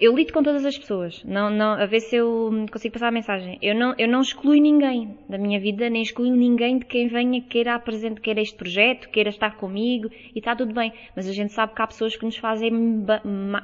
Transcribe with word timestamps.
eu 0.00 0.14
lido 0.14 0.32
com 0.32 0.44
todas 0.44 0.64
as 0.64 0.78
pessoas, 0.78 1.24
não, 1.24 1.50
não, 1.50 1.72
a 1.72 1.84
ver 1.84 1.98
se 1.98 2.14
eu 2.14 2.50
consigo 2.70 2.92
passar 2.92 3.08
a 3.08 3.10
mensagem. 3.10 3.58
Eu 3.60 3.74
não, 3.74 3.94
eu 3.98 4.06
não 4.06 4.20
excluo 4.20 4.54
ninguém 4.54 5.18
da 5.28 5.36
minha 5.36 5.58
vida, 5.58 5.90
nem 5.90 6.02
excluo 6.02 6.30
ninguém 6.30 6.78
de 6.78 6.84
quem 6.84 7.08
venha 7.08 7.42
queira 7.42 7.74
apresentar, 7.74 8.20
queira 8.20 8.40
este 8.40 8.56
projeto, 8.56 9.10
queira 9.10 9.28
estar 9.28 9.56
comigo 9.56 10.08
e 10.32 10.38
está 10.38 10.54
tudo 10.54 10.72
bem. 10.72 10.92
Mas 11.16 11.28
a 11.28 11.32
gente 11.32 11.52
sabe 11.52 11.74
que 11.74 11.82
há 11.82 11.86
pessoas 11.88 12.16
que 12.16 12.24
nos 12.24 12.36
fazem 12.36 12.70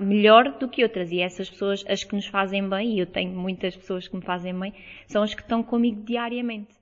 melhor 0.01 0.59
do 0.59 0.69
que 0.69 0.83
outras 0.83 1.13
e 1.13 1.21
essas 1.21 1.49
pessoas, 1.49 1.85
as 1.87 2.03
que 2.03 2.17
nos 2.17 2.27
fazem 2.27 2.69
bem, 2.69 2.97
e 2.97 2.99
eu 2.99 3.07
tenho 3.07 3.31
muitas 3.31 3.77
pessoas 3.77 4.09
que 4.09 4.17
me 4.17 4.23
fazem 4.23 4.59
bem, 4.59 4.75
são 5.07 5.23
as 5.23 5.35
que 5.35 5.43
estão 5.43 5.63
comigo 5.63 6.03
diariamente. 6.03 6.75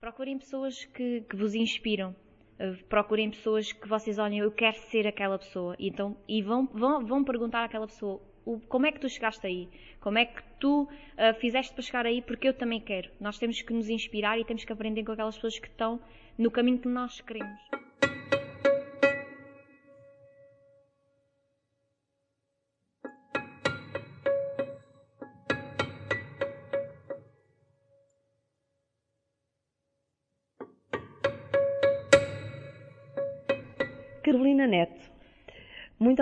Procurem 0.00 0.38
pessoas 0.38 0.84
que, 0.84 1.22
que 1.22 1.34
vos 1.34 1.56
inspiram. 1.56 2.14
Uh, 2.60 2.76
procurem 2.88 3.30
pessoas 3.30 3.72
que 3.72 3.88
vocês 3.88 4.18
olhem, 4.18 4.38
eu 4.38 4.52
quero 4.52 4.76
ser 4.76 5.04
aquela 5.04 5.36
pessoa. 5.36 5.74
E, 5.80 5.88
então, 5.88 6.16
e 6.28 6.40
vão, 6.42 6.68
vão, 6.72 7.04
vão 7.04 7.24
perguntar 7.24 7.64
àquela 7.64 7.86
pessoa, 7.86 8.20
o, 8.44 8.60
como 8.60 8.86
é 8.86 8.92
que 8.92 9.00
tu 9.00 9.08
chegaste 9.08 9.46
aí? 9.46 9.68
Como 10.00 10.18
é 10.18 10.26
que 10.26 10.42
tu 10.60 10.82
uh, 10.82 10.88
fizeste 11.40 11.72
para 11.72 11.82
chegar 11.82 12.06
aí? 12.06 12.20
Porque 12.20 12.48
eu 12.48 12.54
também 12.54 12.80
quero. 12.80 13.10
Nós 13.20 13.38
temos 13.38 13.60
que 13.60 13.72
nos 13.72 13.88
inspirar 13.88 14.38
e 14.38 14.44
temos 14.44 14.64
que 14.64 14.72
aprender 14.72 15.04
com 15.04 15.12
aquelas 15.12 15.34
pessoas 15.34 15.58
que 15.58 15.68
estão 15.68 16.00
no 16.36 16.50
caminho 16.50 16.78
que 16.78 16.88
nós 16.88 17.20
queremos. 17.20 17.60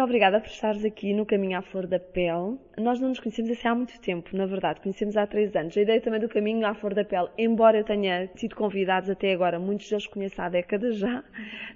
Obrigada 0.03 0.41
por 0.41 0.49
estares 0.49 0.85
aqui 0.85 1.13
no 1.13 1.25
Caminho 1.25 1.59
à 1.59 1.63
Flor 1.63 1.87
da 1.87 1.99
Pele. 1.99 2.59
Nós 2.77 3.01
não 3.01 3.11
nos 3.11 3.21
conhecemos 3.21 3.51
assim 3.51 3.69
há 3.69 3.75
muito 3.75 4.01
tempo, 4.01 4.37
na 4.37 4.47
verdade, 4.47 4.81
conhecemos 4.81 5.17
há 5.17 5.27
três 5.27 5.55
anos. 5.55 5.77
A 5.77 5.81
ideia 5.81 6.01
também 6.01 6.21
do 6.21 6.29
Caminho 6.29 6.67
à 6.67 6.75
Flor 6.75 6.95
da 6.95 7.05
Pele, 7.05 7.29
embora 7.39 7.79
eu 7.79 7.85
tenha 7.85 8.27
tido 8.27 8.57
convidados 8.57 9.09
até 9.09 9.33
agora, 9.33 9.59
muitos 9.59 9.89
deles 9.89 10.07
conheço 10.07 10.41
há 10.43 10.49
décadas 10.49 10.97
já, 10.97 11.23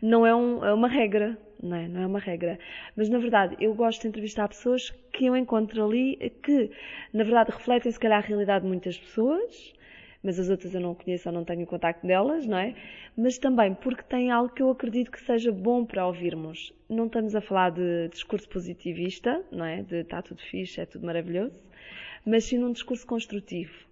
não 0.02 0.26
é, 0.26 0.34
um, 0.34 0.64
é 0.64 0.74
uma 0.74 0.88
regra, 0.88 1.38
não 1.62 1.76
é? 1.76 1.88
Não 1.88 2.02
é 2.02 2.06
uma 2.06 2.18
regra. 2.18 2.58
Mas 2.96 3.08
na 3.08 3.18
verdade, 3.18 3.56
eu 3.60 3.74
gosto 3.74 4.02
de 4.02 4.08
entrevistar 4.08 4.48
pessoas 4.48 4.90
que 5.12 5.26
eu 5.26 5.36
encontro 5.36 5.84
ali 5.84 6.16
que, 6.42 6.70
na 7.12 7.22
verdade, 7.22 7.52
refletem 7.52 7.92
se 7.92 8.00
calhar 8.00 8.18
a 8.22 8.26
realidade 8.26 8.64
de 8.64 8.68
muitas 8.68 8.98
pessoas, 8.98 9.72
mas 10.26 10.40
as 10.40 10.50
outras 10.50 10.74
eu 10.74 10.80
não 10.80 10.92
conheço 10.92 11.28
ou 11.28 11.32
não 11.32 11.44
tenho 11.44 11.64
contacto 11.64 12.04
delas, 12.04 12.44
não 12.46 12.58
é? 12.58 12.74
Mas 13.16 13.38
também 13.38 13.72
porque 13.74 14.02
tem 14.02 14.32
algo 14.32 14.52
que 14.52 14.60
eu 14.60 14.68
acredito 14.68 15.08
que 15.08 15.20
seja 15.20 15.52
bom 15.52 15.84
para 15.84 16.04
ouvirmos. 16.04 16.72
Não 16.88 17.06
estamos 17.06 17.36
a 17.36 17.40
falar 17.40 17.70
de 17.70 18.08
discurso 18.08 18.48
positivista, 18.48 19.40
não 19.52 19.64
é? 19.64 19.82
De 19.82 20.00
está 20.00 20.20
tudo 20.20 20.42
fixe, 20.42 20.80
é 20.80 20.84
tudo 20.84 21.06
maravilhoso, 21.06 21.62
mas 22.24 22.42
sim 22.44 22.58
num 22.58 22.72
discurso 22.72 23.06
construtivo. 23.06 23.86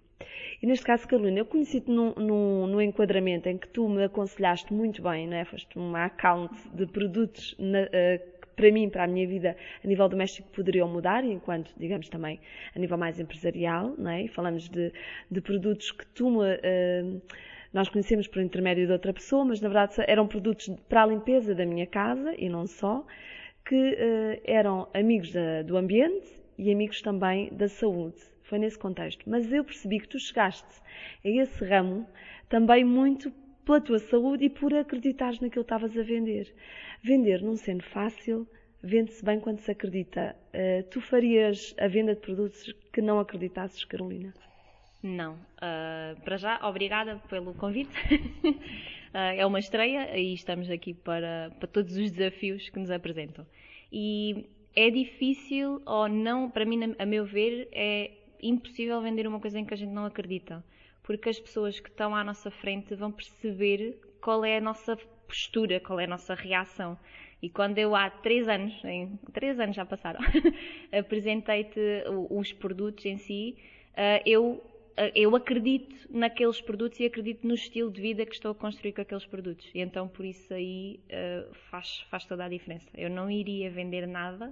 E 0.61 0.67
neste 0.67 0.85
caso, 0.85 1.07
Carolina, 1.07 1.39
eu 1.39 1.45
conheci-te 1.45 1.89
num, 1.89 2.13
num, 2.15 2.67
num, 2.67 2.81
enquadramento 2.81 3.47
em 3.47 3.57
que 3.57 3.67
tu 3.67 3.87
me 3.87 4.03
aconselhaste 4.03 4.73
muito 4.73 5.01
bem, 5.01 5.27
não 5.27 5.37
é? 5.37 5.45
Foste 5.45 5.77
uma 5.77 6.05
account 6.05 6.53
de 6.73 6.85
produtos 6.85 7.55
na, 7.57 7.83
uh, 7.83 8.34
para 8.55 8.71
mim, 8.71 8.89
para 8.89 9.03
a 9.03 9.07
minha 9.07 9.27
vida, 9.27 9.55
a 9.83 9.87
nível 9.87 10.07
doméstico, 10.07 10.49
poderiam 10.51 10.87
mudar, 10.87 11.23
enquanto, 11.23 11.71
digamos, 11.77 12.09
também 12.09 12.39
a 12.75 12.79
nível 12.79 12.97
mais 12.97 13.19
empresarial, 13.19 13.93
não 13.97 14.11
é? 14.11 14.27
Falamos 14.27 14.69
de, 14.69 14.91
de 15.29 15.41
produtos 15.41 15.91
que 15.91 16.05
tu 16.07 16.29
me. 16.29 16.55
Uh, 16.55 17.21
nós 17.73 17.89
conhecemos 17.89 18.27
por 18.27 18.41
intermédio 18.41 18.85
de 18.85 18.93
outra 18.93 19.11
pessoa, 19.11 19.43
mas 19.43 19.59
na 19.59 19.67
verdade 19.67 19.95
eram 20.07 20.25
produtos 20.27 20.69
para 20.87 21.03
a 21.03 21.05
limpeza 21.05 21.53
da 21.53 21.65
minha 21.65 21.85
casa 21.85 22.33
e 22.37 22.47
não 22.47 22.65
só, 22.65 23.05
que 23.65 23.75
uh, 23.75 24.41
eram 24.45 24.87
amigos 24.93 25.33
da, 25.33 25.61
do 25.61 25.75
ambiente 25.75 26.25
e 26.57 26.71
amigos 26.71 27.01
também 27.01 27.49
da 27.51 27.67
saúde. 27.67 28.15
Foi 28.43 28.59
nesse 28.59 28.79
contexto. 28.79 29.29
Mas 29.29 29.51
eu 29.51 29.63
percebi 29.63 29.99
que 29.99 30.07
tu 30.07 30.19
chegaste 30.19 30.81
a 31.25 31.27
esse 31.27 31.65
ramo 31.65 32.07
também 32.47 32.85
muito 32.85 33.31
pela 33.65 33.81
tua 33.81 33.99
saúde 33.99 34.45
e 34.45 34.49
por 34.49 34.73
acreditares 34.73 35.39
naquilo 35.39 35.65
que 35.65 35.73
estavas 35.73 35.97
a 35.97 36.03
vender. 36.03 36.53
Vender 37.03 37.41
não 37.41 37.55
sendo 37.57 37.83
fácil, 37.83 38.47
vende-se 38.81 39.25
bem 39.25 39.39
quando 39.39 39.59
se 39.59 39.71
acredita. 39.71 40.35
Uh, 40.53 40.83
tu 40.89 41.01
farias 41.01 41.75
a 41.79 41.87
venda 41.87 42.13
de 42.13 42.21
produtos 42.21 42.73
que 42.93 43.01
não 43.01 43.19
acreditasses, 43.19 43.83
Carolina? 43.83 44.33
Não. 45.01 45.33
Uh, 45.33 46.21
para 46.23 46.37
já, 46.37 46.59
obrigada 46.67 47.21
pelo 47.29 47.53
convite. 47.55 47.91
uh, 48.43 48.55
é 49.37 49.45
uma 49.45 49.59
estreia 49.59 50.17
e 50.17 50.33
estamos 50.33 50.69
aqui 50.69 50.93
para, 50.93 51.51
para 51.59 51.67
todos 51.67 51.97
os 51.97 52.11
desafios 52.11 52.69
que 52.69 52.79
nos 52.79 52.91
apresentam. 52.91 53.45
E 53.91 54.45
é 54.75 54.89
difícil, 54.89 55.81
ou 55.85 56.07
não, 56.07 56.49
para 56.49 56.65
mim, 56.65 56.95
a 56.97 57.05
meu 57.05 57.25
ver, 57.25 57.67
é 57.71 58.11
impossível 58.41 59.01
vender 59.01 59.25
uma 59.27 59.39
coisa 59.39 59.59
em 59.59 59.65
que 59.65 59.73
a 59.73 59.77
gente 59.77 59.91
não 59.91 60.05
acredita 60.05 60.63
porque 61.05 61.29
as 61.29 61.39
pessoas 61.39 61.79
que 61.79 61.87
estão 61.87 62.15
à 62.15 62.23
nossa 62.23 62.49
frente 62.49 62.95
vão 62.95 63.11
perceber 63.11 63.99
qual 64.19 64.43
é 64.43 64.57
a 64.57 64.61
nossa 64.61 64.97
postura, 65.27 65.79
qual 65.79 65.99
é 65.99 66.05
a 66.05 66.07
nossa 66.07 66.33
reação. 66.33 66.97
E 67.41 67.49
quando 67.49 67.77
eu 67.77 67.95
há 67.95 68.09
três 68.09 68.47
anos, 68.47 68.73
em 68.83 69.19
três 69.31 69.59
anos 69.59 69.75
já 69.75 69.85
passaram, 69.85 70.19
apresentei-te 70.91 71.79
os 72.29 72.51
produtos 72.51 73.05
em 73.05 73.17
si, 73.17 73.55
eh, 73.95 74.23
eu, 74.25 74.63
eh, 74.97 75.11
eu 75.13 75.35
acredito 75.35 75.95
naqueles 76.09 76.59
produtos 76.59 76.99
e 76.99 77.05
acredito 77.05 77.47
no 77.47 77.53
estilo 77.53 77.91
de 77.91 78.01
vida 78.01 78.25
que 78.25 78.33
estou 78.33 78.51
a 78.51 78.55
construir 78.55 78.93
com 78.93 79.01
aqueles 79.01 79.27
produtos. 79.27 79.69
E 79.75 79.81
então 79.81 80.07
por 80.07 80.25
isso 80.25 80.51
aí 80.51 80.99
eh, 81.07 81.45
faz, 81.69 81.99
faz 82.09 82.25
toda 82.25 82.45
a 82.45 82.49
diferença. 82.49 82.89
Eu 82.95 83.11
não 83.11 83.29
iria 83.29 83.69
vender 83.69 84.07
nada 84.07 84.51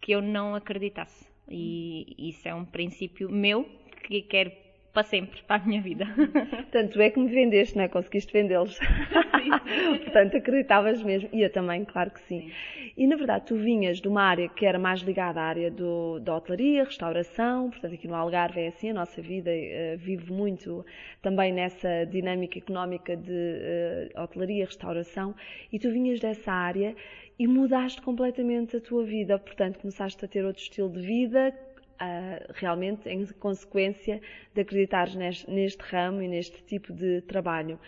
que 0.00 0.10
eu 0.10 0.20
não 0.20 0.56
acreditasse. 0.56 1.24
E 1.48 2.16
isso 2.18 2.48
é 2.48 2.54
um 2.54 2.64
princípio 2.64 3.30
meu 3.30 3.64
que 4.02 4.22
quero 4.22 4.63
para 4.94 5.02
sempre, 5.02 5.42
para 5.42 5.60
a 5.60 5.66
minha 5.66 5.82
vida. 5.82 6.06
Tanto 6.70 7.00
é 7.00 7.10
que 7.10 7.18
me 7.18 7.28
vendeste, 7.28 7.76
não 7.76 7.82
é? 7.82 7.88
Conseguiste 7.88 8.32
vendê-los. 8.32 8.78
Portanto, 10.04 10.36
acreditavas 10.36 11.02
mesmo. 11.02 11.28
E 11.32 11.42
eu 11.42 11.50
também, 11.50 11.84
claro 11.84 12.12
que 12.12 12.20
sim. 12.20 12.42
sim. 12.42 12.52
E 12.96 13.08
na 13.08 13.16
verdade, 13.16 13.46
tu 13.46 13.56
vinhas 13.56 14.00
de 14.00 14.06
uma 14.06 14.22
área 14.22 14.48
que 14.48 14.64
era 14.64 14.78
mais 14.78 15.00
ligada 15.00 15.40
à 15.40 15.44
área 15.44 15.68
do, 15.68 16.20
da 16.20 16.36
hotelaria, 16.36 16.84
restauração. 16.84 17.70
Portanto, 17.70 17.92
aqui 17.92 18.06
no 18.06 18.14
Algarve 18.14 18.60
é 18.60 18.68
assim, 18.68 18.90
a 18.90 18.94
nossa 18.94 19.20
vida 19.20 19.50
uh, 19.50 19.98
vive 19.98 20.32
muito 20.32 20.86
também 21.20 21.52
nessa 21.52 22.04
dinâmica 22.06 22.56
económica 22.56 23.16
de 23.16 23.32
uh, 23.32 24.22
hotelaria, 24.22 24.64
restauração. 24.64 25.34
E 25.72 25.78
tu 25.80 25.90
vinhas 25.90 26.20
dessa 26.20 26.52
área 26.52 26.94
e 27.36 27.48
mudaste 27.48 28.00
completamente 28.00 28.76
a 28.76 28.80
tua 28.80 29.04
vida. 29.04 29.40
Portanto, 29.40 29.80
começaste 29.80 30.24
a 30.24 30.28
ter 30.28 30.44
outro 30.44 30.62
estilo 30.62 30.88
de 30.88 31.00
vida 31.00 31.52
uh, 31.94 32.52
realmente 32.54 33.08
em 33.08 33.26
consequência 33.26 34.20
de 34.54 34.60
acreditares 34.60 35.14
neste, 35.14 35.50
neste, 35.50 35.80
ramo 35.82 36.22
e 36.22 36.28
neste 36.28 36.62
tipo 36.64 36.92
de 36.92 37.20
trabalho. 37.22 37.78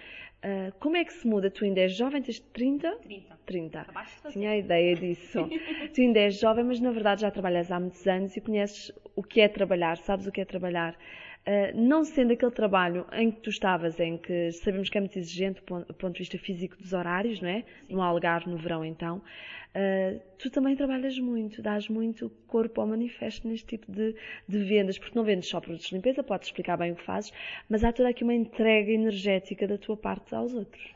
Uh, 0.44 0.72
como 0.78 0.96
é 0.96 1.04
que 1.04 1.12
se 1.12 1.26
muda? 1.26 1.50
Tu 1.50 1.64
ainda 1.64 1.80
és 1.80 1.92
jovem, 1.92 2.22
tens 2.22 2.40
30? 2.40 2.96
30. 2.96 3.36
30. 3.46 3.86
Tinha 4.30 4.50
a 4.50 4.56
ideia 4.56 4.94
disso. 4.94 5.48
tu 5.94 6.00
ainda 6.00 6.20
és 6.20 6.38
jovem, 6.38 6.64
mas 6.64 6.80
na 6.80 6.90
verdade 6.90 7.22
já 7.22 7.30
trabalhas 7.30 7.70
há 7.72 7.80
muitos 7.80 8.06
anos 8.06 8.36
e 8.36 8.40
conheces 8.40 8.92
o 9.14 9.22
que 9.22 9.40
é 9.40 9.48
trabalhar, 9.48 9.96
sabes 9.96 10.26
o 10.26 10.32
que 10.32 10.40
é 10.40 10.44
trabalhar. 10.44 10.96
Uh, 11.46 11.80
não 11.80 12.04
sendo 12.04 12.32
aquele 12.32 12.50
trabalho 12.50 13.06
em 13.12 13.30
que 13.30 13.40
tu 13.40 13.50
estavas, 13.50 14.00
em 14.00 14.18
que 14.18 14.50
sabemos 14.50 14.90
que 14.90 14.98
é 14.98 15.00
muito 15.00 15.16
exigente 15.16 15.60
do 15.60 15.94
ponto 15.94 16.12
de 16.14 16.18
vista 16.18 16.36
físico 16.38 16.76
dos 16.76 16.92
horários, 16.92 17.40
não 17.40 17.48
é? 17.48 17.64
No 17.88 18.02
Algarve, 18.02 18.50
no 18.50 18.56
verão 18.56 18.84
então, 18.84 19.22
Uh, 19.76 20.18
tu 20.38 20.48
também 20.48 20.74
trabalhas 20.74 21.18
muito, 21.18 21.60
dás 21.60 21.86
muito 21.86 22.30
corpo 22.46 22.80
ao 22.80 22.86
manifesto 22.86 23.46
neste 23.46 23.66
tipo 23.66 23.92
de, 23.92 24.16
de, 24.48 24.64
vendas, 24.64 24.98
porque 24.98 25.14
não 25.14 25.22
vendes 25.22 25.50
só 25.50 25.60
produtos 25.60 25.88
de 25.88 25.94
limpeza, 25.94 26.22
podes 26.22 26.48
explicar 26.48 26.78
bem 26.78 26.92
o 26.92 26.96
que 26.96 27.02
fazes, 27.02 27.30
mas 27.68 27.84
há 27.84 27.92
toda 27.92 28.08
aqui 28.08 28.24
uma 28.24 28.32
entrega 28.32 28.90
energética 28.90 29.68
da 29.68 29.76
tua 29.76 29.94
parte 29.94 30.34
aos 30.34 30.54
outros. 30.54 30.95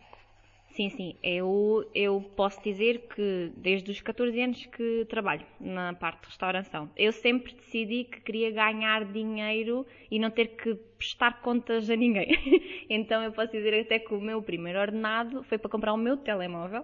Sim, 0.81 0.89
sim. 0.89 1.15
Eu, 1.23 1.87
eu 1.95 2.23
posso 2.35 2.63
dizer 2.63 3.07
que 3.15 3.53
desde 3.55 3.91
os 3.91 4.01
14 4.01 4.41
anos 4.41 4.65
que 4.65 5.05
trabalho 5.11 5.45
na 5.61 5.93
parte 5.93 6.23
de 6.23 6.29
restauração, 6.29 6.89
eu 6.97 7.13
sempre 7.13 7.53
decidi 7.53 8.05
que 8.05 8.19
queria 8.23 8.51
ganhar 8.51 9.05
dinheiro 9.05 9.87
e 10.11 10.19
não 10.19 10.31
ter 10.31 10.57
que 10.57 10.75
prestar 10.97 11.43
contas 11.43 11.91
a 11.91 11.97
ninguém. 11.97 12.31
então 12.89 13.23
eu 13.23 13.31
posso 13.31 13.53
dizer 13.53 13.79
até 13.79 13.99
que 13.99 14.15
o 14.15 14.21
meu 14.23 14.41
primeiro 14.41 14.79
ordenado 14.79 15.43
foi 15.43 15.59
para 15.59 15.69
comprar 15.69 15.93
o 15.93 15.99
meu 15.99 16.17
telemóvel 16.17 16.83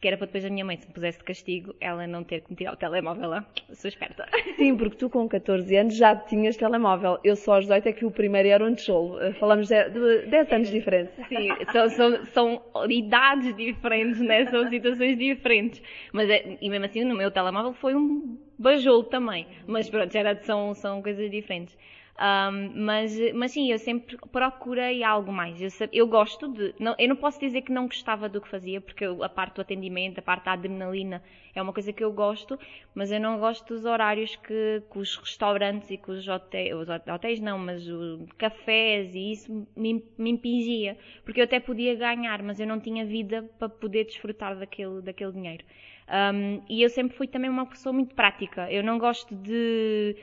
que 0.00 0.08
era 0.08 0.16
para 0.16 0.26
depois 0.26 0.44
a 0.44 0.50
minha 0.50 0.64
mãe, 0.64 0.76
se 0.76 0.86
me 0.86 0.92
pusesse 0.92 1.18
de 1.18 1.24
castigo, 1.24 1.74
ela 1.80 2.06
não 2.06 2.22
ter 2.22 2.42
que 2.42 2.50
me 2.50 2.56
tirar 2.56 2.74
o 2.74 2.76
telemóvel 2.76 3.30
lá. 3.30 3.46
Sou 3.72 3.88
esperta. 3.88 4.28
Sim, 4.56 4.76
porque 4.76 4.96
tu 4.96 5.08
com 5.08 5.26
14 5.26 5.74
anos 5.74 5.96
já 5.96 6.14
tinhas 6.14 6.56
telemóvel. 6.56 7.18
Eu 7.24 7.34
só 7.34 7.54
aos 7.54 7.64
18 7.64 7.88
é 7.88 7.92
que 7.92 8.04
o 8.04 8.10
primeiro 8.10 8.48
era 8.48 8.64
um 8.64 8.74
tijolo. 8.74 9.18
Eh, 9.20 9.32
falamos 9.34 9.68
de, 9.68 9.90
de 9.90 10.26
10 10.26 10.52
anos 10.52 10.68
de 10.68 10.74
diferença. 10.74 11.12
Sim, 11.28 11.48
são, 11.72 11.88
são, 11.88 12.26
são, 12.26 12.62
idades 12.90 13.56
diferentes, 13.56 14.20
né? 14.20 14.44
São 14.46 14.68
situações 14.68 15.16
diferentes. 15.18 15.82
Mas, 16.12 16.28
é, 16.28 16.58
e 16.60 16.68
mesmo 16.68 16.84
assim, 16.84 17.02
no 17.04 17.16
meu 17.16 17.30
telemóvel 17.30 17.72
foi 17.72 17.94
um 17.94 18.38
bajolo 18.58 19.04
também. 19.04 19.46
Mas 19.66 19.88
pronto, 19.88 20.12
já 20.12 20.20
era, 20.20 20.36
são, 20.42 20.74
são 20.74 21.02
coisas 21.02 21.30
diferentes. 21.30 21.76
Um, 22.18 22.84
mas, 22.84 23.14
mas 23.34 23.52
sim, 23.52 23.70
eu 23.70 23.78
sempre 23.78 24.16
procurei 24.32 25.04
algo 25.04 25.30
mais. 25.30 25.60
Eu, 25.60 25.68
eu 25.92 26.06
gosto 26.06 26.48
de. 26.48 26.74
Não, 26.78 26.94
eu 26.98 27.08
não 27.08 27.16
posso 27.16 27.38
dizer 27.38 27.60
que 27.60 27.70
não 27.70 27.86
gostava 27.86 28.26
do 28.26 28.40
que 28.40 28.48
fazia, 28.48 28.80
porque 28.80 29.04
eu, 29.04 29.22
a 29.22 29.28
parte 29.28 29.56
do 29.56 29.60
atendimento, 29.60 30.18
a 30.18 30.22
parte 30.22 30.44
da 30.44 30.52
adrenalina 30.52 31.22
é 31.54 31.60
uma 31.60 31.74
coisa 31.74 31.92
que 31.92 32.02
eu 32.02 32.10
gosto, 32.10 32.58
mas 32.94 33.12
eu 33.12 33.20
não 33.20 33.38
gosto 33.38 33.66
dos 33.74 33.84
horários 33.84 34.34
que, 34.36 34.82
que 34.90 34.98
os 34.98 35.16
restaurantes 35.16 35.90
e 35.90 35.98
que 35.98 36.10
os 36.10 36.26
hotéis, 36.26 36.74
os 36.74 36.88
hotéis 36.88 37.38
não, 37.38 37.58
mas 37.58 37.86
os 37.86 38.32
cafés 38.38 39.14
e 39.14 39.32
isso 39.32 39.68
me, 39.76 40.02
me 40.16 40.30
impingia. 40.30 40.96
Porque 41.22 41.40
eu 41.40 41.44
até 41.44 41.60
podia 41.60 41.94
ganhar, 41.94 42.42
mas 42.42 42.58
eu 42.58 42.66
não 42.66 42.80
tinha 42.80 43.04
vida 43.04 43.42
para 43.58 43.68
poder 43.68 44.04
desfrutar 44.04 44.58
daquele, 44.58 45.02
daquele 45.02 45.32
dinheiro. 45.32 45.64
Um, 46.08 46.62
e 46.68 46.82
eu 46.82 46.88
sempre 46.88 47.14
fui 47.14 47.26
também 47.26 47.50
uma 47.50 47.66
pessoa 47.66 47.92
muito 47.92 48.14
prática. 48.14 48.72
Eu 48.72 48.82
não 48.82 48.98
gosto 48.98 49.34
de 49.34 50.16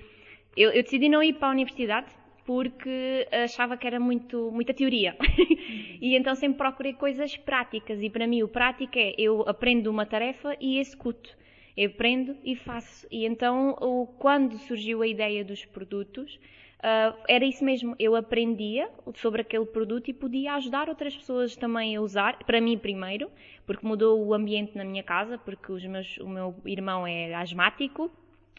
eu, 0.56 0.72
eu 0.72 0.84
decidi 0.84 1.10
não 1.10 1.24
ir 1.24 1.34
para 1.34 1.48
a 1.48 1.52
universidade 1.52 2.08
porque 2.46 3.28
achava 3.32 3.78
que 3.78 3.88
era 3.88 4.00
muito, 4.00 4.52
muita 4.52 4.74
teoria. 4.74 5.16
e 6.02 6.16
então 6.16 6.36
sempre 6.36 6.58
procurei 6.58 6.94
coisas 6.94 7.36
práticas. 7.38 8.02
E 8.02 8.10
para 8.10 8.28
mim 8.28 8.44
o 8.44 8.48
prático 8.48 8.98
é 8.98 9.14
eu 9.18 9.44
aprendo 9.48 9.90
uma 9.90 10.06
tarefa 10.06 10.56
e 10.60 10.80
executo. 10.80 11.36
Eu 11.76 11.90
aprendo 11.90 12.36
e 12.44 12.56
faço. 12.56 13.08
E 13.10 13.26
então 13.26 13.76
quando 14.20 14.58
surgiu 14.58 15.02
a 15.02 15.08
ideia 15.08 15.44
dos 15.44 15.66
produtos, 15.66 16.36
uh, 16.80 17.18
era 17.28 17.46
isso 17.46 17.64
mesmo. 17.64 17.96
Eu 17.98 18.16
aprendia 18.16 18.90
sobre 19.16 19.42
aquele 19.42 19.66
produto 19.66 20.10
e 20.10 20.14
podia 20.14 20.54
ajudar 20.56 20.90
outras 20.90 21.16
pessoas 21.16 21.56
também 21.56 21.96
a 21.96 22.02
usar. 22.02 22.38
Para 22.46 22.60
mim 22.60 22.78
primeiro, 22.78 23.32
porque 23.66 23.88
mudou 23.88 24.24
o 24.24 24.34
ambiente 24.34 24.78
na 24.78 24.84
minha 24.84 25.04
casa, 25.04 25.38
porque 25.38 25.72
meus, 25.88 26.18
o 26.18 26.28
meu 26.28 26.56
irmão 26.66 27.08
é 27.08 27.34
asmático 27.34 28.12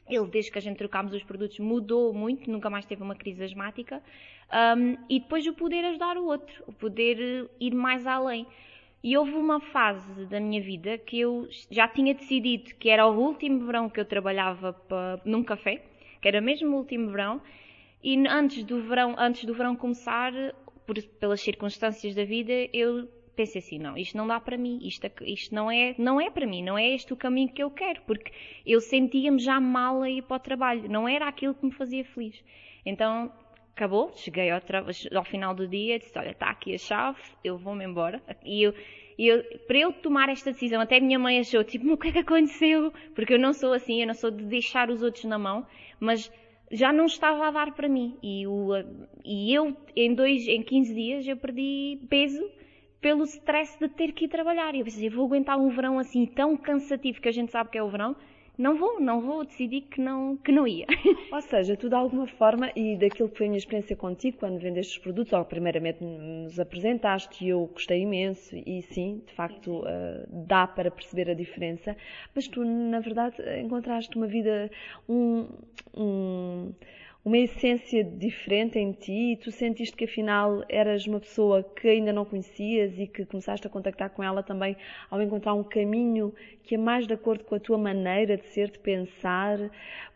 ele, 0.09 0.27
desde 0.27 0.51
que 0.51 0.59
a 0.59 0.61
gente 0.61 0.77
trocámos 0.77 1.15
os 1.15 1.23
produtos, 1.23 1.59
mudou 1.59 2.13
muito, 2.13 2.51
nunca 2.51 2.69
mais 2.69 2.85
teve 2.85 3.03
uma 3.03 3.15
crise 3.15 3.43
asmática. 3.43 4.03
Um, 4.53 4.97
e 5.09 5.21
depois 5.21 5.47
o 5.47 5.55
poder 5.55 5.85
ajudar 5.87 6.17
o 6.19 6.27
outro, 6.27 6.63
o 6.67 6.73
poder 6.73 7.19
eh, 7.21 7.49
ir 7.59 7.75
mais 7.75 8.07
além. 8.07 8.47
E 9.03 9.17
houve 9.17 9.33
uma 9.33 9.61
fase 9.61 10.27
da 10.27 10.41
minha 10.41 10.63
vida 10.63 10.99
que 10.99 11.21
eu 11.21 11.49
já 11.71 11.89
tinha 11.89 12.15
decidido 12.15 12.75
que 12.77 12.89
era 12.89 13.07
o 13.07 13.19
último 13.19 13.67
verão 13.67 13.89
que 13.89 14.01
eu 14.01 14.05
trabalhava 14.05 14.73
para, 14.73 15.21
num 15.25 15.43
café, 15.43 15.83
que 16.21 16.29
era 16.29 16.41
mesmo 16.41 16.75
o 16.75 16.79
último 16.79 17.11
verão, 17.11 17.41
e 18.03 18.17
antes 18.29 18.63
do 18.65 18.83
verão, 18.83 19.15
antes 19.19 19.45
do 19.45 19.55
verão 19.55 19.75
começar, 19.75 20.33
por, 20.87 21.03
pelas 21.19 21.41
circunstâncias 21.41 22.15
da 22.15 22.25
vida, 22.25 22.53
eu 22.73 23.09
pensei 23.35 23.61
assim, 23.61 23.79
não, 23.79 23.97
isto 23.97 24.17
não 24.17 24.27
dá 24.27 24.41
para 24.41 24.57
mim, 24.57 24.79
isto, 24.83 25.07
isto 25.23 25.55
não, 25.55 25.71
é, 25.71 25.95
não 25.99 26.21
é 26.21 26.31
para 26.31 26.47
mim, 26.47 26.63
não 26.63 26.79
é 26.79 26.91
este 26.91 27.13
o 27.13 27.17
caminho 27.17 27.49
que 27.53 27.63
eu 27.63 27.71
quero, 27.71 28.01
porque 28.03 28.33
eu 28.67 28.81
sentia-me 28.81 29.39
já 29.39 29.61
mal 29.61 30.03
a 30.03 30.11
ir 30.11 30.23
para 30.23 30.37
o 30.37 30.41
trabalho, 30.41 30.89
não 30.89 31.09
era 31.09 31.29
aquilo 31.29 31.55
que 31.55 31.65
me 31.65 31.73
fazia 31.73 32.05
feliz. 32.05 32.43
Então, 32.85 33.33
acabou, 33.75 34.13
cheguei 34.15 34.51
ao, 34.51 34.61
ao 35.15 35.25
final 35.25 35.55
do 35.55 35.67
dia, 35.67 35.99
disse, 35.99 36.17
olha, 36.19 36.31
está 36.31 36.51
aqui 36.51 36.75
a 36.75 36.79
chave, 36.79 37.19
eu 37.43 37.59
vou-me 37.59 37.85
embora. 37.85 38.23
E 38.45 38.63
eu, 38.63 38.75
eu, 39.19 39.43
para 39.67 39.79
eu 39.79 39.93
tomar 39.93 40.29
esta 40.29 40.53
decisão, 40.53 40.81
até 40.81 40.99
a 40.99 41.01
minha 41.01 41.19
mãe 41.19 41.41
achou, 41.41 41.63
tipo, 41.65 41.93
o 41.93 41.97
que 41.97 42.09
é 42.09 42.13
que 42.13 42.19
aconteceu? 42.19 42.93
Porque 43.15 43.35
eu 43.35 43.39
não 43.39 43.53
sou 43.53 43.73
assim, 43.73 44.01
eu 44.01 44.07
não 44.07 44.15
sou 44.15 44.31
de 44.31 44.45
deixar 44.45 44.91
os 44.91 45.03
outros 45.03 45.25
na 45.25 45.39
mão, 45.39 45.67
mas 45.99 46.31
já 46.71 46.93
não 46.93 47.07
estava 47.07 47.49
a 47.49 47.51
dar 47.51 47.73
para 47.75 47.89
mim. 47.89 48.17
E, 48.23 48.47
o, 48.47 48.71
e 49.25 49.53
eu, 49.53 49.77
em, 49.97 50.15
dois, 50.15 50.47
em 50.47 50.63
15 50.63 50.95
dias, 50.95 51.27
eu 51.27 51.37
perdi 51.37 51.99
peso 52.09 52.49
pelo 53.05 53.25
stress 53.25 53.79
de 53.79 53.87
ter 53.87 54.13
que 54.13 54.25
ir 54.25 54.29
trabalhar. 54.29 54.75
E 54.75 54.79
eu 54.79 54.85
pensei, 54.87 55.11
vou 55.11 55.27
aguentar 55.27 55.59
um 55.59 55.69
verão 55.69 55.99
assim 55.99 56.25
tão 56.25 56.57
cansativo 56.57 57.21
que 57.21 57.29
a 57.29 57.33
gente 57.33 57.53
sabe 57.53 57.69
que 57.69 57.77
é 57.77 57.83
o 57.83 57.91
verão. 57.91 58.17
Não 58.57 58.79
vou, 58.79 58.99
não 58.99 59.21
vou, 59.21 59.45
decidi 59.45 59.83
que 59.83 60.01
não, 60.01 60.39
que 60.39 60.51
não 60.51 60.67
ia. 60.67 60.87
Ou 61.31 61.43
seja, 61.43 61.77
tu 61.77 61.91
de 61.91 61.95
alguma 61.95 62.27
forma, 62.27 62.71
e 62.75 62.97
daquilo 62.97 63.29
que 63.29 63.37
foi 63.37 63.47
a 63.47 63.49
minha 63.51 63.59
experiência 63.59 63.95
contigo, 63.95 64.39
quando 64.39 64.59
vendeste 64.59 64.97
os 64.97 65.03
produtos, 65.03 65.35
ou 65.35 65.45
primeiramente 65.45 66.03
nos 66.03 66.59
apresentaste 66.59 67.45
e 67.45 67.49
eu 67.51 67.67
gostei 67.67 68.01
imenso, 68.03 68.57
e 68.57 68.81
sim, 68.83 69.21
de 69.27 69.35
facto, 69.35 69.81
uh, 69.81 70.27
dá 70.47 70.67
para 70.67 70.91
perceber 70.91 71.29
a 71.29 71.35
diferença, 71.35 71.97
mas 72.35 72.47
tu, 72.47 72.65
na 72.65 73.01
verdade, 73.01 73.37
encontraste 73.61 74.17
uma 74.17 74.29
vida, 74.29 74.71
um, 75.09 75.49
um 75.95 76.73
uma 77.25 77.39
essência 77.39 78.05
diferente 78.05 78.79
em 78.79 78.93
ti 78.93 79.33
e 79.33 79.37
tu 79.37 79.51
sentiste 79.51 79.97
que 79.97 80.05
afinal 80.05 80.63
eras 80.69 81.07
uma 81.07 81.19
pessoa 81.19 81.63
que 81.63 81.89
ainda 81.89 82.13
não 82.13 82.25
conhecias 82.25 82.99
e 82.99 83.07
que 83.07 83.25
começaste 83.25 83.67
a 83.67 83.71
contactar 83.71 84.11
com 84.11 84.23
ela 84.23 84.43
também 84.43 84.77
ao 85.11 85.23
encontrar 85.23 85.55
um 85.55 85.65
caminho 85.65 86.35
que 86.63 86.75
é 86.75 86.79
mais 86.79 87.07
de 87.07 87.15
acordo 87.15 87.43
com 87.45 87.55
a 87.55 87.61
tua 87.61 87.79
maneira 87.79 88.37
de 88.37 88.47
ser, 88.49 88.71
de 88.71 88.79
pensar, 88.79 89.59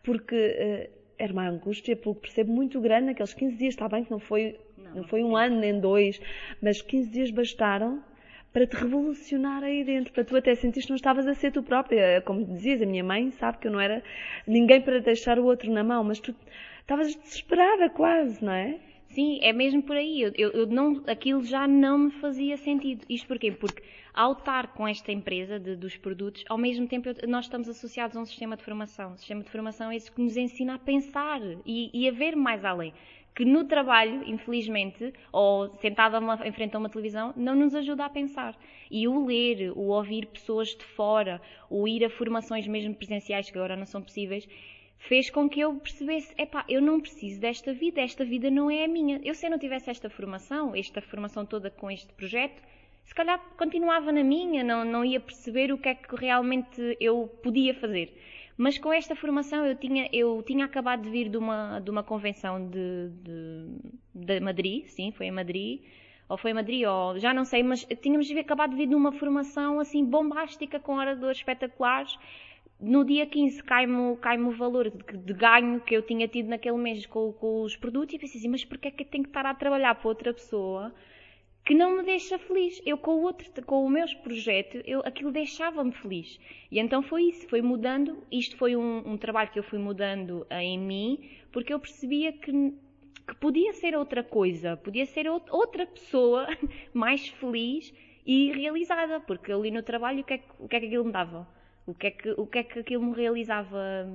porque 0.03 0.35
uh, 0.35 0.99
era 1.17 1.33
uma 1.33 1.47
angústia, 1.47 1.95
pelo 1.95 2.13
que 2.13 2.21
percebo, 2.21 2.51
muito 2.51 2.79
grande 2.79 3.07
naqueles 3.07 3.33
15 3.33 3.57
dias. 3.57 3.73
Está 3.73 3.89
bem 3.89 4.03
que 4.03 4.11
não 4.11 4.19
foi, 4.19 4.59
não, 4.77 4.95
não 4.95 5.03
foi 5.03 5.23
um 5.23 5.35
ano 5.35 5.59
nem 5.59 5.79
dois, 5.79 6.21
mas 6.61 6.81
15 6.81 7.09
dias 7.09 7.31
bastaram 7.31 8.03
para 8.53 8.65
te 8.65 8.75
revolucionar 8.75 9.63
aí 9.63 9.83
dentro, 9.83 10.11
para 10.11 10.23
tu 10.23 10.35
até 10.35 10.55
sentires 10.55 10.85
que 10.85 10.91
não 10.91 10.95
estavas 10.95 11.27
a 11.27 11.35
ser 11.35 11.51
tu 11.51 11.61
própria. 11.61 12.21
Como 12.21 12.43
dizias, 12.45 12.81
a 12.81 12.85
minha 12.85 13.03
mãe 13.03 13.29
sabe 13.31 13.59
que 13.59 13.67
eu 13.67 13.71
não 13.71 13.79
era 13.79 14.01
ninguém 14.47 14.81
para 14.81 14.99
deixar 14.99 15.37
o 15.37 15.45
outro 15.45 15.71
na 15.71 15.83
mão, 15.83 16.03
mas 16.03 16.19
tu 16.19 16.33
estavas 16.89 17.15
desesperada 17.15 17.87
quase, 17.91 18.43
não 18.43 18.51
é? 18.51 18.79
Sim, 19.09 19.39
é 19.43 19.53
mesmo 19.53 19.81
por 19.83 19.95
aí. 19.95 20.21
Eu, 20.21 20.31
eu, 20.35 20.49
eu, 20.51 20.67
não, 20.67 21.03
aquilo 21.07 21.43
já 21.43 21.67
não 21.67 21.99
me 21.99 22.11
fazia 22.11 22.57
sentido. 22.57 23.05
Isto 23.07 23.27
porquê? 23.27 23.51
Porque 23.51 23.83
ao 24.11 24.33
estar 24.33 24.73
com 24.73 24.87
esta 24.87 25.11
empresa 25.11 25.59
de, 25.59 25.75
dos 25.75 25.95
produtos, 25.95 26.43
ao 26.49 26.57
mesmo 26.57 26.87
tempo 26.87 27.09
eu, 27.09 27.15
nós 27.27 27.45
estamos 27.45 27.69
associados 27.69 28.17
a 28.17 28.19
um 28.19 28.25
sistema 28.25 28.57
de 28.57 28.63
formação. 28.63 29.13
O 29.13 29.17
sistema 29.17 29.43
de 29.43 29.51
formação 29.51 29.91
é 29.91 29.97
isso 29.97 30.11
que 30.11 30.21
nos 30.21 30.35
ensina 30.35 30.75
a 30.75 30.79
pensar 30.79 31.39
e, 31.63 31.91
e 31.93 32.07
a 32.07 32.11
ver 32.11 32.35
mais 32.35 32.65
além. 32.65 32.91
Que 33.35 33.45
no 33.45 33.65
trabalho, 33.65 34.23
infelizmente, 34.25 35.13
ou 35.31 35.69
sentada 35.75 36.19
em 36.43 36.51
frente 36.51 36.75
a 36.75 36.79
uma 36.79 36.89
televisão, 36.89 37.33
não 37.37 37.55
nos 37.55 37.75
ajuda 37.75 38.05
a 38.05 38.09
pensar. 38.09 38.57
E 38.89 39.07
o 39.07 39.25
ler, 39.25 39.71
o 39.75 39.89
ouvir 39.89 40.25
pessoas 40.25 40.69
de 40.69 40.83
fora, 40.83 41.39
o 41.69 41.87
ir 41.87 42.03
a 42.03 42.09
formações 42.09 42.67
mesmo 42.67 42.95
presenciais, 42.95 43.49
que 43.49 43.57
agora 43.57 43.75
não 43.75 43.85
são 43.85 44.01
possíveis, 44.01 44.47
fez 44.99 45.29
com 45.29 45.49
que 45.49 45.59
eu 45.61 45.73
percebesse, 45.75 46.33
epá, 46.37 46.65
eu 46.67 46.81
não 46.81 46.99
preciso 46.99 47.39
desta 47.39 47.73
vida, 47.73 48.01
esta 48.01 48.23
vida 48.25 48.51
não 48.51 48.69
é 48.69 48.83
a 48.83 48.87
minha. 48.87 49.19
Eu 49.23 49.33
se 49.33 49.45
eu 49.45 49.49
não 49.49 49.57
tivesse 49.57 49.89
esta 49.89 50.09
formação, 50.09 50.75
esta 50.75 51.01
formação 51.01 51.45
toda 51.45 51.69
com 51.71 51.89
este 51.89 52.11
projeto, 52.13 52.61
se 53.05 53.15
calhar 53.15 53.39
continuava 53.57 54.11
na 54.11 54.23
minha, 54.23 54.63
não, 54.63 54.85
não 54.85 55.03
ia 55.03 55.19
perceber 55.19 55.71
o 55.71 55.77
que 55.77 55.89
é 55.89 55.95
que 55.95 56.15
realmente 56.15 56.95
eu 56.99 57.27
podia 57.41 57.73
fazer. 57.73 58.13
Mas 58.55 58.77
com 58.77 58.91
esta 58.91 59.15
formação 59.15 59.65
eu 59.65 59.75
tinha, 59.75 60.09
eu 60.11 60.43
tinha 60.45 60.65
acabado 60.65 61.03
de 61.03 61.09
vir 61.09 61.29
de 61.29 61.37
uma, 61.37 61.79
de 61.79 61.89
uma 61.89 62.03
convenção 62.03 62.69
de, 62.69 63.09
de, 63.23 63.67
de 64.13 64.39
Madrid, 64.41 64.85
sim, 64.87 65.11
foi 65.11 65.27
em 65.27 65.31
Madrid, 65.31 65.81
ou 66.27 66.37
foi 66.37 66.51
em 66.51 66.53
Madrid, 66.53 66.85
ou 66.85 67.17
já 67.17 67.33
não 67.33 67.45
sei, 67.45 67.63
mas 67.63 67.83
tínhamos 68.01 68.29
acabado 68.31 68.71
de 68.71 68.75
vir 68.75 68.87
de 68.87 68.95
uma 68.95 69.13
formação 69.13 69.79
assim 69.79 70.05
bombástica, 70.05 70.79
com 70.79 70.97
oradores 70.97 71.37
espetaculares, 71.37 72.15
no 72.79 73.03
dia 73.03 73.25
15 73.25 73.61
cai-me 73.63 74.15
cai 74.17 74.39
o 74.39 74.51
valor 74.51 74.89
de, 74.89 75.17
de, 75.17 75.33
ganho 75.33 75.81
que 75.81 75.95
eu 75.95 76.01
tinha 76.01 76.27
tido 76.27 76.47
naquele 76.47 76.77
mês 76.77 77.05
com, 77.05 77.33
com 77.33 77.63
os 77.63 77.75
produtos 77.75 78.15
e 78.15 78.19
pensei 78.19 78.39
assim, 78.39 78.47
mas 78.47 78.63
porquê 78.63 78.87
é 78.87 78.91
que 78.91 79.03
eu 79.03 79.07
tenho 79.07 79.23
que 79.23 79.29
estar 79.29 79.45
a 79.45 79.53
trabalhar 79.53 79.95
para 79.95 80.07
outra 80.07 80.33
pessoa 80.33 80.93
que 81.65 81.75
não 81.75 81.97
me 81.97 82.03
deixa 82.03 82.39
feliz? 82.39 82.81
Eu 82.85 82.97
com 82.97 83.11
o 83.11 83.21
outro, 83.21 83.47
com 83.63 83.85
o 83.85 83.89
meu 83.89 84.05
projeto, 84.23 84.81
eu, 84.85 85.01
aquilo 85.01 85.31
deixava-me 85.31 85.91
feliz. 85.91 86.39
E 86.71 86.79
então 86.79 87.03
foi 87.03 87.23
isso, 87.25 87.47
foi 87.47 87.61
mudando. 87.61 88.23
Isto 88.31 88.57
foi 88.57 88.75
um, 88.75 89.03
um 89.05 89.17
trabalho 89.17 89.51
que 89.51 89.59
eu 89.59 89.63
fui 89.63 89.77
mudando 89.77 90.47
em 90.49 90.79
mim, 90.79 91.29
porque 91.51 91.71
eu 91.73 91.79
percebia 91.79 92.31
que, 92.33 92.51
que 92.51 93.35
podia 93.39 93.73
ser 93.73 93.95
outra 93.95 94.23
coisa, 94.23 94.77
podia 94.77 95.05
ser 95.05 95.27
outra 95.29 95.85
pessoa 95.85 96.47
mais 96.93 97.27
feliz 97.27 97.93
e 98.25 98.51
realizada, 98.51 99.19
porque 99.19 99.51
ali 99.51 99.69
no 99.69 99.83
trabalho 99.83 100.21
o 100.21 100.23
que 100.23 100.35
é, 100.35 100.43
o 100.57 100.67
que, 100.67 100.75
é 100.75 100.79
que 100.79 100.85
aquilo 100.87 101.05
me 101.05 101.11
dava? 101.11 101.58
O 101.89 101.93
que 101.95 102.07
é 102.07 102.11
que, 102.11 102.29
o 102.37 102.45
que, 102.45 102.59
é 102.59 102.63
que 102.63 102.79
aquilo 102.79 103.03
me 103.03 103.15
realizava 103.15 104.07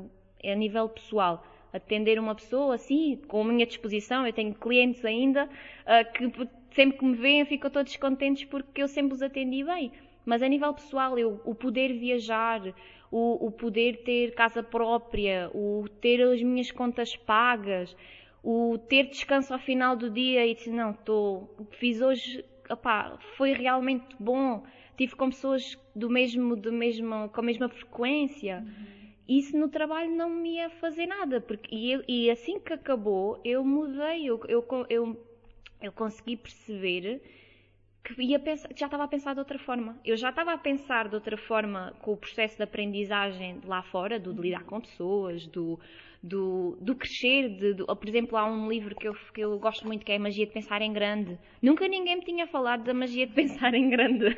a 0.44 0.54
nível 0.54 0.88
pessoal? 0.88 1.44
Atender 1.72 2.20
uma 2.20 2.34
pessoa 2.34 2.76
assim, 2.76 3.20
com 3.26 3.40
a 3.40 3.44
minha 3.44 3.66
disposição. 3.66 4.24
Eu 4.24 4.32
tenho 4.32 4.54
clientes 4.54 5.04
ainda 5.04 5.46
uh, 5.46 6.12
que 6.12 6.48
sempre 6.70 6.98
que 6.98 7.04
me 7.04 7.16
veem 7.16 7.44
ficam 7.44 7.68
todos 7.70 7.96
contentes 7.96 8.44
porque 8.44 8.80
eu 8.80 8.86
sempre 8.86 9.14
os 9.14 9.22
atendi 9.22 9.64
bem. 9.64 9.90
Mas 10.24 10.40
a 10.40 10.48
nível 10.48 10.72
pessoal, 10.72 11.18
eu, 11.18 11.40
o 11.44 11.52
poder 11.52 11.92
viajar, 11.98 12.62
o, 13.10 13.46
o 13.46 13.50
poder 13.50 14.04
ter 14.04 14.34
casa 14.34 14.62
própria, 14.62 15.50
o 15.52 15.86
ter 16.00 16.22
as 16.22 16.40
minhas 16.42 16.70
contas 16.70 17.16
pagas, 17.16 17.96
o 18.42 18.78
ter 18.78 19.08
descanso 19.08 19.52
ao 19.52 19.58
final 19.58 19.96
do 19.96 20.08
dia 20.08 20.46
e 20.46 20.54
dizer, 20.54 20.70
não, 20.70 20.92
tô, 20.92 21.48
fiz 21.72 22.00
hoje, 22.00 22.44
opá, 22.70 23.18
foi 23.36 23.52
realmente 23.52 24.06
bom 24.18 24.62
tive 24.96 25.14
com 25.16 25.30
pessoas 25.30 25.78
do 25.94 26.08
mesmo, 26.10 26.56
do 26.56 26.72
mesmo, 26.72 27.28
com 27.28 27.40
a 27.40 27.44
mesma 27.44 27.68
frequência. 27.68 28.64
Uhum. 28.66 29.04
Isso 29.28 29.56
no 29.56 29.68
trabalho 29.68 30.14
não 30.14 30.28
me 30.28 30.56
ia 30.56 30.70
fazer 30.70 31.06
nada. 31.06 31.40
Porque, 31.40 31.74
e, 31.74 31.92
eu, 31.92 32.04
e 32.06 32.30
assim 32.30 32.60
que 32.60 32.72
acabou, 32.72 33.40
eu 33.44 33.64
mudei. 33.64 34.26
Eu, 34.26 34.40
eu, 34.48 34.66
eu, 34.90 35.26
eu 35.80 35.92
consegui 35.92 36.36
perceber 36.36 37.22
que 38.04 38.22
ia 38.22 38.38
pensar, 38.38 38.68
já 38.76 38.84
estava 38.84 39.04
a 39.04 39.08
pensar 39.08 39.32
de 39.32 39.38
outra 39.38 39.58
forma. 39.58 39.98
Eu 40.04 40.16
já 40.16 40.28
estava 40.28 40.52
a 40.52 40.58
pensar 40.58 41.08
de 41.08 41.14
outra 41.14 41.38
forma 41.38 41.94
com 42.02 42.12
o 42.12 42.16
processo 42.16 42.56
de 42.56 42.62
aprendizagem 42.62 43.60
lá 43.64 43.82
fora, 43.82 44.20
do 44.20 44.34
de 44.34 44.42
lidar 44.42 44.64
com 44.64 44.78
pessoas, 44.78 45.46
do, 45.46 45.80
do, 46.22 46.76
do 46.82 46.94
crescer. 46.94 47.48
De, 47.48 47.72
do, 47.72 47.86
por 47.86 48.06
exemplo, 48.06 48.36
há 48.36 48.44
um 48.44 48.68
livro 48.68 48.94
que 48.94 49.08
eu, 49.08 49.14
que 49.32 49.40
eu 49.40 49.58
gosto 49.58 49.86
muito 49.86 50.04
que 50.04 50.12
é 50.12 50.16
a 50.16 50.18
Magia 50.18 50.44
de 50.44 50.52
Pensar 50.52 50.82
em 50.82 50.92
Grande. 50.92 51.38
Nunca 51.62 51.88
ninguém 51.88 52.16
me 52.16 52.24
tinha 52.24 52.46
falado 52.46 52.84
da 52.84 52.92
magia 52.92 53.26
de 53.26 53.32
pensar 53.34 53.72
em 53.72 53.88
grande. 53.88 54.36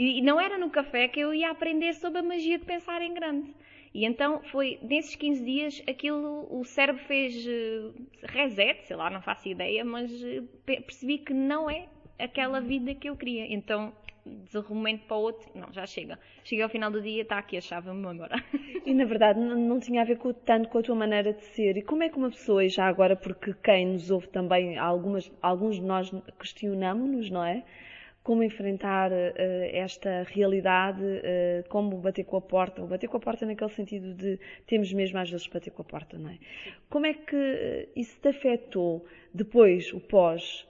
E 0.00 0.22
não 0.22 0.40
era 0.40 0.56
no 0.56 0.70
café 0.70 1.08
que 1.08 1.18
eu 1.18 1.34
ia 1.34 1.50
aprender 1.50 1.92
sobre 1.94 2.20
a 2.20 2.22
magia 2.22 2.56
de 2.56 2.64
pensar 2.64 3.02
em 3.02 3.12
grande. 3.12 3.52
E 3.92 4.04
então 4.04 4.40
foi, 4.44 4.78
nesses 4.80 5.16
15 5.16 5.44
dias, 5.44 5.82
aquilo, 5.88 6.46
o 6.48 6.64
cérebro 6.64 7.02
fez 7.02 7.44
eh, 7.44 7.90
reset, 8.22 8.86
sei 8.86 8.94
lá, 8.94 9.10
não 9.10 9.20
faço 9.20 9.48
ideia, 9.48 9.84
mas 9.84 10.08
eh, 10.22 10.44
percebi 10.64 11.18
que 11.18 11.34
não 11.34 11.68
é 11.68 11.88
aquela 12.16 12.60
vida 12.60 12.94
que 12.94 13.08
eu 13.08 13.16
queria. 13.16 13.52
Então, 13.52 13.92
de 14.24 14.58
um 14.58 14.74
momento 14.76 15.04
para 15.08 15.16
o 15.16 15.20
outro, 15.20 15.50
não, 15.52 15.72
já 15.72 15.84
chega. 15.84 16.16
Cheguei 16.44 16.62
ao 16.62 16.70
final 16.70 16.92
do 16.92 17.02
dia, 17.02 17.22
está 17.22 17.36
aqui 17.36 17.56
a 17.56 17.60
chave, 17.60 17.88
vamos 17.88 18.08
agora. 18.08 18.40
E 18.86 18.94
na 18.94 19.04
verdade 19.04 19.40
não, 19.40 19.56
não 19.56 19.80
tinha 19.80 20.00
a 20.00 20.04
ver 20.04 20.16
com, 20.16 20.32
tanto 20.32 20.68
com 20.68 20.78
a 20.78 20.82
tua 20.82 20.94
maneira 20.94 21.32
de 21.32 21.42
ser. 21.42 21.76
E 21.76 21.82
como 21.82 22.04
é 22.04 22.08
que 22.08 22.16
uma 22.16 22.30
pessoa, 22.30 22.64
e 22.64 22.68
já 22.68 22.86
agora, 22.86 23.16
porque 23.16 23.52
quem 23.52 23.86
nos 23.86 24.12
ouve 24.12 24.28
também, 24.28 24.78
algumas, 24.78 25.30
alguns 25.42 25.74
de 25.74 25.82
nós 25.82 26.08
questionamos-nos, 26.38 27.30
não 27.30 27.44
é? 27.44 27.64
Como 28.28 28.42
enfrentar 28.42 29.10
uh, 29.10 29.14
esta 29.72 30.22
realidade, 30.24 31.02
uh, 31.02 31.66
como 31.70 31.96
bater 31.96 32.24
com 32.24 32.36
a 32.36 32.42
porta, 32.42 32.82
ou 32.82 32.86
bater 32.86 33.08
com 33.08 33.16
a 33.16 33.20
porta 33.20 33.46
naquele 33.46 33.70
sentido 33.70 34.12
de 34.12 34.38
temos 34.66 34.92
mesmo 34.92 35.18
às 35.18 35.30
vezes 35.30 35.46
bater 35.46 35.70
com 35.70 35.80
a 35.80 35.84
porta, 35.86 36.18
não 36.18 36.28
é? 36.28 36.38
Como 36.90 37.06
é 37.06 37.14
que 37.14 37.34
uh, 37.34 37.88
isso 37.96 38.20
te 38.20 38.28
afetou 38.28 39.06
depois, 39.32 39.94
o 39.94 40.00
pós? 40.00 40.68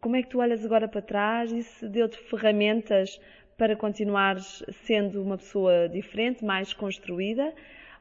Como 0.00 0.14
é 0.14 0.22
que 0.22 0.28
tu 0.28 0.38
olhas 0.38 0.64
agora 0.64 0.86
para 0.86 1.02
trás 1.02 1.50
se 1.50 1.88
deu-te 1.88 2.16
ferramentas 2.16 3.20
para 3.58 3.74
continuares 3.74 4.62
sendo 4.86 5.20
uma 5.20 5.36
pessoa 5.36 5.88
diferente, 5.88 6.44
mais 6.44 6.72
construída? 6.72 7.52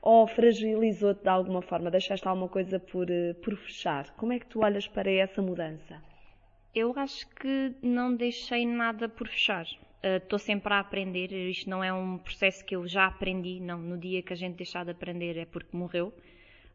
Ou 0.04 0.28
fragilizou-te 0.28 1.24
de 1.24 1.30
alguma 1.30 1.63
forma? 1.63 1.89
Deixaste 1.89 2.28
alguma 2.28 2.48
coisa 2.48 2.80
por, 2.80 3.10
eh, 3.10 3.34
por 3.44 3.56
fechar? 3.58 4.12
Como 4.18 4.34
é 4.34 4.39
que 4.39 4.46
tu 4.46 4.63
olhas 4.63 4.88
para 4.88 5.12
essa 5.12 5.42
mudança? 5.42 6.09
Eu 6.74 6.94
acho 6.98 7.28
que 7.30 7.74
não 7.82 8.16
deixei 8.16 8.66
nada 8.66 9.10
por 9.10 9.28
fechar. 9.28 9.66
Estou 10.04 10.38
uh, 10.38 10.40
sempre 10.40 10.74
a 10.74 10.80
aprender. 10.80 11.32
Isto 11.32 11.70
não 11.70 11.84
é 11.84 11.92
um 11.92 12.18
processo 12.18 12.64
que 12.64 12.76
eu 12.76 12.88
já 12.88 13.08
aprendi. 13.08 13.60
Não, 13.60 13.80
no 13.80 13.98
dia 13.98 14.22
que 14.22 14.34
a 14.34 14.36
gente 14.36 14.56
deixar 14.56 14.86
de 14.86 14.92
aprender 14.92 15.38
é 15.38 15.46
porque 15.46 15.76
morreu. 15.76 16.14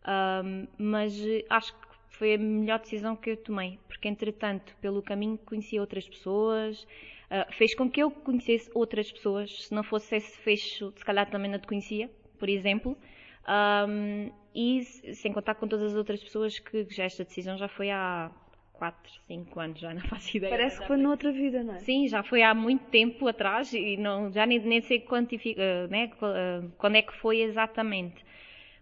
Uh, 0.03 0.69
mas 0.77 1.15
acho 1.49 1.73
que 1.73 1.95
foi 2.09 2.35
a 2.35 2.39
melhor 2.39 2.79
decisão 2.81 3.17
que 3.17 3.31
eu 3.31 3.37
tomei, 3.37 3.79
porque 3.89 4.07
entretanto, 4.07 4.77
pelo 4.81 5.03
caminho, 5.03 5.39
conheci 5.39 5.81
outras 5.81 6.09
pessoas, 6.09 6.83
uh, 6.83 7.53
fez 7.53 7.75
com 7.75 7.91
que 7.91 8.03
eu 8.03 8.11
conhecesse 8.11 8.71
outras 8.75 9.11
pessoas. 9.11 9.67
Se 9.67 9.75
não 9.75 9.83
fosse 9.83 10.17
esse 10.17 10.37
fecho, 10.39 10.93
se 10.97 11.05
calhar 11.05 11.31
também 11.31 11.51
não 11.51 11.59
te 11.59 11.67
conhecia, 11.67 12.11
por 12.39 12.49
exemplo. 12.49 12.97
Um, 13.47 14.31
e 14.55 14.85
sem 14.85 15.33
contar 15.33 15.55
com 15.57 15.67
todas 15.67 15.93
as 15.93 15.97
outras 15.97 16.23
pessoas 16.23 16.59
que 16.59 16.87
já 16.89 17.05
esta 17.05 17.25
decisão 17.25 17.59
já 17.59 17.69
foi 17.69 17.91
há 17.91 18.31
4, 18.75 19.13
5 19.27 19.61
anos, 19.61 19.81
já 19.81 19.95
não 19.95 20.03
faço 20.09 20.37
ideia. 20.37 20.51
Parece 20.51 20.81
que 20.81 20.87
foi 20.87 20.97
noutra 20.97 21.33
vida, 21.33 21.63
não 21.63 21.75
é? 21.75 21.79
Sim, 21.79 22.07
já 22.09 22.23
foi 22.23 22.43
há 22.43 22.55
muito 22.55 22.85
tempo 22.87 23.27
atrás 23.27 23.73
e 23.73 23.97
não, 23.97 24.31
já 24.31 24.45
nem, 24.45 24.59
nem 24.61 24.81
sei 24.81 25.01
quantifica, 25.01 25.87
né, 25.89 26.11
quando 26.77 26.97
é 26.97 27.03
que 27.03 27.15
foi 27.15 27.41
exatamente. 27.41 28.25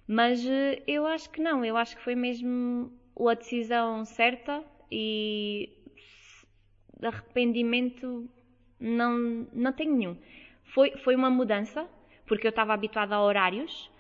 Mas 0.07 0.45
eh, 0.45 0.83
eu 0.87 1.07
acho 1.07 1.31
que 1.31 1.41
não, 1.41 1.65
eu 1.65 1.77
acho 1.77 1.97
que 1.97 2.03
foi 2.03 2.15
mesmo 2.15 2.93
a 3.29 3.35
decisão 3.35 4.05
certa 4.05 4.65
e 4.91 5.71
arrependimento 7.01 8.29
não, 8.81 9.47
não 9.53 9.73
tenho 9.73 9.95
nenhum. 9.97 10.17
Foi, 10.65 10.97
foi 10.99 11.15
uma 11.15 11.31
mudança, 11.31 11.89
porque 12.27 12.47
eu 12.47 12.51
estava 12.51 12.75
habituada 12.75 13.15
a 13.15 13.23
horários, 13.23 13.91
eh, 13.91 13.92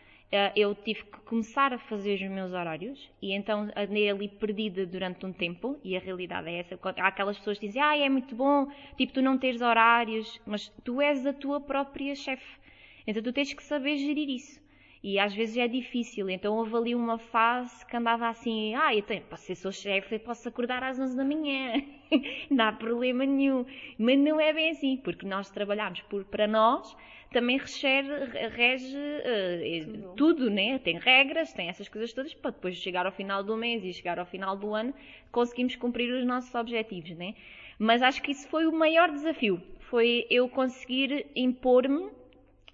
eu 0.56 0.74
tive 0.74 1.04
que 1.04 1.18
começar 1.20 1.74
a 1.74 1.78
fazer 1.78 2.14
os 2.14 2.30
meus 2.30 2.52
horários 2.52 3.10
e 3.20 3.32
então 3.32 3.70
andei 3.76 4.08
ali 4.08 4.28
perdida 4.28 4.86
durante 4.86 5.26
um 5.26 5.32
tempo 5.32 5.78
e 5.84 5.94
a 5.94 6.00
realidade 6.00 6.48
é 6.48 6.60
essa. 6.60 6.78
Há 6.82 7.06
aquelas 7.06 7.36
pessoas 7.38 7.58
que 7.58 7.66
dizem, 7.66 7.82
ah, 7.82 7.96
é 7.96 8.08
muito 8.08 8.34
bom, 8.34 8.66
tipo, 8.96 9.12
tu 9.12 9.20
não 9.20 9.36
teres 9.36 9.60
horários, 9.60 10.40
mas 10.46 10.68
tu 10.82 11.02
és 11.02 11.26
a 11.26 11.32
tua 11.34 11.60
própria 11.60 12.14
chefe. 12.14 12.60
Então 13.06 13.22
tu 13.22 13.32
tens 13.32 13.52
que 13.52 13.62
saber 13.62 13.98
gerir 13.98 14.30
isso. 14.30 14.62
E 15.02 15.18
às 15.18 15.34
vezes 15.34 15.56
é 15.56 15.66
difícil, 15.66 16.30
então 16.30 16.56
houve 16.56 16.76
ali 16.76 16.94
uma 16.94 17.18
fase 17.18 17.84
que 17.86 17.96
andava 17.96 18.28
assim, 18.28 18.72
ah, 18.76 18.94
eu 18.94 19.02
tenho, 19.02 19.22
posso 19.22 19.42
ser 19.42 19.56
seu 19.56 19.72
chefe, 19.72 20.16
posso 20.20 20.48
acordar 20.48 20.80
às 20.84 20.96
11 20.96 21.16
da 21.16 21.24
manhã, 21.24 21.82
não 22.48 22.66
há 22.66 22.72
problema 22.72 23.26
nenhum. 23.26 23.66
Mas 23.98 24.16
não 24.16 24.40
é 24.40 24.52
bem 24.52 24.70
assim, 24.70 24.96
porque 24.96 25.26
nós 25.26 25.50
trabalhamos 25.50 26.00
por, 26.02 26.24
para 26.24 26.46
nós, 26.46 26.96
também 27.32 27.58
rege 27.58 28.96
uh, 28.96 29.84
tudo. 29.84 30.14
tudo, 30.14 30.50
né? 30.50 30.78
Tem 30.78 30.98
regras, 30.98 31.52
tem 31.52 31.68
essas 31.68 31.88
coisas 31.88 32.12
todas, 32.12 32.34
para 32.34 32.50
depois 32.50 32.76
chegar 32.76 33.06
ao 33.06 33.12
final 33.12 33.42
do 33.42 33.56
mês 33.56 33.84
e 33.84 33.92
chegar 33.92 34.18
ao 34.18 34.26
final 34.26 34.56
do 34.56 34.74
ano, 34.74 34.94
conseguimos 35.30 35.74
cumprir 35.76 36.12
os 36.12 36.24
nossos 36.24 36.54
objetivos, 36.54 37.16
né? 37.16 37.34
Mas 37.78 38.02
acho 38.02 38.22
que 38.22 38.32
isso 38.32 38.46
foi 38.48 38.66
o 38.66 38.72
maior 38.72 39.10
desafio, 39.10 39.60
foi 39.80 40.26
eu 40.30 40.48
conseguir 40.48 41.26
impor-me 41.34 42.10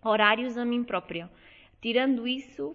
horários 0.02 0.58
a 0.58 0.64
mim 0.64 0.84
própria. 0.84 1.30
Tirando 1.80 2.26
isso, 2.26 2.74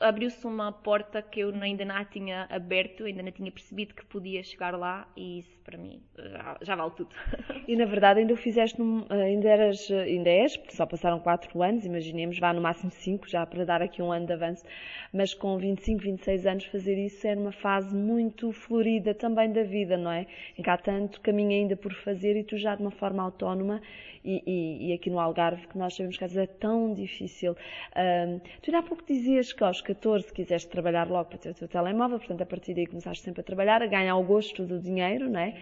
abriu-se 0.00 0.46
uma 0.46 0.72
porta 0.72 1.20
que 1.20 1.40
eu 1.40 1.54
ainda 1.60 1.84
não 1.84 2.04
tinha 2.06 2.46
aberto, 2.50 3.04
ainda 3.04 3.22
não 3.22 3.30
tinha 3.30 3.52
percebido 3.52 3.94
que 3.94 4.04
podia 4.06 4.42
chegar 4.42 4.76
lá 4.76 5.06
e 5.14 5.40
isso 5.40 5.60
para 5.62 5.76
mim 5.76 6.02
já, 6.18 6.58
já 6.62 6.74
vale 6.74 6.90
tudo. 6.92 7.10
E 7.68 7.76
na 7.76 7.84
verdade 7.84 8.20
ainda 8.20 8.32
o 8.32 8.36
fizeste, 8.36 8.80
num, 8.80 9.04
ainda 9.08 9.48
eras, 9.48 9.88
ainda 9.90 10.28
és, 10.28 10.56
porque 10.56 10.74
só 10.74 10.84
passaram 10.86 11.20
4 11.20 11.62
anos, 11.62 11.84
imaginemos, 11.84 12.38
vá 12.38 12.52
no 12.52 12.60
máximo 12.60 12.90
5 12.90 13.28
já 13.28 13.46
para 13.46 13.64
dar 13.64 13.82
aqui 13.82 14.02
um 14.02 14.10
ano 14.10 14.26
de 14.26 14.32
avanço, 14.32 14.64
mas 15.12 15.34
com 15.34 15.56
25, 15.56 16.02
26 16.02 16.46
anos 16.46 16.64
fazer 16.64 16.96
isso 16.98 17.24
era 17.26 17.38
uma 17.38 17.52
fase 17.52 17.94
muito 17.94 18.50
florida 18.50 19.14
também 19.14 19.52
da 19.52 19.62
vida, 19.62 19.96
não 19.96 20.10
é? 20.10 20.26
Em 20.58 20.62
que 20.62 20.70
há 20.70 20.76
tanto 20.76 21.20
caminho 21.20 21.50
ainda 21.50 21.76
por 21.76 21.92
fazer 21.92 22.36
e 22.36 22.42
tu 22.42 22.56
já 22.56 22.74
de 22.74 22.82
uma 22.82 22.90
forma 22.90 23.22
autónoma 23.22 23.80
e, 24.24 24.42
e, 24.46 24.88
e, 24.88 24.92
aqui 24.92 25.08
no 25.08 25.18
Algarve, 25.18 25.66
que 25.66 25.78
nós 25.78 25.94
sabemos 25.94 26.16
que 26.16 26.24
às 26.24 26.32
vezes 26.32 26.48
é 26.48 26.52
tão 26.58 26.92
difícil. 26.92 27.52
Um, 27.52 28.38
tu 28.38 28.70
ainda 28.70 28.78
há 28.78 28.82
pouco 28.82 29.04
dizias 29.04 29.52
que 29.52 29.64
aos 29.64 29.80
14 29.80 30.32
quiseste 30.32 30.68
trabalhar 30.68 31.08
logo 31.08 31.30
para 31.30 31.38
ter 31.38 31.50
o 31.50 31.54
teu 31.54 31.68
telemóvel, 31.68 32.18
portanto 32.18 32.42
a 32.42 32.46
partir 32.46 32.74
daí 32.74 32.86
começaste 32.86 33.24
sempre 33.24 33.40
a 33.40 33.44
trabalhar, 33.44 33.82
a 33.82 33.86
ganhar 33.86 34.16
o 34.16 34.22
gosto 34.22 34.64
do 34.64 34.78
dinheiro, 34.78 35.28
não 35.30 35.40
é? 35.40 35.54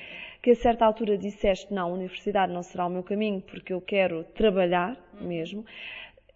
Que 0.42 0.50
a 0.50 0.54
certa 0.54 0.84
altura 0.84 1.16
disseste, 1.16 1.72
não, 1.72 1.90
a 1.90 1.94
universidade 1.94 2.52
não 2.52 2.62
será 2.62 2.86
o 2.86 2.90
meu 2.90 3.02
caminho 3.02 3.40
porque 3.40 3.72
eu 3.72 3.80
quero 3.80 4.24
trabalhar 4.34 4.96
mesmo. 5.20 5.64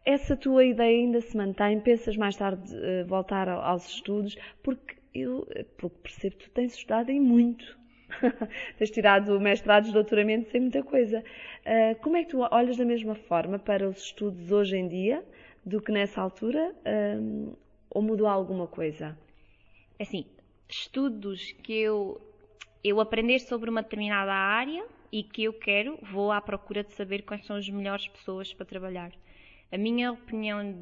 Essa 0.05 0.37
tua 0.37 0.65
ideia 0.65 0.99
ainda 0.99 1.21
se 1.21 1.37
mantém? 1.37 1.79
Pensas 1.81 2.17
mais 2.17 2.37
tarde 2.37 2.75
uh, 2.75 3.07
voltar 3.07 3.49
aos 3.49 3.89
estudos? 3.89 4.37
Porque 4.63 4.97
eu, 5.15 5.47
pelo 5.77 5.91
que 5.91 5.99
percebo, 6.03 6.37
tu 6.37 6.51
tens 6.51 6.75
estudado 6.75 7.11
em 7.11 7.21
muito. 7.21 7.82
tens 8.79 8.91
tirado 8.91 9.41
mestrados, 9.41 9.93
doutoramentos 9.93 10.55
em 10.55 10.61
muita 10.61 10.83
coisa. 10.83 11.21
Uh, 11.21 12.01
como 12.03 12.17
é 12.17 12.25
que 12.25 12.31
tu 12.31 12.41
olhas 12.51 12.77
da 12.77 12.85
mesma 12.85 13.15
forma 13.15 13.59
para 13.59 13.89
os 13.89 13.99
estudos 13.99 14.51
hoje 14.51 14.77
em 14.77 14.89
dia 14.89 15.25
do 15.65 15.81
que 15.81 15.93
nessa 15.93 16.21
altura? 16.21 16.75
Uh, 16.87 17.57
ou 17.91 18.03
mudou 18.03 18.27
alguma 18.27 18.67
coisa? 18.67 19.17
É 19.99 20.03
assim, 20.03 20.27
estudos 20.69 21.53
que 21.63 21.73
eu, 21.73 22.21
eu 22.83 23.01
aprender 23.01 23.39
sobre 23.41 23.69
uma 23.69 23.83
determinada 23.83 24.33
área 24.33 24.85
e 25.11 25.23
que 25.23 25.45
eu 25.45 25.53
quero, 25.53 25.99
vou 26.03 26.33
à 26.33 26.41
procura 26.41 26.83
de 26.83 26.93
saber 26.93 27.23
quais 27.23 27.45
são 27.45 27.57
as 27.57 27.69
melhores 27.69 28.09
pessoas 28.09 28.53
para 28.55 28.65
trabalhar. 28.65 29.13
A 29.71 29.79
minha 29.79 30.13
opinião 30.13 30.75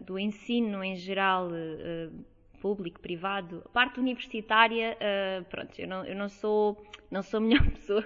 do 0.00 0.18
ensino 0.18 0.84
em 0.84 0.96
geral, 0.96 1.48
uh, 1.48 2.24
público, 2.64 2.98
privado, 2.98 3.60
a 3.66 3.68
parte 3.68 4.00
universitária, 4.00 4.96
uh, 4.96 5.44
pronto, 5.50 5.78
eu 5.78 5.86
não, 5.86 6.02
eu 6.06 6.16
não 6.16 6.30
sou 6.30 6.82
não 7.10 7.22
sou 7.22 7.36
a 7.36 7.40
melhor 7.42 7.62
pessoa. 7.76 8.02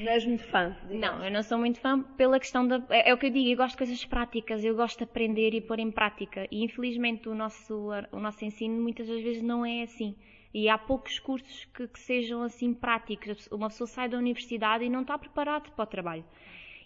Não 0.00 0.12
és 0.12 0.26
muito 0.26 0.42
fã? 0.42 0.76
Digamos. 0.88 1.00
Não, 1.00 1.24
eu 1.24 1.30
não 1.30 1.42
sou 1.44 1.56
muito 1.56 1.78
fã 1.78 2.02
pela 2.02 2.40
questão 2.40 2.66
da. 2.66 2.82
É, 2.90 3.10
é, 3.10 3.14
o 3.14 3.16
que 3.16 3.26
eu 3.26 3.30
digo, 3.30 3.48
eu 3.48 3.56
gosto 3.56 3.70
de 3.74 3.78
coisas 3.78 4.04
práticas, 4.04 4.64
eu 4.64 4.74
gosto 4.74 4.98
de 4.98 5.04
aprender 5.04 5.54
e 5.54 5.60
pôr 5.60 5.78
em 5.78 5.92
prática. 5.92 6.48
E 6.50 6.64
infelizmente 6.64 7.28
o 7.28 7.34
nosso, 7.34 7.90
o 8.10 8.18
nosso 8.18 8.44
ensino 8.44 8.82
muitas 8.82 9.06
das 9.06 9.22
vezes 9.22 9.40
não 9.40 9.64
é 9.64 9.82
assim. 9.82 10.16
E 10.52 10.68
há 10.68 10.76
poucos 10.76 11.20
cursos 11.20 11.64
que, 11.66 11.86
que 11.86 12.00
sejam 12.00 12.42
assim 12.42 12.74
práticos. 12.74 13.48
Uma 13.52 13.68
pessoa 13.68 13.86
sai 13.86 14.08
da 14.08 14.18
universidade 14.18 14.84
e 14.84 14.90
não 14.90 15.02
está 15.02 15.16
preparada 15.16 15.70
para 15.70 15.84
o 15.84 15.86
trabalho. 15.86 16.24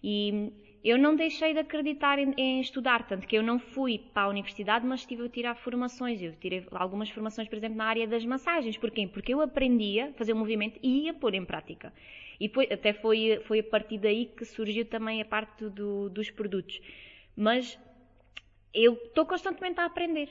E 0.05 0.53
eu 0.89 0.97
não 0.97 1.17
deixei 1.17 1.53
de 1.53 1.59
acreditar 1.59 2.19
em, 2.19 2.33
em, 2.37 2.61
estudar, 2.61 3.07
tanto 3.09 3.27
que 3.27 3.37
eu 3.37 3.43
não 3.43 3.59
fui 3.59 3.99
para 3.99 4.23
a 4.23 4.29
universidade, 4.29 4.87
mas 4.87 5.01
estive 5.01 5.25
a 5.25 5.29
tirar 5.29 5.55
formações. 5.57 6.23
Eu 6.23 6.33
tirei 6.37 6.65
algumas 6.71 7.11
formações, 7.11 7.49
por 7.49 7.57
exemplo, 7.57 7.77
na 7.77 7.87
área 7.87 8.07
das 8.07 8.25
massagens. 8.25 8.77
Porquê? 8.77 9.07
Porque 9.07 9.35
eu 9.35 9.41
aprendia 9.41 10.11
a 10.11 10.13
fazer 10.13 10.33
o 10.33 10.37
movimento 10.37 10.79
e 10.83 11.07
ia 11.07 11.15
pôr 11.15 11.35
em 11.35 11.45
prática. 11.45 11.93
E 12.39 12.49
foi, 12.49 12.69
até 12.71 12.93
foi, 12.93 13.41
foi 13.47 13.59
a 13.61 13.65
partir 13.65 13.99
daí 13.99 14.27
que 14.27 14.45
surgiu 14.45 14.85
também 14.85 15.21
a 15.21 15.25
parte 15.25 15.69
do, 15.69 16.09
dos 16.09 16.31
produtos. 16.31 16.81
Mas 17.35 17.77
eu 18.73 18.93
estou 18.93 19.27
constantemente 19.27 19.81
a 19.81 19.87
aprender. 19.87 20.29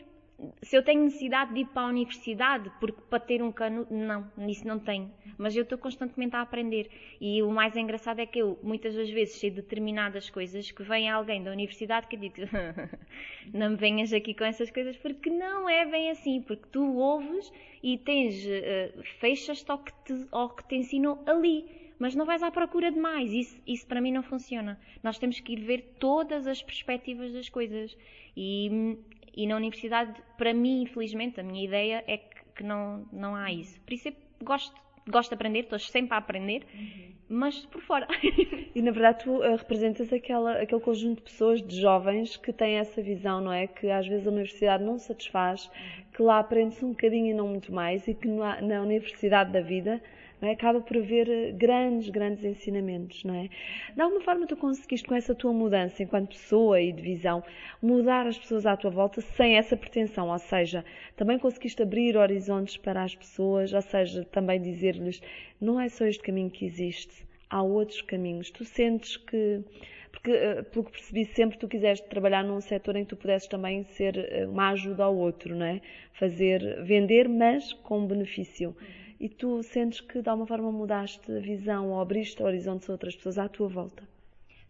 Se 0.62 0.76
eu 0.76 0.84
tenho 0.84 1.04
necessidade 1.04 1.54
de 1.54 1.62
ir 1.62 1.66
para 1.68 1.84
a 1.84 1.88
universidade 1.88 2.70
porque 2.80 3.02
para 3.10 3.20
ter 3.20 3.42
um 3.42 3.52
canudo, 3.52 3.94
não, 3.94 4.30
isso 4.48 4.68
não 4.68 4.80
tenho. 4.80 5.12
Mas 5.38 5.56
eu 5.56 5.64
estou 5.64 5.78
constantemente 5.78 6.36
a 6.36 6.42
aprender. 6.42 6.90
E 7.22 7.42
o 7.42 7.50
mais 7.52 7.76
engraçado 7.78 8.20
é 8.20 8.26
que 8.26 8.40
eu, 8.40 8.60
muitas 8.62 8.96
das 8.96 9.10
vezes, 9.10 9.36
sei 9.36 9.50
determinadas 9.50 10.30
coisas 10.30 10.70
que 10.72 10.84
vem 10.84 11.10
alguém 11.10 11.42
da 11.44 11.52
universidade 11.52 12.08
que 12.08 12.18
diz 12.18 12.34
não 13.54 13.72
me 13.72 13.76
venhas 13.78 14.12
aqui 14.12 14.34
com 14.34 14.44
essas 14.44 14.70
coisas, 14.70 14.98
porque 14.98 15.30
não 15.30 15.70
é 15.70 15.86
bem 15.86 16.10
assim. 16.10 16.42
Porque 16.42 16.66
tu 16.72 16.98
ouves 16.98 17.52
e 17.82 17.98
tens, 17.98 18.46
uh, 18.46 19.04
fechas-te 19.20 19.72
ao 19.72 19.84
ao 20.32 20.50
que 20.50 20.68
te 20.68 20.76
ensinou 20.76 21.24
ali. 21.26 21.66
Mas 21.98 22.14
não 22.14 22.26
vais 22.26 22.44
à 22.44 22.52
procura 22.52 22.92
de 22.92 23.00
mais. 23.00 23.32
Isso, 23.32 23.58
isso 23.66 23.88
para 23.88 24.02
mim 24.02 24.12
não 24.12 24.22
funciona. 24.22 24.78
Nós 25.02 25.18
temos 25.18 25.40
que 25.40 25.54
ir 25.54 25.62
ver 25.62 25.96
todas 25.98 26.46
as 26.46 26.62
perspectivas 26.62 27.32
das 27.32 27.48
coisas. 27.48 27.98
E 28.36 28.98
e 29.36 29.46
na 29.46 29.56
universidade, 29.56 30.14
para 30.38 30.54
mim, 30.54 30.84
infelizmente, 30.84 31.40
a 31.40 31.44
minha 31.44 31.64
ideia 31.64 32.04
é 32.08 32.18
que, 32.18 32.36
que 32.56 32.64
não, 32.64 33.06
não 33.12 33.36
há 33.36 33.52
isso. 33.52 33.80
Por 33.82 33.94
isso 33.94 34.08
eu 34.08 34.16
gosto, 34.42 34.74
gosto 35.10 35.30
de 35.30 35.36
aprender, 35.36 35.60
estou 35.60 35.78
sempre 35.78 36.14
a 36.14 36.18
aprender, 36.18 36.64
uhum. 36.74 37.12
mas 37.30 37.66
por 37.66 37.82
fora. 37.82 38.08
E 38.76 38.82
na 38.82 38.92
verdade 38.92 39.24
tu 39.24 39.38
uh, 39.38 39.56
representas 39.56 40.12
aquela, 40.12 40.62
aquele 40.62 40.82
conjunto 40.82 41.20
de 41.20 41.22
pessoas, 41.24 41.62
de 41.62 41.80
jovens, 41.80 42.36
que 42.36 42.52
têm 42.52 42.76
essa 42.76 43.02
visão, 43.02 43.40
não 43.40 43.54
é? 43.54 43.68
Que 43.68 43.90
às 43.90 44.06
vezes 44.06 44.28
a 44.28 44.30
universidade 44.30 44.84
não 44.84 44.98
satisfaz, 44.98 45.72
que 46.14 46.22
lá 46.22 46.40
aprende-se 46.40 46.84
um 46.84 46.90
bocadinho 46.90 47.28
e 47.28 47.34
não 47.34 47.48
muito 47.48 47.72
mais, 47.72 48.06
e 48.06 48.14
que 48.14 48.28
na, 48.28 48.62
na 48.62 48.82
universidade 48.82 49.54
da 49.54 49.62
vida 49.62 50.02
é? 50.42 50.52
acaba 50.52 50.82
por 50.82 50.98
haver 50.98 51.30
eh, 51.30 51.52
grandes, 51.52 52.10
grandes 52.10 52.44
ensinamentos, 52.44 53.24
não 53.24 53.34
é? 53.36 53.50
De 53.94 54.02
alguma 54.02 54.22
forma 54.22 54.46
tu 54.46 54.56
conseguiste 54.58 55.08
com 55.08 55.16
essa 55.16 55.34
tua 55.34 55.54
mudança 55.54 56.04
enquanto 56.04 56.30
pessoa 56.30 56.80
e 56.82 56.92
de 56.92 57.02
visão 57.02 57.44
mudar 57.82 58.28
as 58.28 58.38
pessoas 58.38 58.66
à 58.66 58.76
tua 58.76 58.92
volta 58.92 59.22
sem 59.22 59.56
essa 59.58 59.78
pretensão, 59.78 60.30
ou 60.30 60.40
seja, 60.40 60.84
também 61.16 61.40
conseguiste 61.40 61.82
abrir 61.82 62.18
horizontes 62.18 62.78
para 62.78 63.04
as 63.04 63.16
pessoas, 63.16 63.74
ou 63.74 63.82
seja, 63.82 64.26
também 64.26 64.62
dizer-lhes 64.62 65.22
não 65.60 65.80
é 65.80 65.88
só 65.90 66.06
este 66.06 66.24
caminho 66.24 66.50
que 66.50 66.66
existe, 66.66 67.26
há 67.50 67.62
outros 67.62 68.02
caminhos. 68.02 68.50
Tu 68.52 68.66
sentes 68.66 69.18
que 69.18 69.64
porque, 70.12 70.32
eh, 70.32 70.64
pelo 70.64 70.86
que 70.86 70.92
percebi, 70.92 71.26
sempre 71.26 71.58
tu 71.58 71.68
quiseste 71.68 72.08
trabalhar 72.08 72.44
num 72.44 72.62
setor 72.62 72.96
em 72.96 73.04
que 73.04 73.10
tu 73.10 73.18
pudesses 73.18 73.48
também 73.48 73.84
ser 73.84 74.18
eh, 74.18 74.48
uma 74.48 74.70
ajuda 74.72 75.04
ao 75.04 75.16
outro, 75.16 75.54
não 75.56 75.66
é? 75.66 75.82
Fazer, 76.14 76.84
vender, 76.84 77.28
mas 77.28 77.74
com 77.74 78.08
benefício 78.08 78.76
e 79.20 79.30
tu 79.30 79.62
sentes 79.64 80.02
que 80.02 80.22
de 80.22 80.30
alguma 80.30 80.48
forma 80.48 80.72
mudaste 80.72 81.32
a 81.32 81.40
visão 81.40 81.92
ou 81.92 82.00
abriste 82.00 82.42
horizontes 82.44 82.90
a 82.90 82.94
outras 82.94 83.16
pessoas 83.16 83.38
à 83.38 83.48
tua 83.48 83.68
volta? 83.68 84.04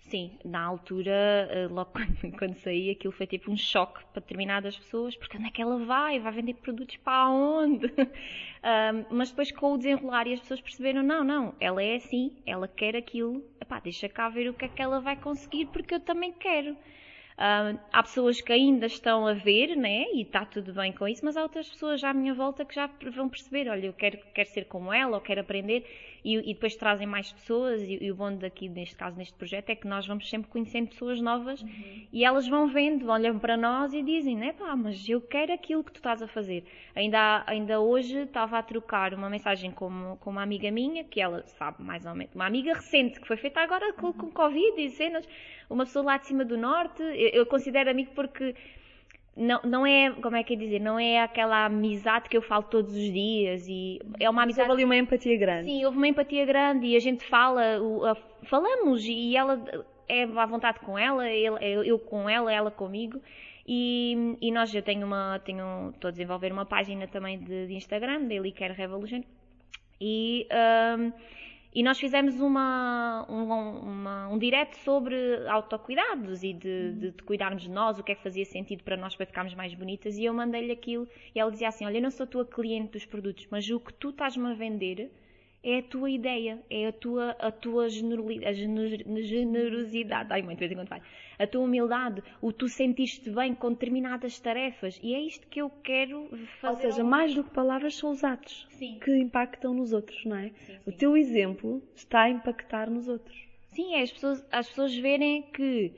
Sim, 0.10 0.38
na 0.46 0.62
altura, 0.62 1.48
eh, 1.50 1.68
logo 1.68 1.92
quando, 2.22 2.38
quando 2.38 2.56
saí, 2.58 2.92
aquilo 2.92 3.12
foi 3.12 3.26
tipo 3.26 3.52
um 3.52 3.58
choque 3.58 4.06
para 4.14 4.22
determinadas 4.22 4.78
pessoas, 4.78 5.16
porque 5.16 5.36
onde 5.38 5.48
é 5.48 5.52
que 5.52 5.62
ela 5.62 5.84
vai? 5.84 6.20
Vai 6.20 6.32
vender 6.32 6.54
produtos 6.56 6.96
para 6.98 7.28
onde? 7.30 7.88
um, 9.12 9.16
mas 9.16 9.30
depois 9.32 9.52
com 9.52 9.74
o 9.74 9.78
desenrolar 9.78 10.28
e 10.28 10.34
as 10.34 10.40
pessoas 10.42 10.62
perceberam, 10.62 11.02
não, 11.02 11.24
não, 11.24 11.56
ela 11.60 11.82
é 11.82 11.96
assim, 11.96 12.32
ela 12.46 12.68
quer 12.68 12.96
aquilo, 12.96 13.44
epá, 13.60 13.80
deixa 13.80 14.08
cá 14.08 14.30
ver 14.30 14.48
o 14.48 14.54
que 14.54 14.66
é 14.66 14.68
que 14.70 14.82
ela 14.82 15.02
vai 15.02 15.16
conseguir, 15.16 15.66
porque 15.68 15.96
eu 15.96 16.00
também 16.00 16.32
quero. 16.34 16.78
Uh, 17.38 17.78
há 17.92 18.02
pessoas 18.02 18.40
que 18.40 18.54
ainda 18.54 18.86
estão 18.86 19.28
a 19.28 19.34
ver, 19.34 19.76
né? 19.76 20.06
E 20.14 20.22
está 20.22 20.46
tudo 20.46 20.74
bem 20.74 20.94
com 20.94 21.06
isso, 21.06 21.26
mas 21.26 21.36
há 21.36 21.44
outras 21.44 21.68
pessoas 21.68 22.02
à 22.02 22.14
minha 22.14 22.34
volta 22.34 22.64
que 22.64 22.74
já 22.74 22.90
vão 23.14 23.28
perceber: 23.28 23.70
olha, 23.70 23.88
eu 23.88 23.94
quero, 23.94 24.18
quero 24.34 24.50
ser 24.50 24.66
como 24.66 24.94
ela, 24.94 25.18
ou 25.18 25.22
quero 25.22 25.42
aprender, 25.42 25.86
e, 26.26 26.38
e 26.50 26.54
depois 26.56 26.76
trazem 26.76 27.06
mais 27.06 27.32
pessoas. 27.32 27.82
E, 27.84 28.04
e, 28.04 28.12
o 28.12 28.16
bom 28.16 28.36
daqui, 28.36 28.68
neste 28.68 28.96
caso, 28.96 29.16
neste 29.16 29.36
projeto, 29.36 29.70
é 29.70 29.76
que 29.76 29.88
nós 29.88 30.08
vamos 30.08 30.28
sempre 30.28 30.50
conhecendo 30.50 30.90
pessoas 30.90 31.22
novas 31.22 31.62
uhum. 31.62 32.08
e 32.12 32.26
elas 32.26 32.48
vão 32.48 32.68
vendo, 32.68 33.08
olham 33.10 33.38
para 33.38 33.56
nós 33.56 33.94
e 33.94 34.02
dizem: 34.02 34.36
né, 34.36 34.52
pá, 34.54 34.76
mas 34.76 35.08
eu 35.08 35.22
quero 35.22 35.54
aquilo 35.54 35.84
que 35.84 35.92
tu 35.92 35.98
estás 35.98 36.22
a 36.24 36.28
fazer. 36.28 36.66
Ainda, 36.96 37.44
ainda 37.46 37.80
hoje 37.80 38.18
estava 38.24 38.58
a 38.58 38.64
trocar 38.64 39.14
uma 39.14 39.30
mensagem 39.30 39.72
com, 39.72 40.18
com 40.20 40.32
uma 40.32 40.42
amiga 40.42 40.72
minha, 40.72 41.04
que 41.04 41.22
ela 41.22 41.46
sabe 41.46 41.84
mais 41.84 42.06
ou 42.06 42.16
menos, 42.16 42.34
uma 42.34 42.48
amiga 42.48 42.74
recente, 42.74 43.22
que 43.22 43.28
foi 43.28 43.38
feita 43.38 43.62
agora 43.62 43.94
com, 43.94 44.12
com 44.12 44.32
Covid 44.32 44.82
e 44.82 44.90
cenas 44.90 45.28
uma 45.70 45.86
pessoa 45.86 46.06
lá 46.06 46.18
de 46.18 46.28
cima 46.28 46.46
do 46.46 46.58
norte, 46.58 47.02
eu, 47.02 47.30
eu 47.30 47.46
considero 47.46 47.90
amigo 47.90 48.12
porque 48.14 48.56
não, 49.36 49.60
não 49.64 49.86
é, 49.86 50.12
como 50.12 50.36
é 50.36 50.44
que 50.44 50.54
é 50.54 50.58
dizer, 50.58 50.80
não 50.80 50.98
é 50.98 51.22
aquela 51.22 51.66
amizade 51.66 52.30
que 52.30 52.38
eu 52.38 52.42
falo 52.42 52.64
todos 52.64 52.94
os 52.94 53.12
dias 53.12 53.68
e 53.68 54.00
é 54.20 54.30
uma 54.30 54.44
amizade... 54.44 54.70
Houve 54.70 54.84
ali 54.84 54.86
uma 54.86 54.96
empatia 54.96 55.38
grande. 55.38 55.66
Sim, 55.66 55.84
houve 55.86 55.98
uma 55.98 56.08
empatia 56.08 56.46
grande 56.46 56.88
e 56.88 56.96
a 56.96 57.00
gente 57.00 57.26
fala, 57.26 57.62
falamos 58.44 59.04
e 59.06 59.36
ela 59.36 59.62
é 60.08 60.24
à 60.24 60.46
vontade 60.46 60.80
com 60.80 60.98
ela, 60.98 61.30
eu, 61.30 61.58
eu 61.84 62.00
com 62.00 62.30
ela, 62.30 62.52
ela 62.52 62.72
comigo 62.72 63.22
e, 63.68 64.38
e 64.40 64.52
nós, 64.52 64.74
eu 64.74 64.82
tenho 64.82 65.06
uma, 65.06 65.40
tenho, 65.40 65.90
estou 65.90 66.08
a 66.08 66.12
desenvolver 66.12 66.52
uma 66.52 66.66
página 66.66 67.08
também 67.08 67.38
de, 67.38 67.68
de 67.68 67.74
Instagram, 67.74 68.28
Daily 68.28 68.52
Care 68.52 68.74
Revolution 68.74 69.22
e... 70.00 70.48
Um, 70.98 71.12
e 71.76 71.84
nós 71.84 72.00
fizemos 72.00 72.40
uma, 72.40 73.26
um, 73.30 73.44
uma, 73.80 74.30
um 74.30 74.38
direto 74.40 74.78
sobre 74.78 75.46
autocuidados 75.50 76.42
e 76.42 76.54
de, 76.54 76.94
de, 76.94 77.12
de, 77.12 77.24
cuidarmos 77.24 77.64
de 77.64 77.70
nós, 77.70 78.00
o 78.00 78.04
que 78.04 78.14
é 78.14 78.16
que 78.16 78.24
fazia 78.24 78.46
sentido 78.46 78.82
para 78.82 78.96
nós 78.96 79.14
para 79.14 79.26
ficarmos 79.26 79.54
mais 79.54 79.74
bonitas. 79.74 80.18
E 80.18 80.24
eu 80.24 80.34
mandei-lhe 80.34 80.72
aquilo 80.72 81.06
e 81.36 81.40
ela 81.40 81.52
dizia 81.52 81.68
assim: 81.68 81.86
Olha, 81.86 81.98
eu 81.98 82.02
não 82.02 82.12
sou 82.12 82.26
tua 82.26 82.46
cliente 82.46 82.94
dos 82.94 83.06
produtos, 83.06 83.46
mas 83.52 83.70
o 83.70 83.78
que 83.78 83.94
tu 83.94 84.12
estás-me 84.12 84.50
a 84.50 84.54
vender 84.54 85.12
é 85.66 85.80
a 85.80 85.84
tua 85.84 86.12
ideia, 86.12 86.62
é 86.70 86.88
a 86.88 86.94
tua, 86.94 87.32
a 87.32 87.52
tua 87.52 87.90
generosidade. 87.90 90.32
Ai, 90.32 90.44
de 90.44 90.56
vez 90.56 90.72
em 90.72 90.76
quando 90.76 90.90
vai. 90.90 91.02
A 91.40 91.48
tua 91.48 91.64
humildade, 91.64 92.22
o 92.40 92.54
tu 92.54 92.70
sentiste 92.70 93.32
bem 93.32 93.56
com 93.56 93.72
determinadas 93.72 94.40
tarefas. 94.40 95.00
E 95.02 95.16
é 95.16 95.20
isto 95.20 95.48
que 95.48 95.60
eu 95.60 95.72
quero 95.84 96.30
fazer. 96.62 96.86
Ou 96.86 96.92
seja, 96.92 97.04
mais 97.04 97.34
do 97.34 97.44
que 97.44 97.50
palavras 97.50 97.96
são 97.96 98.12
os 98.12 98.24
atos 98.24 98.68
sim. 98.70 99.00
que 99.00 99.12
impactam 99.18 99.74
nos 99.74 99.92
outros, 99.92 100.24
não 100.24 100.38
é? 100.38 100.50
Sim, 100.50 100.66
sim. 100.66 100.78
O 100.86 100.92
teu 100.92 101.18
exemplo 101.18 101.82
está 101.96 102.22
a 102.22 102.30
impactar 102.30 102.88
nos 102.88 103.08
outros. 103.08 103.36
Sim, 103.72 103.96
é 103.96 104.04
as 104.04 104.12
pessoas, 104.12 104.46
as 104.52 104.70
pessoas 104.70 104.96
verem 104.96 105.42
que 105.42 105.92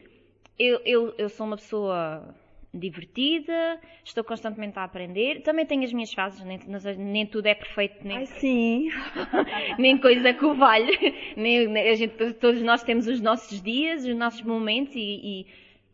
eu, 0.57 0.79
eu, 0.85 1.13
eu 1.17 1.27
sou 1.27 1.45
uma 1.45 1.57
pessoa 1.57 2.33
divertida, 2.77 3.79
estou 4.03 4.23
constantemente 4.23 4.77
a 4.79 4.83
aprender. 4.83 5.41
Também 5.41 5.65
tenho 5.65 5.83
as 5.83 5.93
minhas 5.93 6.13
fases, 6.13 6.43
nem, 6.43 6.59
nem 6.97 7.25
tudo 7.25 7.47
é 7.47 7.55
perfeito, 7.55 8.05
nem, 8.05 8.17
Ai, 8.17 8.25
sim. 8.25 8.89
nem 9.77 9.97
coisa 9.97 10.33
que 10.33 10.45
o 10.45 10.53
valha. 10.53 10.87
Nem, 11.35 11.77
a 11.77 11.95
gente, 11.95 12.33
todos 12.33 12.61
nós 12.61 12.83
temos 12.83 13.07
os 13.07 13.21
nossos 13.21 13.61
dias, 13.61 14.05
os 14.05 14.15
nossos 14.15 14.41
momentos 14.41 14.95
e, 14.95 14.99
e, 14.99 15.45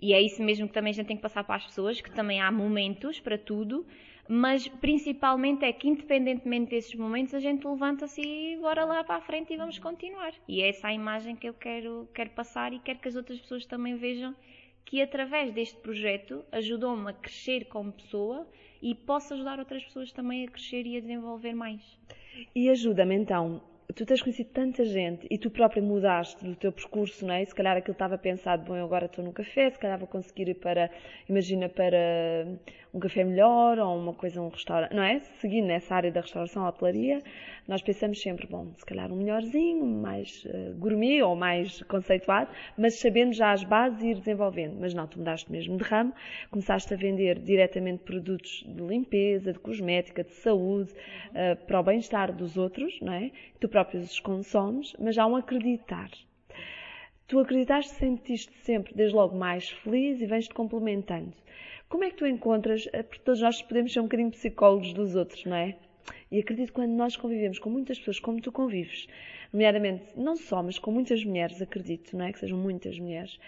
e, 0.02 0.14
é 0.14 0.22
isso 0.22 0.42
mesmo 0.42 0.68
que 0.68 0.74
também 0.74 0.92
a 0.92 0.94
gente 0.94 1.08
tem 1.08 1.18
que 1.18 1.22
passar 1.22 1.44
para 1.44 1.56
as 1.56 1.66
pessoas, 1.66 2.00
que 2.00 2.12
também 2.12 2.42
há 2.42 2.52
momentos 2.52 3.20
para 3.20 3.38
tudo. 3.38 3.86
Mas 4.28 4.68
principalmente 4.68 5.66
é 5.66 5.74
que, 5.74 5.88
independentemente 5.88 6.70
desses 6.70 6.96
momentos, 6.96 7.34
a 7.34 7.40
gente 7.40 7.68
levanta-se 7.68 8.22
e 8.22 8.58
bora 8.58 8.86
lá 8.86 9.04
para 9.04 9.18
a 9.18 9.22
frente 9.22 9.54
e 9.54 9.58
vamos 9.58 9.78
continuar. 9.80 10.34
E 10.48 10.62
é 10.62 10.70
essa 10.70 10.88
a 10.88 10.94
imagem 10.94 11.36
que 11.36 11.48
eu 11.48 11.54
quero, 11.54 12.08
quero 12.14 12.30
passar 12.30 12.72
e 12.72 12.80
quero 12.80 13.00
que 13.00 13.10
as 13.10 13.16
outras 13.16 13.40
pessoas 13.40 13.66
também 13.66 13.98
vejam 13.98 14.34
que 14.86 15.02
através 15.02 15.54
deste 15.54 15.78
projeto 15.78 16.44
ajudou-me 16.52 17.10
a 17.10 17.14
crescer 17.14 17.66
como 17.66 17.92
pessoa 17.92 18.48
e 18.82 18.94
posso 18.94 19.34
ajudar 19.34 19.60
outras 19.60 19.84
pessoas 19.84 20.12
também 20.12 20.46
a 20.46 20.52
crescer 20.52 20.86
e 20.86 20.98
a 20.98 21.00
desenvolver 21.00 21.54
mais. 21.54 21.82
E 22.56 22.70
ajuda-me 22.70 23.16
então, 23.16 23.62
tu 23.96 24.06
tens 24.06 24.22
conhecido 24.22 24.50
tanta 24.52 24.84
gente 24.84 25.28
e 25.30 25.38
tu 25.38 25.50
própria 25.50 25.82
mudaste 25.82 26.44
do 26.44 26.56
teu 26.56 26.72
percurso, 26.72 27.26
não 27.26 27.34
é? 27.34 27.46
Se 27.46 27.54
calhar 27.54 27.78
aquilo 27.78 27.94
estava 27.94 28.18
pensado, 28.18 28.64
bom, 28.66 28.76
eu 28.76 28.86
agora 28.86 29.06
estou 29.06 29.24
no 29.24 29.32
café, 29.32 29.70
se 29.70 29.80
calhar 29.80 29.98
vou 29.98 30.08
conseguir 30.08 30.50
ir 30.50 30.56
para, 30.56 30.90
imagina, 31.30 31.70
para 31.70 32.46
um 32.94 33.00
café 33.00 33.24
melhor 33.24 33.80
ou 33.80 33.98
uma 33.98 34.14
coisa, 34.14 34.40
um 34.40 34.50
restaurante, 34.50 34.94
não 34.94 35.02
é? 35.02 35.20
Seguindo 35.20 35.66
nessa 35.66 35.96
área 35.96 36.12
da 36.12 36.22
restauração, 36.22 36.68
hotelaria, 36.68 37.24
nós 37.68 37.82
pensamos 37.82 38.22
sempre, 38.22 38.46
bom, 38.46 38.72
se 38.76 38.86
calhar 38.86 39.12
um 39.12 39.16
melhorzinho, 39.16 39.84
mais 39.84 40.46
uh, 40.46 40.76
gourmet 40.78 41.24
ou 41.24 41.36
mais 41.36 41.82
conceituado, 41.84 42.52
mas 42.78 43.00
sabendo 43.00 43.34
já 43.34 43.52
as 43.52 43.64
bases 43.64 44.04
e 44.04 44.10
ir 44.10 44.16
desenvolvendo. 44.16 44.78
Mas 44.80 44.94
não, 44.94 45.08
tu 45.08 45.18
mudaste 45.18 45.52
mesmo 45.52 45.76
de 45.78 45.84
ramo, 45.84 46.14
começaste 46.52 46.94
a 46.94 46.98
vender 46.98 47.40
diretamente 47.40 48.04
produtos 48.04 48.64
de 48.68 48.84
limpeza, 48.84 49.52
de 49.52 49.60
cosmética, 49.60 50.24
de 50.24 50.34
saúde, 50.34 50.94
uh, 50.94 51.66
para 51.66 51.80
o 51.80 51.84
bem-estar 51.84 52.32
dos 52.32 52.58
outros, 52.58 53.00
não 53.02 53.14
é? 53.14 53.32
Tu 53.60 53.68
próprio 53.68 54.02
os 54.02 54.20
consomes, 54.20 54.96
mas 55.00 55.18
há 55.18 55.26
um 55.26 55.36
acreditar. 55.36 56.12
Tu 57.26 57.40
acreditaste, 57.40 57.94
sentiste 57.94 58.54
sempre, 58.58 58.94
desde 58.94 59.16
logo, 59.16 59.36
mais 59.36 59.70
feliz 59.70 60.22
e 60.22 60.28
vens-te 60.28 60.54
complementando. 60.54 61.34
Como 61.94 62.06
é 62.06 62.10
que 62.10 62.16
tu 62.16 62.26
encontras, 62.26 62.90
eh, 62.92 63.04
porque 63.04 63.22
todos 63.24 63.40
nós 63.40 63.62
podemos 63.62 63.94
ser 63.94 64.00
um 64.00 64.06
bocadinho 64.06 64.32
psicólogos 64.32 64.94
dos 64.94 65.14
outros, 65.16 65.46
não 65.46 65.56
é? 65.56 65.76
E 66.32 66.40
acredito 66.40 66.70
que 66.70 66.74
quando 66.74 66.90
nós 66.90 67.16
convivemos 67.16 67.60
com 67.60 67.70
muitas 67.70 68.00
pessoas 68.00 68.20
como 68.20 68.42
tu 68.42 68.52
convives, 68.52 69.08
nomeadamente 69.54 70.06
não 70.16 70.36
só, 70.36 70.64
mas 70.64 70.80
com 70.80 70.92
muitas 70.92 71.24
mulheres, 71.24 71.62
acredito, 71.62 72.18
não 72.18 72.26
é? 72.26 72.34
Que 72.34 72.40
sejam 72.40 72.58
muitas 72.58 72.98
mulheres. 72.98 73.40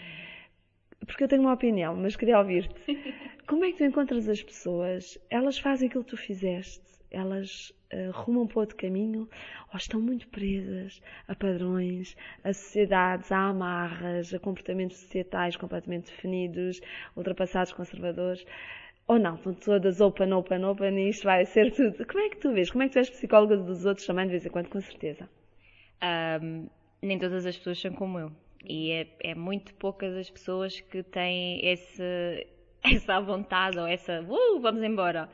Porque 1.08 1.24
eu 1.24 1.28
tenho 1.28 1.42
uma 1.42 1.54
opinião, 1.54 1.96
mas 1.96 2.16
queria 2.16 2.38
ouvir-te. 2.38 2.76
Como 3.50 3.66
é 3.66 3.72
que 3.72 3.80
tu 3.80 3.84
encontras 3.84 4.30
as 4.30 4.44
pessoas? 4.44 5.18
Elas 5.28 5.58
fazem 5.58 5.88
aquilo 5.88 6.04
que 6.04 6.12
tu 6.12 6.18
fizeste? 6.18 6.86
Elas 7.12 7.72
uh, 7.94 8.12
rumam 8.12 8.48
para 8.48 8.62
outro 8.62 8.76
caminho? 8.76 9.30
Ou 9.72 9.78
estão 9.78 10.02
muito 10.02 10.28
presas 10.28 11.02
a 11.28 11.36
padrões, 11.36 12.16
a 12.44 12.54
sociedades, 12.54 13.32
a 13.32 13.50
amarras, 13.50 14.34
a 14.34 14.40
comportamentos 14.40 14.98
societais 14.98 15.56
completamente 15.56 16.12
definidos, 16.12 16.82
ultrapassados, 17.16 17.74
conservadores? 17.74 18.46
Ou 19.08 19.20
não, 19.20 19.36
estão 19.36 19.54
todas 19.54 20.02
open, 20.02 20.34
open, 20.34 20.66
open 20.66 20.98
e 20.98 21.10
isto 21.10 21.26
vai 21.26 21.46
ser 21.46 21.72
tudo. 21.72 22.06
Como 22.08 22.20
é 22.24 22.30
que 22.30 22.38
tu 22.38 22.52
vês? 22.52 22.72
Como 22.72 22.84
é 22.84 22.88
que 22.88 22.94
tu 22.94 23.00
és 23.00 23.10
psicóloga 23.10 23.56
dos 23.58 23.86
outros 23.86 24.08
também 24.08 24.26
de 24.26 24.32
vez 24.32 24.46
em 24.46 24.50
quando, 24.50 24.70
com 24.70 24.82
certeza? 24.82 25.30
Um, 26.42 26.68
nem 27.02 27.20
todas 27.20 27.46
as 27.46 27.56
pessoas 27.56 27.80
são 27.80 27.94
como 27.94 28.18
eu. 28.20 28.32
E 28.68 28.92
é, 28.92 29.08
é 29.20 29.36
muito 29.36 29.76
poucas 29.76 30.16
as 30.16 30.30
pessoas 30.30 30.82
que 30.82 31.04
têm 31.04 31.64
esse, 31.64 32.48
essa 32.84 33.20
vontade 33.22 33.78
ou 33.78 33.86
essa, 33.86 34.22
uh, 34.22 34.60
vamos 34.60 34.82
embora. 34.82 35.30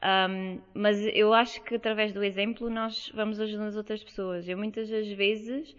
Um, 0.00 0.60
mas 0.72 1.04
eu 1.12 1.34
acho 1.34 1.62
que 1.62 1.74
através 1.74 2.12
do 2.12 2.22
exemplo 2.22 2.70
nós 2.70 3.10
vamos 3.14 3.40
ajudando 3.40 3.68
as 3.68 3.76
outras 3.76 4.02
pessoas. 4.02 4.48
Eu 4.48 4.56
muitas 4.56 4.88
das 4.88 5.08
vezes 5.08 5.74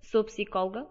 sou 0.00 0.22
psicóloga, 0.22 0.86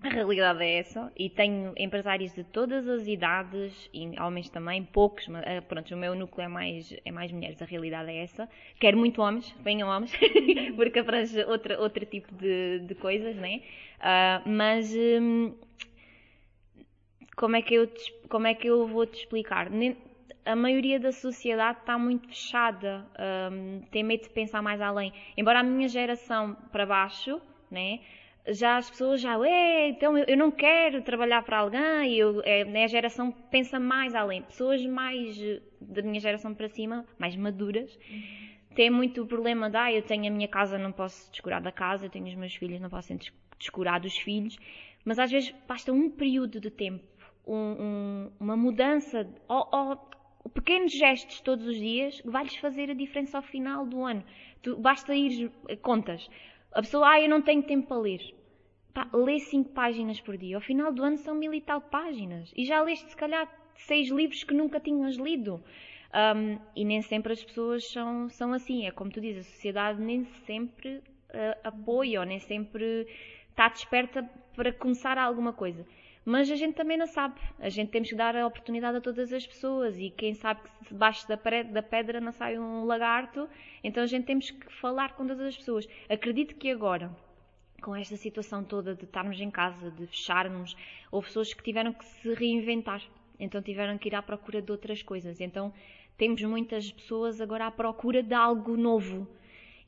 a 0.00 0.08
realidade 0.08 0.62
é 0.62 0.78
essa, 0.78 1.12
e 1.16 1.28
tenho 1.28 1.74
empresários 1.76 2.32
de 2.32 2.44
todas 2.44 2.88
as 2.88 3.06
idades, 3.06 3.90
e 3.92 4.08
homens 4.20 4.48
também, 4.48 4.84
poucos, 4.84 5.26
mas 5.28 5.44
ah, 5.44 5.60
pronto, 5.60 5.92
o 5.92 5.98
meu 5.98 6.14
núcleo 6.14 6.44
é 6.44 6.48
mais, 6.48 6.94
é 7.04 7.10
mais 7.10 7.32
mulheres, 7.32 7.60
a 7.60 7.64
realidade 7.64 8.10
é 8.10 8.22
essa. 8.22 8.48
Quero 8.78 8.96
muito 8.96 9.20
homens, 9.20 9.54
venham 9.60 9.88
homens, 9.88 10.12
porque 10.76 11.00
abrange 11.00 11.42
outra, 11.44 11.80
outro 11.80 12.06
tipo 12.06 12.32
de, 12.34 12.78
de 12.80 12.94
coisas, 12.94 13.36
né? 13.36 13.60
Uh, 13.98 14.48
mas 14.48 14.94
hum, 14.94 15.52
como, 17.34 17.56
é 17.56 17.62
que 17.62 17.74
eu 17.74 17.90
como 18.28 18.46
é 18.46 18.54
que 18.54 18.68
eu 18.68 18.86
vou 18.86 19.04
te 19.04 19.18
explicar? 19.18 19.68
A 20.48 20.56
maioria 20.56 20.98
da 20.98 21.12
sociedade 21.12 21.80
está 21.80 21.98
muito 21.98 22.26
fechada, 22.26 23.06
um, 23.52 23.82
tem 23.90 24.02
medo 24.02 24.22
de 24.22 24.30
pensar 24.30 24.62
mais 24.62 24.80
além. 24.80 25.12
Embora 25.36 25.60
a 25.60 25.62
minha 25.62 25.86
geração 25.88 26.56
para 26.72 26.86
baixo, 26.86 27.38
né, 27.70 28.00
já 28.48 28.78
as 28.78 28.88
pessoas 28.88 29.20
já, 29.20 29.36
então 29.86 30.16
eu, 30.16 30.36
não 30.38 30.50
quero 30.50 31.02
trabalhar 31.02 31.42
para 31.42 31.58
alguém, 31.58 32.14
eu, 32.14 32.40
é, 32.46 32.64
né, 32.64 32.84
a 32.84 32.86
geração 32.86 33.30
pensa 33.30 33.78
mais 33.78 34.14
além. 34.14 34.40
Pessoas 34.40 34.84
mais 34.86 35.38
da 35.78 36.00
minha 36.00 36.18
geração 36.18 36.54
para 36.54 36.66
cima, 36.70 37.04
mais 37.18 37.36
maduras, 37.36 37.98
têm 38.74 38.88
muito 38.88 39.24
o 39.24 39.26
problema 39.26 39.68
de, 39.68 39.76
ah, 39.76 39.92
eu 39.92 40.00
tenho 40.00 40.28
a 40.28 40.30
minha 40.30 40.48
casa, 40.48 40.78
não 40.78 40.92
posso 40.92 41.30
descurar 41.30 41.60
da 41.60 41.70
casa, 41.70 42.06
eu 42.06 42.10
tenho 42.10 42.26
os 42.26 42.34
meus 42.34 42.54
filhos, 42.54 42.80
não 42.80 42.88
posso 42.88 43.14
descurar 43.58 44.00
dos 44.00 44.16
filhos. 44.16 44.56
Mas 45.04 45.18
às 45.18 45.30
vezes 45.30 45.54
basta 45.66 45.92
um 45.92 46.08
período 46.08 46.58
de 46.58 46.70
tempo, 46.70 47.04
um, 47.46 47.54
um, 47.54 48.30
uma 48.40 48.56
mudança, 48.56 49.28
ou, 49.46 49.68
ou 49.70 50.08
pequenos 50.54 50.92
gestos 50.92 51.40
todos 51.40 51.66
os 51.66 51.76
dias 51.76 52.20
vai-lhes 52.24 52.56
fazer 52.56 52.90
a 52.90 52.94
diferença 52.94 53.38
ao 53.38 53.42
final 53.42 53.86
do 53.86 54.02
ano. 54.02 54.24
Tu, 54.62 54.76
basta 54.76 55.14
ir 55.14 55.50
contas. 55.82 56.28
A 56.72 56.80
pessoa, 56.82 57.10
ah, 57.10 57.20
eu 57.20 57.28
não 57.28 57.42
tenho 57.42 57.62
tempo 57.62 57.88
para 57.88 57.98
ler. 57.98 58.20
Pá, 58.92 59.08
lê 59.12 59.38
5 59.38 59.70
páginas 59.70 60.20
por 60.20 60.36
dia. 60.36 60.56
Ao 60.56 60.60
final 60.60 60.92
do 60.92 61.02
ano 61.02 61.16
são 61.18 61.34
mil 61.34 61.52
e 61.54 61.60
tal 61.60 61.80
páginas. 61.80 62.52
E 62.56 62.64
já 62.64 62.82
leste, 62.82 63.08
se 63.08 63.16
calhar, 63.16 63.48
seis 63.74 64.08
livros 64.10 64.44
que 64.44 64.54
nunca 64.54 64.80
tinhas 64.80 65.16
lido. 65.16 65.62
Um, 66.14 66.58
e 66.74 66.84
nem 66.84 67.02
sempre 67.02 67.32
as 67.32 67.42
pessoas 67.42 67.90
são, 67.90 68.28
são 68.30 68.52
assim. 68.52 68.86
É 68.86 68.90
como 68.90 69.10
tu 69.10 69.20
dizes, 69.20 69.46
a 69.46 69.50
sociedade 69.50 70.00
nem 70.00 70.24
sempre 70.46 70.98
uh, 70.98 71.58
apoia 71.64 72.20
ou 72.20 72.26
nem 72.26 72.38
sempre 72.38 73.06
está 73.50 73.68
desperta 73.68 74.22
para 74.54 74.72
começar 74.72 75.18
alguma 75.18 75.52
coisa. 75.52 75.86
Mas 76.28 76.50
a 76.50 76.56
gente 76.56 76.74
também 76.74 76.98
não 76.98 77.06
sabe. 77.06 77.40
A 77.58 77.70
gente 77.70 77.88
temos 77.90 78.10
que 78.10 78.14
dar 78.14 78.36
a 78.36 78.46
oportunidade 78.46 78.98
a 78.98 79.00
todas 79.00 79.32
as 79.32 79.46
pessoas. 79.46 79.98
E 79.98 80.10
quem 80.10 80.34
sabe 80.34 80.60
que 80.60 80.92
debaixo 80.92 81.26
da, 81.26 81.38
pedra 81.38 82.20
não 82.20 82.32
sai 82.32 82.58
um 82.58 82.84
lagarto, 82.84 83.48
então 83.82 84.02
a 84.02 84.06
gente 84.06 84.26
temos 84.26 84.50
que 84.50 84.70
falar 84.74 85.14
com 85.14 85.26
todas 85.26 85.46
as 85.46 85.56
pessoas. 85.56 85.88
Acredito 86.06 86.54
que 86.56 86.70
agora, 86.70 87.10
com 87.80 87.96
esta 87.96 88.14
situação 88.14 88.62
toda 88.62 88.94
de 88.94 89.04
estarmos 89.04 89.40
em 89.40 89.50
casa, 89.50 89.90
de 89.90 90.06
fecharmos, 90.06 90.76
houve 91.10 91.28
pessoas 91.28 91.54
que 91.54 91.62
tiveram 91.62 91.94
que 91.94 92.04
se 92.04 92.34
reinventar. 92.34 93.02
Então 93.40 93.62
tiveram 93.62 93.96
que 93.96 94.10
ir 94.10 94.14
à 94.14 94.20
procura 94.20 94.60
de 94.60 94.70
outras 94.70 95.02
coisas. 95.02 95.40
Então 95.40 95.72
temos 96.18 96.42
muitas 96.42 96.92
pessoas 96.92 97.40
agora 97.40 97.68
à 97.68 97.70
procura 97.70 98.22
de 98.22 98.34
algo 98.34 98.76
novo. 98.76 99.26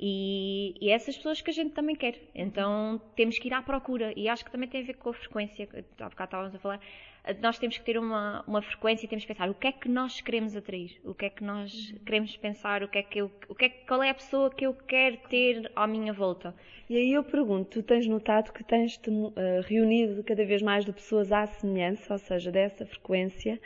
E, 0.03 0.75
e 0.81 0.91
essas 0.91 1.15
pessoas 1.15 1.43
que 1.43 1.51
a 1.51 1.53
gente 1.53 1.73
também 1.73 1.95
quer. 1.95 2.15
Então 2.35 2.99
temos 3.15 3.39
que 3.39 3.49
ir 3.49 3.53
à 3.53 3.61
procura. 3.61 4.15
E 4.17 4.29
acho 4.29 4.43
que 4.43 4.51
também 4.51 4.67
tem 4.67 4.81
a 4.81 4.85
ver 4.85 4.95
com 4.95 5.11
a 5.11 5.13
frequência. 5.13 5.69
Há 6.01 6.09
bocado 6.09 6.25
estávamos 6.25 6.55
a 6.55 6.59
falar. 6.59 6.81
Nós 7.43 7.59
temos 7.59 7.77
que 7.77 7.85
ter 7.85 7.99
uma, 7.99 8.43
uma 8.47 8.63
frequência 8.63 9.05
e 9.05 9.09
temos 9.09 9.25
que 9.25 9.35
pensar 9.35 9.51
o 9.51 9.55
que 9.55 9.67
é 9.67 9.73
que 9.73 9.91
nós 9.91 10.23
queremos 10.23 10.57
atrair, 10.57 10.99
o 11.05 11.13
que 11.13 11.27
é 11.27 11.29
que 11.29 11.45
nós 11.45 11.95
queremos 12.07 12.35
pensar, 12.35 12.83
o 12.83 12.89
que 12.89 12.97
é 12.97 13.03
que 13.03 13.21
eu, 13.21 13.31
o 13.47 13.55
que 13.55 13.67
é, 13.67 13.69
qual 13.69 14.03
é 14.03 14.09
a 14.09 14.15
pessoa 14.15 14.49
que 14.51 14.67
eu 14.67 14.73
quero 14.73 15.19
ter 15.29 15.71
à 15.77 15.87
minha 15.87 16.15
volta. 16.15 16.55
E 16.89 16.97
aí 16.97 17.13
eu 17.13 17.23
pergunto, 17.23 17.69
tu 17.69 17.83
tens 17.83 18.07
notado 18.07 18.53
que 18.55 18.65
tens-te 18.65 19.11
uh, 19.11 19.33
reunido 19.67 20.25
cada 20.25 20.47
vez 20.47 20.63
mais 20.63 20.87
de 20.87 20.95
pessoas 20.95 21.31
à 21.31 21.47
semelhança, 21.47 22.15
ou 22.15 22.19
seja, 22.19 22.51
dessa 22.51 22.87
frequência, 22.87 23.61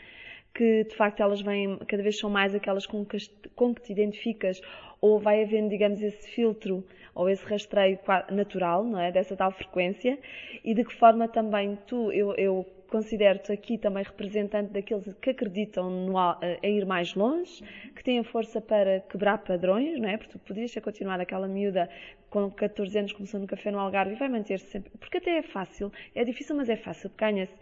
que 0.55 0.85
de 0.85 0.95
facto 0.95 1.21
elas 1.21 1.41
vêm, 1.41 1.79
cada 1.89 2.03
vez 2.03 2.19
são 2.19 2.31
mais 2.31 2.55
aquelas 2.55 2.87
com 2.87 3.05
que, 3.05 3.19
com 3.57 3.75
que 3.75 3.83
te 3.83 3.93
identificas 3.93 4.61
ou 5.01 5.19
vai 5.19 5.43
havendo, 5.43 5.69
digamos, 5.69 6.01
esse 6.01 6.31
filtro 6.31 6.85
ou 7.15 7.29
esse 7.29 7.45
rastreio 7.45 7.99
natural, 8.31 8.85
não 8.85 8.99
é? 8.99 9.13
Dessa 9.13 9.37
tal 9.37 9.51
frequência 9.51 10.19
e 10.65 10.75
de 10.75 10.85
que 10.85 10.95
forma 10.95 11.29
também 11.29 11.77
tu, 11.87 12.11
eu, 12.13 12.35
eu 12.37 12.67
considero-te 12.89 13.53
aqui 13.53 13.77
também 13.77 14.05
representante 14.05 14.73
daqueles 14.73 15.13
que 15.15 15.31
acreditam 15.31 15.91
no, 15.91 16.17
a, 16.17 16.39
a, 16.41 16.69
ir 16.69 16.87
mais 16.87 17.15
longe, 17.15 17.63
que 17.95 18.05
têm 18.05 18.23
força 18.23 18.61
para 18.61 19.01
quebrar 19.01 19.39
padrões, 19.39 19.99
não 20.01 20.09
é? 20.09 20.17
Porque 20.17 20.33
tu 20.33 20.39
podias 20.39 20.73
ter 20.73 20.81
continuado 20.81 21.21
aquela 21.21 21.49
miúda 21.49 21.89
com 22.31 22.51
14 22.51 22.99
anos, 22.99 23.13
começou 23.13 23.41
no 23.41 23.47
café 23.47 23.71
no 23.71 23.79
Algarve 23.81 24.15
e 24.15 24.17
vai 24.17 24.29
manter-se 24.29 24.67
sempre. 24.67 24.91
Porque 24.99 25.19
até 25.19 25.39
é 25.39 25.43
fácil, 25.43 25.93
é 26.15 26.25
difícil, 26.25 26.55
mas 26.57 26.69
é 26.69 26.77
fácil, 26.77 27.11
ganha-se 27.19 27.55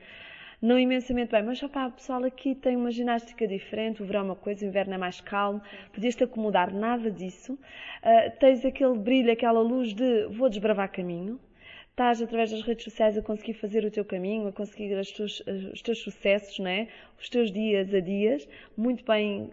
não 0.63 0.79
imensamente 0.79 1.33
bem, 1.33 1.43
mas 1.43 1.61
o 1.61 1.69
pessoal 1.69 2.23
aqui 2.23 2.55
tem 2.55 2.77
uma 2.77 2.93
ginástica 2.93 3.49
diferente, 3.49 4.01
o 4.01 4.07
verão 4.07 4.21
é 4.21 4.25
uma 4.25 4.37
coisa, 4.37 4.65
o 4.65 4.69
inverno 4.69 4.95
é 4.95 4.99
mais 4.99 5.21
calmo, 5.21 5.61
podias-te 5.93 6.23
acomodar, 6.23 6.73
nada 6.73 7.11
disso. 7.11 7.55
Uh, 7.55 8.39
tens 8.39 8.65
aquele 8.65 8.97
brilho, 8.97 9.33
aquela 9.33 9.61
luz 9.61 9.93
de 9.93 10.27
vou 10.29 10.49
desbravar 10.49 10.93
caminho, 10.93 11.41
estás 11.91 12.23
através 12.23 12.53
das 12.53 12.63
redes 12.63 12.85
sociais 12.85 13.19
a 13.19 13.23
conseguir 13.23 13.55
fazer 13.55 13.85
o 13.85 13.91
teu 13.91 14.05
caminho, 14.05 14.47
a 14.47 14.53
conseguir 14.53 14.95
teus, 15.13 15.43
os 15.73 15.83
teus 15.83 15.99
sucessos, 15.99 16.61
né? 16.61 16.87
os 17.21 17.29
teus 17.29 17.51
dias 17.51 17.93
a 17.93 17.99
dias, 17.99 18.49
muito 18.77 19.05
bem 19.05 19.51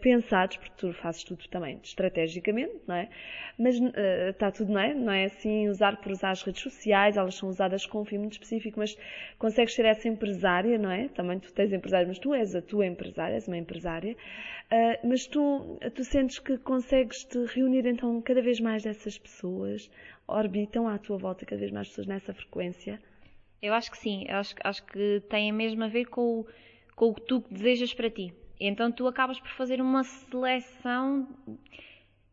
pensados, 0.00 0.56
porque 0.56 0.74
tu 0.76 0.92
fazes 0.92 1.24
tudo 1.24 1.46
também 1.48 1.80
estrategicamente, 1.82 2.74
não 2.86 2.94
é? 2.94 3.08
Mas 3.58 3.78
uh, 3.78 4.30
está 4.30 4.50
tudo, 4.50 4.72
não 4.72 4.80
é? 4.80 4.94
Não 4.94 5.12
é 5.12 5.24
assim 5.24 5.68
usar 5.68 5.96
por 5.96 6.12
usar 6.12 6.30
as 6.30 6.42
redes 6.42 6.62
sociais, 6.62 7.16
elas 7.16 7.34
são 7.34 7.48
usadas 7.48 7.86
com 7.86 8.02
um 8.02 8.04
fim 8.04 8.18
muito 8.18 8.32
específico, 8.32 8.78
mas 8.78 8.96
consegues 9.38 9.74
ser 9.74 9.84
essa 9.84 10.08
empresária, 10.08 10.78
não 10.78 10.90
é? 10.90 11.08
Também 11.08 11.38
tu 11.38 11.52
tens 11.52 11.72
empresário, 11.72 12.08
mas 12.08 12.18
tu 12.18 12.34
és 12.34 12.54
a 12.54 12.62
tua 12.62 12.86
empresária, 12.86 13.34
és 13.34 13.48
uma 13.48 13.56
empresária, 13.56 14.12
uh, 14.12 15.08
mas 15.08 15.26
tu, 15.26 15.78
tu 15.94 16.04
sentes 16.04 16.38
que 16.38 16.58
consegues 16.58 17.24
te 17.24 17.44
reunir 17.46 17.86
então 17.86 18.20
cada 18.20 18.42
vez 18.42 18.60
mais 18.60 18.82
dessas 18.82 19.18
pessoas, 19.18 19.90
orbitam 20.26 20.88
à 20.88 20.98
tua 20.98 21.16
volta 21.16 21.46
cada 21.46 21.60
vez 21.60 21.70
mais 21.70 21.88
pessoas 21.88 22.06
nessa 22.06 22.34
frequência? 22.34 23.00
Eu 23.62 23.72
acho 23.72 23.90
que 23.90 23.98
sim, 23.98 24.26
acho, 24.28 24.54
acho 24.62 24.84
que 24.84 25.22
tem 25.28 25.50
mesmo 25.50 25.82
a 25.82 25.88
ver 25.88 26.06
com 26.06 26.40
o, 26.40 26.46
com 26.94 27.06
o 27.06 27.14
que 27.14 27.22
tu 27.22 27.44
desejas 27.50 27.94
para 27.94 28.10
ti. 28.10 28.32
Então 28.58 28.90
tu 28.90 29.06
acabas 29.06 29.38
por 29.38 29.50
fazer 29.50 29.80
uma 29.80 30.02
seleção. 30.04 31.28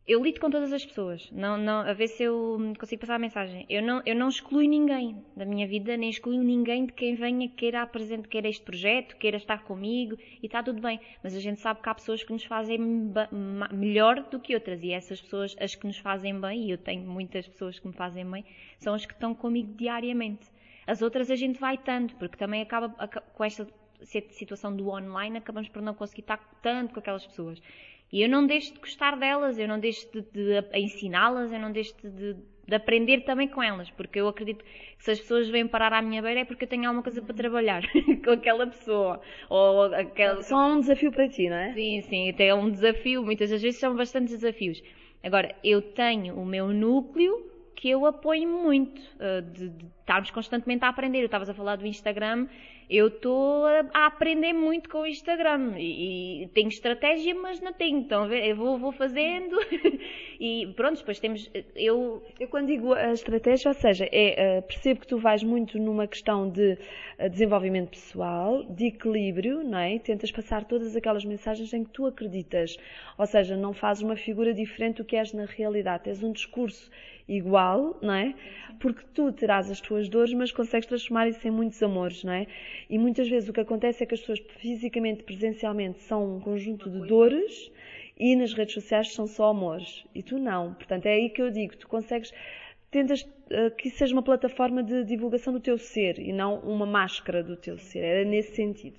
Eu 0.05 0.21
lido 0.21 0.41
com 0.41 0.49
todas 0.49 0.73
as 0.73 0.85
pessoas, 0.85 1.31
não, 1.31 1.57
não, 1.57 1.79
a 1.79 1.93
ver 1.93 2.09
se 2.09 2.23
eu 2.23 2.57
consigo 2.77 2.99
passar 2.99 3.15
a 3.15 3.19
mensagem. 3.19 3.65
Eu 3.69 3.81
não, 3.81 4.01
eu 4.05 4.13
não 4.13 4.27
excluo 4.27 4.61
ninguém 4.61 5.23
da 5.33 5.45
minha 5.45 5.65
vida, 5.65 5.95
nem 5.95 6.09
excluo 6.09 6.43
ninguém 6.43 6.87
de 6.87 6.91
quem 6.91 7.15
venha 7.15 7.47
queira 7.47 7.81
apresentar, 7.81 8.27
queira 8.27 8.49
este 8.49 8.61
projeto, 8.63 9.15
queira 9.15 9.37
estar 9.37 9.63
comigo 9.63 10.17
e 10.41 10.45
está 10.45 10.61
tudo 10.61 10.81
bem. 10.81 10.99
Mas 11.23 11.33
a 11.33 11.39
gente 11.39 11.61
sabe 11.61 11.81
que 11.81 11.87
há 11.87 11.95
pessoas 11.95 12.21
que 12.21 12.33
nos 12.33 12.43
fazem 12.43 12.77
melhor 13.71 14.23
do 14.23 14.41
que 14.41 14.53
outras 14.53 14.83
e 14.83 14.91
essas 14.91 15.21
pessoas, 15.21 15.55
as 15.57 15.73
que 15.73 15.87
nos 15.87 15.97
fazem 15.97 16.37
bem, 16.37 16.65
e 16.65 16.71
eu 16.71 16.77
tenho 16.77 17.09
muitas 17.09 17.47
pessoas 17.47 17.79
que 17.79 17.87
me 17.87 17.93
fazem 17.93 18.29
bem, 18.29 18.43
são 18.79 18.93
as 18.93 19.05
que 19.05 19.13
estão 19.13 19.33
comigo 19.33 19.73
diariamente. 19.73 20.51
As 20.85 21.01
outras 21.01 21.31
a 21.31 21.35
gente 21.37 21.57
vai 21.57 21.77
tanto, 21.77 22.13
porque 22.17 22.35
também 22.35 22.61
acaba 22.61 22.89
com 22.89 23.43
esta 23.45 23.65
situação 24.05 24.75
do 24.75 24.89
online, 24.89 25.37
acabamos 25.37 25.69
por 25.69 25.81
não 25.81 25.93
conseguir 25.93 26.21
estar 26.21 26.37
tanto 26.61 26.93
com 26.93 26.99
aquelas 26.99 27.25
pessoas. 27.25 27.61
E 28.11 28.21
eu 28.21 28.29
não 28.29 28.45
deixo 28.45 28.73
de 28.73 28.79
gostar 28.79 29.17
delas, 29.17 29.57
eu 29.57 29.67
não 29.67 29.79
deixo 29.79 30.07
de, 30.11 30.21
de, 30.21 30.61
de 30.61 30.79
ensiná-las, 30.79 31.51
eu 31.51 31.59
não 31.59 31.71
deixo 31.71 31.95
de, 32.03 32.35
de, 32.67 32.75
aprender 32.75 33.21
também 33.21 33.47
com 33.47 33.61
elas, 33.61 33.89
porque 33.89 34.19
eu 34.19 34.27
acredito 34.27 34.63
que 34.63 35.03
se 35.03 35.11
as 35.11 35.19
pessoas 35.19 35.49
vêm 35.49 35.67
parar 35.67 35.93
à 35.93 36.01
minha 36.01 36.21
beira 36.21 36.41
é 36.41 36.45
porque 36.45 36.65
eu 36.65 36.67
tenho 36.67 36.85
alguma 36.85 37.01
coisa 37.01 37.23
para 37.23 37.33
trabalhar 37.33 37.81
com 38.23 38.29
aquela 38.29 38.67
pessoa. 38.67 39.19
Ou 39.49 39.85
aquela... 39.95 40.43
Só 40.43 40.73
um 40.73 40.79
desafio 40.79 41.11
para 41.11 41.27
ti, 41.27 41.49
não 41.49 41.57
é? 41.57 41.73
Sim, 41.73 42.01
sim, 42.01 42.29
até 42.29 42.47
é 42.47 42.53
um 42.53 42.69
desafio, 42.69 43.23
muitas 43.23 43.49
das 43.49 43.61
vezes 43.63 43.79
são 43.79 43.95
bastantes 43.95 44.33
desafios. 44.33 44.83
Agora, 45.23 45.55
eu 45.63 45.81
tenho 45.81 46.35
o 46.35 46.45
meu 46.45 46.67
núcleo 46.67 47.49
que 47.83 47.89
eu 47.89 48.05
apoio 48.05 48.47
muito, 48.47 49.01
uh, 49.15 49.41
de, 49.41 49.69
estarmos 50.03 50.29
constantemente 50.29 50.85
a 50.85 50.89
aprender. 50.89 51.19
Eu 51.19 51.25
estavas 51.25 51.49
a 51.49 51.53
falar 51.53 51.77
do 51.77 51.87
Instagram, 51.87 52.47
eu 52.89 53.07
estou 53.07 53.65
a 53.65 54.05
aprender 54.05 54.53
muito 54.53 54.89
com 54.89 54.99
o 54.99 55.07
Instagram 55.07 55.73
e, 55.77 56.43
e, 56.43 56.47
tenho 56.49 56.67
estratégia, 56.67 57.33
mas 57.33 57.59
não 57.61 57.73
tenho. 57.73 57.97
Então 57.97 58.31
eu 58.31 58.55
vou, 58.55 58.77
vou 58.77 58.91
fazendo 58.91 59.57
e 60.39 60.71
pronto, 60.75 60.97
depois 60.97 61.19
temos. 61.19 61.49
Eu... 61.75 62.23
eu 62.39 62.47
quando 62.49 62.67
digo 62.67 62.93
a 62.93 63.13
estratégia, 63.13 63.69
ou 63.69 63.73
seja, 63.73 64.07
é, 64.11 64.59
uh, 64.59 64.61
percebo 64.63 64.99
que 64.99 65.07
tu 65.07 65.17
vais 65.17 65.43
muito 65.43 65.79
numa 65.79 66.05
questão 66.05 66.49
de 66.49 66.77
uh, 67.19 67.29
desenvolvimento 67.29 67.91
pessoal, 67.91 68.63
de 68.63 68.87
equilíbrio, 68.87 69.63
não 69.63 69.79
é? 69.79 69.97
Tentas 69.99 70.31
passar 70.31 70.65
todas 70.65 70.95
aquelas 70.95 71.23
mensagens 71.25 71.73
em 71.73 71.83
que 71.83 71.91
tu 71.91 72.05
acreditas. 72.05 72.77
Ou 73.17 73.25
seja, 73.25 73.55
não 73.55 73.73
fazes 73.73 74.03
uma 74.03 74.15
figura 74.15 74.53
diferente 74.53 74.97
do 74.97 75.05
que 75.05 75.15
és 75.15 75.31
na 75.33 75.45
realidade. 75.45 76.03
Tens 76.03 76.21
um 76.21 76.31
discurso 76.31 76.91
igual, 77.27 77.97
não 78.01 78.13
é? 78.13 78.35
Porque 78.79 79.03
tu 79.13 79.31
terás 79.31 79.71
as 79.71 79.79
tuas 79.79 79.92
dores, 80.09 80.33
mas 80.33 80.51
consegues 80.51 80.87
transformar 80.87 81.27
isso 81.27 81.47
em 81.47 81.51
muitos 81.51 81.81
amores, 81.81 82.23
não 82.23 82.33
é? 82.33 82.47
E 82.89 82.97
muitas 82.97 83.27
vezes 83.27 83.49
o 83.49 83.53
que 83.53 83.59
acontece 83.59 84.03
é 84.03 84.05
que 84.05 84.13
as 84.13 84.19
pessoas 84.19 84.39
fisicamente, 84.57 85.23
presencialmente, 85.23 86.01
são 86.01 86.37
um 86.37 86.39
conjunto 86.39 86.89
de 86.89 87.07
dores 87.07 87.71
e 88.17 88.35
nas 88.35 88.53
redes 88.53 88.73
sociais 88.73 89.13
são 89.13 89.27
só 89.27 89.49
amores. 89.49 90.05
E 90.13 90.21
tu 90.21 90.37
não. 90.37 90.73
Portanto, 90.73 91.05
é 91.05 91.13
aí 91.13 91.29
que 91.29 91.41
eu 91.41 91.49
digo, 91.49 91.75
tu 91.77 91.87
consegues 91.87 92.33
tentas 92.91 93.21
uh, 93.21 93.75
que 93.77 93.87
isso 93.87 93.97
seja 93.97 94.13
uma 94.13 94.21
plataforma 94.21 94.83
de 94.83 95.03
divulgação 95.03 95.51
do 95.51 95.59
teu 95.59 95.77
ser 95.77 96.19
e 96.19 96.31
não 96.31 96.59
uma 96.59 96.85
máscara 96.85 97.43
do 97.43 97.55
teu 97.55 97.77
ser. 97.77 97.99
Era 97.99 98.23
nesse 98.23 98.55
sentido. 98.55 98.95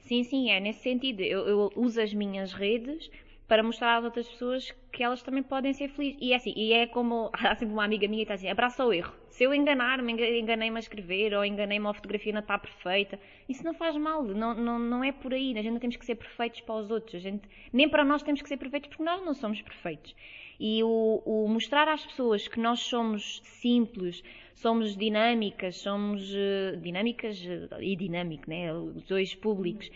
Sim, 0.00 0.22
sim, 0.22 0.50
é 0.50 0.60
nesse 0.60 0.80
sentido. 0.80 1.22
Eu, 1.22 1.46
eu 1.46 1.72
uso 1.76 2.00
as 2.00 2.12
minhas 2.12 2.52
redes 2.52 3.10
para 3.48 3.62
mostrar 3.62 3.96
às 3.96 4.04
outras 4.04 4.28
pessoas 4.28 4.70
que 4.92 5.02
elas 5.02 5.22
também 5.22 5.42
podem 5.42 5.72
ser 5.72 5.88
felizes. 5.88 6.18
E 6.20 6.32
é 6.32 6.36
assim, 6.36 6.52
e 6.54 6.72
é 6.74 6.86
como 6.86 7.30
há 7.32 7.54
sempre 7.56 7.72
uma 7.72 7.84
amiga 7.84 8.06
minha 8.06 8.18
que 8.18 8.24
está 8.24 8.34
assim, 8.34 8.48
abraça 8.48 8.84
o 8.84 8.92
erro. 8.92 9.12
Se 9.30 9.44
eu 9.44 9.54
enganar-me, 9.54 10.12
enganei-me 10.38 10.76
a 10.76 10.80
escrever 10.80 11.32
ou 11.32 11.44
enganei-me 11.44 11.86
a 11.86 11.94
fotografia 11.94 12.32
não 12.32 12.40
está 12.40 12.58
perfeita, 12.58 13.18
isso 13.48 13.64
não 13.64 13.72
faz 13.72 13.96
mal, 13.96 14.22
não, 14.22 14.52
não, 14.54 14.78
não 14.78 15.02
é 15.02 15.10
por 15.10 15.32
aí. 15.32 15.52
A 15.56 15.62
gente 15.62 15.72
não 15.72 15.80
temos 15.80 15.96
que 15.96 16.04
ser 16.04 16.16
perfeitos 16.16 16.60
para 16.60 16.74
os 16.74 16.90
outros, 16.90 17.14
a 17.14 17.18
gente, 17.18 17.48
nem 17.72 17.88
para 17.88 18.04
nós 18.04 18.22
temos 18.22 18.42
que 18.42 18.48
ser 18.48 18.58
perfeitos 18.58 18.90
porque 18.90 19.02
nós 19.02 19.24
não 19.24 19.32
somos 19.32 19.62
perfeitos. 19.62 20.14
E 20.60 20.82
o, 20.82 21.22
o 21.24 21.48
mostrar 21.48 21.88
às 21.88 22.04
pessoas 22.04 22.48
que 22.48 22.60
nós 22.60 22.80
somos 22.80 23.40
simples, 23.44 24.22
somos 24.56 24.96
dinâmicas, 24.96 25.76
somos 25.76 26.30
uh, 26.32 26.76
dinâmicas 26.82 27.40
uh, 27.40 27.80
e 27.80 27.94
dinâmico, 27.94 28.50
né? 28.50 28.74
os 28.74 29.04
dois 29.04 29.34
públicos 29.34 29.88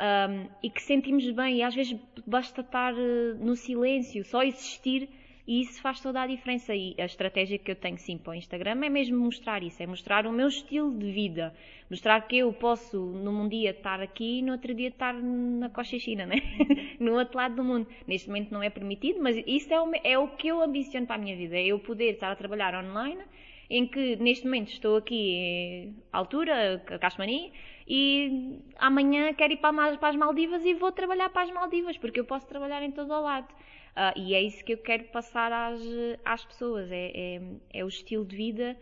um, 0.00 0.48
e 0.62 0.70
que 0.70 0.82
sentimos 0.82 1.28
bem, 1.30 1.58
e 1.58 1.62
às 1.62 1.74
vezes 1.74 1.98
basta 2.26 2.62
estar 2.62 2.94
uh, 2.94 3.34
no 3.38 3.54
silêncio, 3.54 4.24
só 4.24 4.42
existir, 4.42 5.08
e 5.46 5.60
isso 5.62 5.80
faz 5.82 6.00
toda 6.00 6.22
a 6.22 6.26
diferença. 6.26 6.74
E 6.74 6.94
a 6.98 7.04
estratégia 7.04 7.58
que 7.58 7.70
eu 7.70 7.76
tenho 7.76 7.98
sim 7.98 8.16
para 8.16 8.30
o 8.30 8.34
Instagram 8.34 8.84
é 8.84 8.88
mesmo 8.88 9.18
mostrar 9.18 9.62
isso, 9.62 9.82
é 9.82 9.86
mostrar 9.86 10.26
o 10.26 10.32
meu 10.32 10.48
estilo 10.48 10.96
de 10.96 11.10
vida, 11.10 11.52
mostrar 11.90 12.20
que 12.22 12.38
eu 12.38 12.52
posso 12.52 12.96
num 12.98 13.48
dia 13.48 13.70
estar 13.70 14.00
aqui 14.00 14.38
e 14.38 14.42
no 14.42 14.52
outro 14.52 14.72
dia 14.72 14.88
estar 14.88 15.12
na 15.12 15.68
Cochichina, 15.68 16.24
né? 16.24 16.36
no 16.98 17.18
outro 17.18 17.36
lado 17.36 17.56
do 17.56 17.64
mundo. 17.64 17.86
Neste 18.06 18.28
momento 18.28 18.52
não 18.52 18.62
é 18.62 18.70
permitido, 18.70 19.20
mas 19.20 19.36
isso 19.46 19.72
é 19.74 19.80
o, 19.80 19.90
é 20.04 20.18
o 20.18 20.28
que 20.28 20.48
eu 20.48 20.62
ambiciono 20.62 21.06
para 21.06 21.16
a 21.16 21.18
minha 21.18 21.36
vida, 21.36 21.56
é 21.56 21.66
eu 21.66 21.78
poder 21.78 22.12
estar 22.12 22.30
a 22.30 22.36
trabalhar 22.36 22.74
online, 22.84 23.22
em 23.70 23.86
que 23.86 24.16
neste 24.16 24.44
momento 24.44 24.72
estou 24.72 24.96
aqui 24.96 25.94
à 26.12 26.18
altura, 26.18 26.82
a 26.90 26.98
Casmani, 26.98 27.52
e 27.86 28.60
amanhã 28.76 29.32
quero 29.32 29.52
ir 29.52 29.58
para, 29.58 29.96
as 30.00 30.16
Maldivas 30.16 30.64
e 30.64 30.74
vou 30.74 30.90
trabalhar 30.90 31.30
para 31.30 31.42
as 31.42 31.50
Maldivas, 31.52 31.96
porque 31.96 32.18
eu 32.18 32.24
posso 32.24 32.46
trabalhar 32.48 32.82
em 32.82 32.90
todo 32.90 33.12
o 33.12 33.20
lado. 33.20 33.48
Uh, 33.90 34.18
e 34.18 34.34
é 34.34 34.42
isso 34.42 34.64
que 34.64 34.72
eu 34.74 34.78
quero 34.78 35.04
passar 35.04 35.52
às, 35.52 35.80
às 36.24 36.44
pessoas, 36.44 36.90
é, 36.90 37.12
é, 37.14 37.40
é, 37.72 37.84
o 37.84 37.88
estilo 37.88 38.24
de 38.24 38.36
vida 38.36 38.76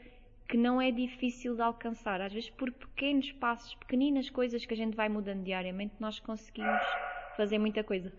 que 0.49 0.57
não 0.57 0.81
é 0.81 0.91
difícil 0.91 1.55
de 1.55 1.61
alcançar. 1.61 2.21
Às 2.23 2.33
vezes, 2.33 2.49
por 2.51 2.73
pequenos 2.73 3.31
passos, 3.33 3.75
pequeninas 3.75 4.31
coisas 4.31 4.65
que 4.65 4.73
a 4.73 4.77
gente 4.77 4.97
vai 4.97 5.09
mudando 5.09 5.43
diariamente, 5.43 5.95
nós 6.01 6.19
conseguimos 6.19 6.83
fazer 7.37 7.59
muita 7.59 7.85
coisa. 7.85 8.11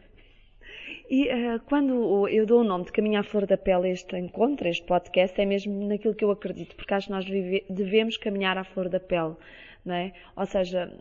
E 1.09 1.27
uh, 1.27 1.59
quando 1.65 2.27
eu 2.27 2.45
dou 2.45 2.61
o 2.61 2.63
nome 2.63 2.85
de 2.85 2.91
Caminho 2.91 3.19
à 3.19 3.23
Flor 3.23 3.47
da 3.47 3.57
Pele 3.57 3.87
a 3.87 3.91
este 3.91 4.15
encontro, 4.15 4.67
a 4.67 4.69
este 4.69 4.85
podcast, 4.85 5.41
é 5.41 5.45
mesmo 5.45 5.87
naquilo 5.87 6.13
que 6.13 6.23
eu 6.23 6.29
acredito, 6.29 6.75
porque 6.75 6.93
acho 6.93 7.07
que 7.07 7.13
nós 7.13 7.25
devemos 7.69 8.15
caminhar 8.15 8.57
à 8.57 8.63
flor 8.63 8.87
da 8.89 8.99
pele 8.99 9.35
não 9.85 9.95
é? 9.95 10.13
Ou 10.35 10.45
seja, 10.45 10.91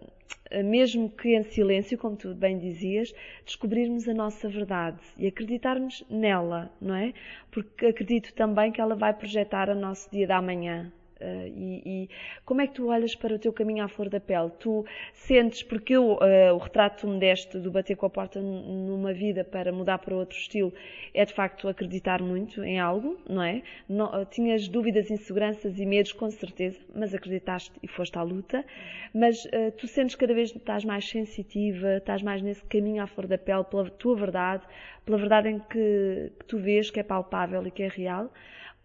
mesmo 0.65 1.11
que 1.11 1.37
em 1.37 1.43
silêncio, 1.43 1.99
como 1.99 2.17
tu 2.17 2.35
bem 2.35 2.59
dizias, 2.59 3.15
descobrirmos 3.45 4.09
a 4.09 4.15
nossa 4.15 4.49
verdade 4.49 4.99
e 5.17 5.27
acreditarmos 5.27 6.05
nela, 6.09 6.71
não 6.81 6.95
é? 6.95 7.13
Porque 7.51 7.87
acredito 7.87 8.33
também 8.35 8.73
que 8.73 8.81
ela 8.81 8.95
vai 8.95 9.13
projetar 9.13 9.69
o 9.69 9.75
nosso 9.75 10.11
dia 10.11 10.27
da 10.27 10.41
manhã, 10.41 10.93
Uh, 11.21 11.49
e, 11.49 11.83
e, 11.85 12.11
como 12.45 12.61
é 12.61 12.67
que 12.67 12.75
tu 12.75 12.89
olhas 12.89 13.15
para 13.15 13.35
o 13.35 13.39
teu 13.39 13.53
caminho 13.53 13.85
à 13.85 13.89
flor 13.89 14.09
da 14.09 14.21
pele? 14.21 14.51
Tu 14.59 14.85
sentes, 15.13 15.63
porque 15.63 15.95
eu, 15.95 16.13
uh, 16.13 16.55
o 16.55 16.59
retrato 16.59 17.01
que 17.01 17.07
me 17.07 17.19
deste 17.19 17.59
do 17.59 17.71
bater 17.71 17.97
com 17.97 18.07
a 18.07 18.11
porta 18.11 18.41
numa 18.41 19.13
vida 19.13 19.43
para 19.43 19.73
mudar 19.73 19.99
para 19.99 20.15
outro 20.15 20.39
estilo 20.39 20.73
é 21.13 21.25
de 21.25 21.33
facto 21.35 21.69
acreditar 21.69 22.23
muito 22.23 22.63
em 22.63 22.79
algo, 22.79 23.19
não 23.29 23.43
é? 23.43 23.63
Não, 23.89 24.07
uh, 24.07 24.25
tinhas 24.25 24.69
dúvidas, 24.69 25.11
inseguranças 25.11 25.79
e 25.79 25.85
medos, 25.85 26.13
com 26.13 26.31
certeza, 26.31 26.79
mas 26.95 27.13
acreditaste 27.13 27.73
e 27.83 27.89
foste 27.89 28.17
à 28.17 28.23
luta. 28.23 28.65
Mas 29.13 29.49
tu 29.79 29.87
sentes 29.89 30.15
cada 30.15 30.35
vez 30.35 30.53
que 30.53 30.59
estás 30.59 30.85
mais 30.85 31.09
sensitiva, 31.09 31.97
estás 31.97 32.23
mais 32.23 32.43
nesse 32.43 32.63
caminho 32.67 33.03
à 33.03 33.07
flor 33.07 33.27
da 33.27 33.39
pele 33.39 33.65
pela 33.65 33.89
tua 33.91 34.15
verdade, 34.15 34.65
pela 35.05 35.17
verdade 35.17 35.49
em 35.49 35.59
que, 35.59 36.31
que 36.39 36.45
tu 36.47 36.59
vês 36.59 36.91
que 36.91 37.01
é 37.01 37.03
palpável 37.03 37.67
e 37.67 37.71
que 37.71 37.83
é 37.83 37.89
real, 37.89 38.31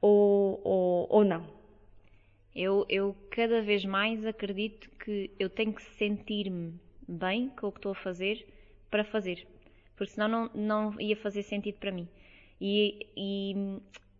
ou, 0.01 0.61
ou, 0.63 1.07
ou 1.09 1.23
não? 1.25 1.62
Eu, 2.55 2.85
eu 2.87 3.15
cada 3.31 3.61
vez 3.61 3.83
mais 3.83 4.25
acredito 4.25 4.89
que 5.03 5.31
eu 5.39 5.49
tenho 5.49 5.73
que 5.73 5.81
sentir-me 5.81 6.73
bem 7.07 7.49
com 7.49 7.67
o 7.67 7.71
que 7.71 7.79
estou 7.79 7.91
a 7.91 7.95
fazer 7.95 8.45
para 8.89 9.03
fazer, 9.03 9.47
porque 9.95 10.13
senão 10.13 10.27
não, 10.27 10.51
não 10.53 11.01
ia 11.01 11.15
fazer 11.15 11.43
sentido 11.43 11.79
para 11.79 11.91
mim. 11.91 12.07
E, 12.61 13.07
e, 13.17 13.55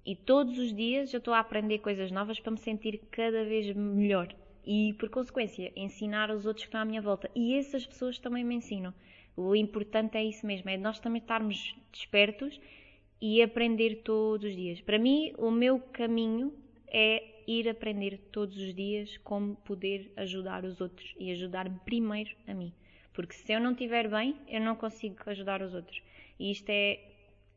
e 0.06 0.16
todos 0.16 0.58
os 0.58 0.76
dias 0.76 1.14
eu 1.14 1.20
estou 1.20 1.34
a 1.34 1.40
aprender 1.40 1.80
coisas 1.80 2.12
novas 2.12 2.40
para 2.40 2.52
me 2.52 2.58
sentir 2.58 3.00
cada 3.12 3.46
vez 3.46 3.74
melhor 3.76 4.34
e, 4.66 4.94
por 4.94 5.10
consequência, 5.10 5.72
ensinar 5.76 6.32
os 6.32 6.46
outros 6.46 6.64
que 6.64 6.70
estão 6.70 6.82
à 6.82 6.86
minha 6.86 7.02
volta. 7.02 7.30
E 7.36 7.56
essas 7.56 7.86
pessoas 7.86 8.18
também 8.18 8.44
me 8.44 8.56
ensinam. 8.56 8.94
O 9.36 9.56
importante 9.56 10.18
é 10.18 10.24
isso 10.24 10.46
mesmo, 10.46 10.70
é 10.70 10.78
nós 10.78 11.00
também 11.00 11.22
estarmos 11.22 11.76
despertos 11.92 12.60
e 13.22 13.42
aprender 13.42 14.02
todos 14.04 14.46
os 14.46 14.56
dias. 14.56 14.82
Para 14.82 15.00
mim, 15.00 15.34
o 15.38 15.50
meu 15.50 15.80
caminho 15.80 16.54
é 16.88 17.33
ir 17.48 17.70
aprender 17.70 18.18
todos 18.32 18.58
os 18.58 18.74
dias 18.74 19.18
como 19.18 19.56
poder 19.58 20.12
ajudar 20.18 20.64
os 20.66 20.80
outros 20.82 21.14
e 21.20 21.32
ajudar-me 21.32 21.80
primeiro 21.86 22.36
a 22.48 22.54
mim. 22.54 22.74
Porque 23.14 23.34
se 23.34 23.54
eu 23.54 23.60
não 23.60 23.72
estiver 23.72 24.10
bem, 24.10 24.36
eu 24.48 24.62
não 24.62 24.76
consigo 24.76 25.18
ajudar 25.28 25.62
os 25.62 25.74
outros. 25.74 26.02
E 26.40 26.52
isto 26.52 26.70
é, 26.70 27.00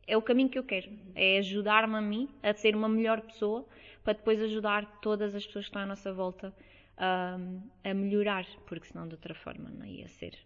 é 0.05 0.15
o 0.15 0.21
caminho 0.21 0.49
que 0.49 0.59
eu 0.59 0.63
quero. 0.63 0.89
É 1.15 1.39
ajudar-me 1.39 1.95
a 1.95 2.01
mim 2.01 2.29
a 2.43 2.53
ser 2.53 2.75
uma 2.75 2.87
melhor 2.87 3.21
pessoa 3.21 3.67
para 4.03 4.13
depois 4.13 4.41
ajudar 4.41 4.99
todas 5.01 5.33
as 5.33 5.45
pessoas 5.45 5.65
que 5.65 5.69
estão 5.69 5.81
à 5.81 5.85
nossa 5.85 6.13
volta 6.13 6.53
a, 6.95 7.37
a 7.83 7.93
melhorar. 7.93 8.45
Porque 8.67 8.87
senão 8.87 9.07
de 9.07 9.15
outra 9.15 9.33
forma 9.33 9.69
não 9.69 9.85
ia 9.85 10.07
ser. 10.07 10.37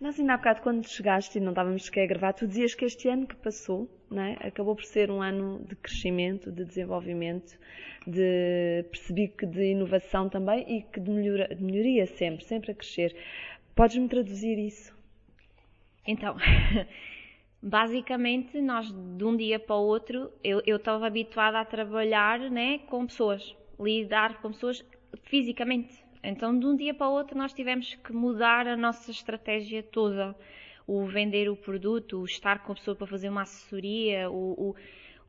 Nós 0.00 0.18
ainda 0.18 0.34
há 0.34 0.36
bocado 0.36 0.60
quando 0.60 0.88
chegaste 0.88 1.38
e 1.38 1.40
não 1.40 1.50
estávamos 1.50 1.84
sequer 1.84 2.04
a 2.04 2.06
gravar, 2.06 2.32
tu 2.32 2.46
dizias 2.46 2.74
que 2.74 2.84
este 2.84 3.08
ano 3.08 3.26
que 3.26 3.36
passou, 3.36 3.88
é? 4.12 4.48
acabou 4.48 4.74
por 4.74 4.84
ser 4.84 5.10
um 5.10 5.22
ano 5.22 5.64
de 5.64 5.76
crescimento, 5.76 6.50
de 6.50 6.64
desenvolvimento, 6.64 7.56
de 8.06 8.84
percebi 8.90 9.28
que 9.28 9.46
de 9.46 9.72
inovação 9.72 10.28
também 10.28 10.78
e 10.78 10.82
que 10.82 10.98
de, 10.98 11.10
melhora, 11.10 11.54
de 11.54 11.62
melhoria 11.62 12.06
sempre, 12.06 12.44
sempre 12.44 12.72
a 12.72 12.74
crescer. 12.74 13.14
Podes-me 13.74 14.08
traduzir 14.08 14.58
isso? 14.58 14.92
Então, 16.06 16.36
basicamente, 17.62 18.60
nós 18.60 18.92
de 18.92 19.24
um 19.24 19.36
dia 19.36 19.60
para 19.60 19.76
o 19.76 19.86
outro, 19.86 20.30
eu, 20.42 20.60
eu 20.66 20.76
estava 20.76 21.06
habituada 21.06 21.60
a 21.60 21.64
trabalhar 21.64 22.38
né, 22.50 22.78
com 22.78 23.06
pessoas, 23.06 23.56
lidar 23.78 24.42
com 24.42 24.50
pessoas 24.50 24.84
fisicamente. 25.22 26.03
Então, 26.24 26.58
de 26.58 26.66
um 26.66 26.74
dia 26.74 26.94
para 26.94 27.08
o 27.08 27.12
outro, 27.12 27.36
nós 27.36 27.52
tivemos 27.52 27.94
que 27.94 28.12
mudar 28.12 28.66
a 28.66 28.76
nossa 28.76 29.10
estratégia 29.10 29.82
toda. 29.82 30.34
O 30.86 31.06
vender 31.06 31.48
o 31.48 31.56
produto, 31.56 32.20
o 32.20 32.24
estar 32.24 32.62
com 32.62 32.72
a 32.72 32.74
pessoa 32.74 32.94
para 32.94 33.06
fazer 33.06 33.28
uma 33.28 33.42
assessoria, 33.42 34.30
o, 34.30 34.70
o 34.70 34.74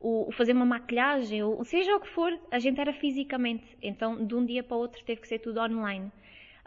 o, 0.00 0.30
fazer 0.32 0.52
uma 0.52 0.66
maquilhagem, 0.66 1.42
ou 1.42 1.64
seja 1.64 1.94
o 1.96 2.00
que 2.00 2.08
for, 2.08 2.38
a 2.50 2.58
gente 2.58 2.80
era 2.80 2.92
fisicamente. 2.92 3.64
Então, 3.82 4.24
de 4.24 4.34
um 4.34 4.44
dia 4.44 4.62
para 4.62 4.76
o 4.76 4.80
outro, 4.80 5.02
teve 5.04 5.20
que 5.20 5.28
ser 5.28 5.38
tudo 5.38 5.60
online. 5.60 6.10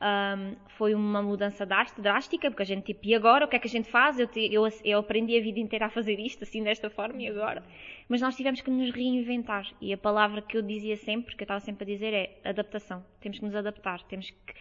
Um, 0.01 0.55
foi 0.77 0.95
uma 0.95 1.21
mudança 1.21 1.65
drástica, 1.65 2.49
porque 2.49 2.63
a 2.63 2.65
gente, 2.65 2.85
tipo, 2.85 3.01
e 3.03 3.13
agora? 3.13 3.43
O 3.43 3.47
que 3.49 3.57
é 3.57 3.59
que 3.59 3.67
a 3.67 3.69
gente 3.69 3.89
faz? 3.89 4.17
Eu, 4.17 4.29
eu, 4.33 4.67
eu 4.85 4.99
aprendi 4.99 5.37
a 5.37 5.41
vida 5.41 5.59
inteira 5.59 5.87
a 5.87 5.89
fazer 5.89 6.17
isto, 6.19 6.43
assim, 6.43 6.63
desta 6.63 6.89
forma, 6.89 7.21
e 7.21 7.27
agora? 7.27 7.61
Mas 8.07 8.21
nós 8.21 8.35
tivemos 8.35 8.61
que 8.61 8.71
nos 8.71 8.91
reinventar. 8.91 9.67
E 9.81 9.91
a 9.91 9.97
palavra 9.97 10.41
que 10.41 10.55
eu 10.55 10.61
dizia 10.61 10.95
sempre, 10.95 11.35
que 11.35 11.43
eu 11.43 11.45
estava 11.45 11.59
sempre 11.59 11.83
a 11.83 11.87
dizer, 11.87 12.13
é 12.13 12.39
adaptação. 12.45 13.05
Temos 13.19 13.39
que 13.39 13.45
nos 13.45 13.55
adaptar, 13.55 14.01
temos 14.03 14.29
que, 14.29 14.53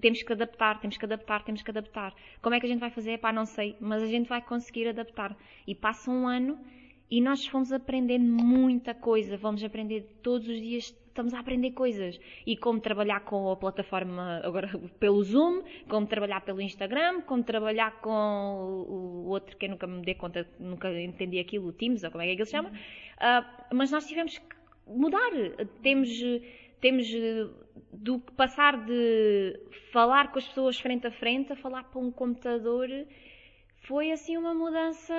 temos 0.00 0.22
que 0.24 0.32
adaptar, 0.32 0.80
temos 0.80 0.96
que 0.96 1.04
adaptar, 1.04 1.44
temos 1.44 1.62
que 1.62 1.70
adaptar. 1.70 2.12
Como 2.42 2.54
é 2.56 2.58
que 2.58 2.66
a 2.66 2.68
gente 2.68 2.80
vai 2.80 2.90
fazer? 2.90 3.18
Pá, 3.18 3.32
não 3.32 3.46
sei, 3.46 3.76
mas 3.80 4.02
a 4.02 4.06
gente 4.06 4.28
vai 4.28 4.42
conseguir 4.42 4.88
adaptar. 4.88 5.36
E 5.68 5.74
passa 5.74 6.10
um 6.10 6.26
ano 6.26 6.58
E 7.10 7.20
nós 7.20 7.44
fomos 7.46 7.72
aprendendo 7.72 8.24
muita 8.24 8.94
coisa, 8.94 9.36
vamos 9.36 9.64
aprender 9.64 10.06
todos 10.22 10.48
os 10.48 10.60
dias, 10.60 10.96
estamos 11.08 11.34
a 11.34 11.40
aprender 11.40 11.72
coisas. 11.72 12.20
E 12.46 12.56
como 12.56 12.78
trabalhar 12.78 13.20
com 13.20 13.50
a 13.50 13.56
plataforma, 13.56 14.40
agora 14.44 14.68
pelo 15.00 15.22
Zoom, 15.24 15.62
como 15.88 16.06
trabalhar 16.06 16.40
pelo 16.42 16.60
Instagram, 16.60 17.22
como 17.22 17.42
trabalhar 17.42 18.00
com 18.00 18.84
o 18.88 19.26
outro 19.28 19.56
que 19.56 19.66
eu 19.66 19.70
nunca 19.70 19.88
me 19.88 20.02
dei 20.02 20.14
conta, 20.14 20.46
nunca 20.58 20.88
entendi 21.02 21.40
aquilo, 21.40 21.68
o 21.68 21.72
Teams, 21.72 22.04
ou 22.04 22.12
como 22.12 22.22
é 22.22 22.26
que 22.26 22.32
ele 22.32 22.44
se 22.44 22.52
chama. 22.52 22.68
Uh, 22.70 23.74
mas 23.74 23.90
nós 23.90 24.06
tivemos 24.06 24.38
que 24.38 24.56
mudar. 24.86 25.32
Temos, 25.82 26.10
temos 26.80 27.08
do 27.92 28.20
que 28.20 28.32
passar 28.32 28.76
de 28.84 29.58
falar 29.92 30.30
com 30.30 30.38
as 30.38 30.46
pessoas 30.46 30.78
frente 30.78 31.08
a 31.08 31.10
frente 31.10 31.52
a 31.52 31.56
falar 31.56 31.84
para 31.84 32.00
um 32.00 32.12
computador. 32.12 32.88
Foi 33.82 34.12
assim 34.12 34.36
uma 34.36 34.54
mudança 34.54 35.14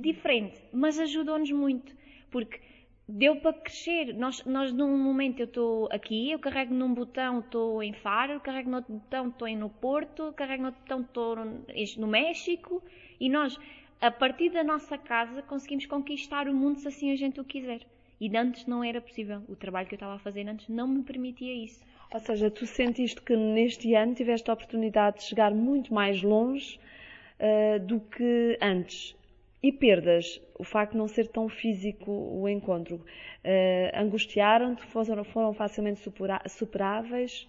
diferente, 0.00 0.60
mas 0.72 0.98
ajudou-nos 0.98 1.50
muito, 1.50 1.94
porque 2.30 2.60
deu 3.08 3.36
para 3.36 3.52
crescer. 3.52 4.14
Nós, 4.14 4.44
nós 4.44 4.72
num 4.72 4.96
momento 4.98 5.40
eu 5.40 5.46
estou 5.46 5.88
aqui, 5.90 6.30
eu 6.30 6.38
carrego 6.38 6.74
num 6.74 6.92
botão, 6.92 7.40
estou 7.40 7.82
em 7.82 7.92
Faro, 7.92 8.40
carrego 8.40 8.70
no 8.70 8.76
outro 8.76 8.94
botão, 8.94 9.28
estou 9.28 9.48
no 9.56 9.70
Porto, 9.70 10.32
carrego 10.34 10.62
no 10.62 10.68
outro 10.68 10.82
botão, 10.82 11.00
estou 11.00 11.36
no, 11.36 11.64
no 11.98 12.06
México, 12.06 12.82
e 13.20 13.28
nós, 13.28 13.58
a 14.00 14.10
partir 14.10 14.50
da 14.50 14.64
nossa 14.64 14.98
casa, 14.98 15.42
conseguimos 15.42 15.86
conquistar 15.86 16.48
o 16.48 16.54
mundo 16.54 16.78
se 16.78 16.88
assim 16.88 17.12
a 17.12 17.16
gente 17.16 17.40
o 17.40 17.44
quiser. 17.44 17.80
E 18.20 18.34
antes 18.34 18.66
não 18.66 18.82
era 18.82 19.00
possível. 19.00 19.42
O 19.46 19.54
trabalho 19.54 19.86
que 19.86 19.94
eu 19.94 19.96
estava 19.96 20.14
a 20.14 20.18
fazer 20.18 20.48
antes 20.48 20.68
não 20.68 20.88
me 20.88 21.02
permitia 21.02 21.52
isso. 21.52 21.84
Ou 22.12 22.20
seja, 22.20 22.50
tu 22.50 22.66
sentiste 22.66 23.20
que 23.20 23.36
neste 23.36 23.94
ano 23.94 24.14
tiveste 24.14 24.48
a 24.50 24.54
oportunidade 24.54 25.18
de 25.18 25.24
chegar 25.24 25.52
muito 25.52 25.92
mais 25.92 26.22
longe 26.22 26.78
uh, 27.38 27.78
do 27.84 28.00
que 28.00 28.58
antes. 28.62 29.14
E 29.62 29.72
perdas, 29.72 30.40
o 30.58 30.64
facto 30.64 30.92
de 30.92 30.98
não 30.98 31.08
ser 31.08 31.28
tão 31.28 31.48
físico 31.48 32.10
o 32.10 32.48
encontro, 32.48 32.96
uh, 32.96 34.00
angustiaram-te, 34.00 34.84
foram, 34.86 35.24
foram 35.24 35.54
facilmente 35.54 36.00
superáveis? 36.48 37.48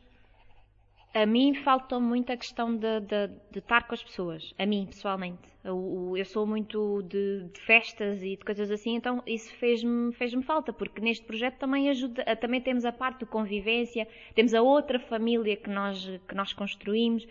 A 1.13 1.25
mim 1.25 1.55
faltou 1.55 1.99
muito 1.99 2.31
a 2.31 2.37
questão 2.37 2.75
de, 2.75 2.99
de, 2.99 3.27
de, 3.49 3.59
estar 3.59 3.87
com 3.87 3.93
as 3.95 4.03
pessoas, 4.03 4.53
a 4.59 4.65
mim 4.67 4.85
pessoalmente. 4.85 5.49
Eu, 5.63 6.13
eu 6.15 6.25
sou 6.25 6.45
muito 6.45 7.01
de, 7.03 7.49
de, 7.51 7.59
festas 7.61 8.21
e 8.21 8.35
de 8.35 8.45
coisas 8.45 8.69
assim, 8.69 8.95
então 8.95 9.23
isso 9.25 9.51
fez-me 9.55 10.13
fez 10.13 10.33
falta, 10.45 10.71
porque 10.71 11.01
neste 11.01 11.25
projeto 11.25 11.57
também 11.57 11.89
ajuda, 11.89 12.23
também 12.35 12.61
temos 12.61 12.85
a 12.85 12.91
parte 12.91 13.21
de 13.21 13.25
convivência, 13.25 14.07
temos 14.35 14.53
a 14.53 14.61
outra 14.61 14.99
família 14.99 15.55
que 15.55 15.69
nós, 15.69 16.07
que 16.27 16.35
nós 16.35 16.53
construímos. 16.53 17.27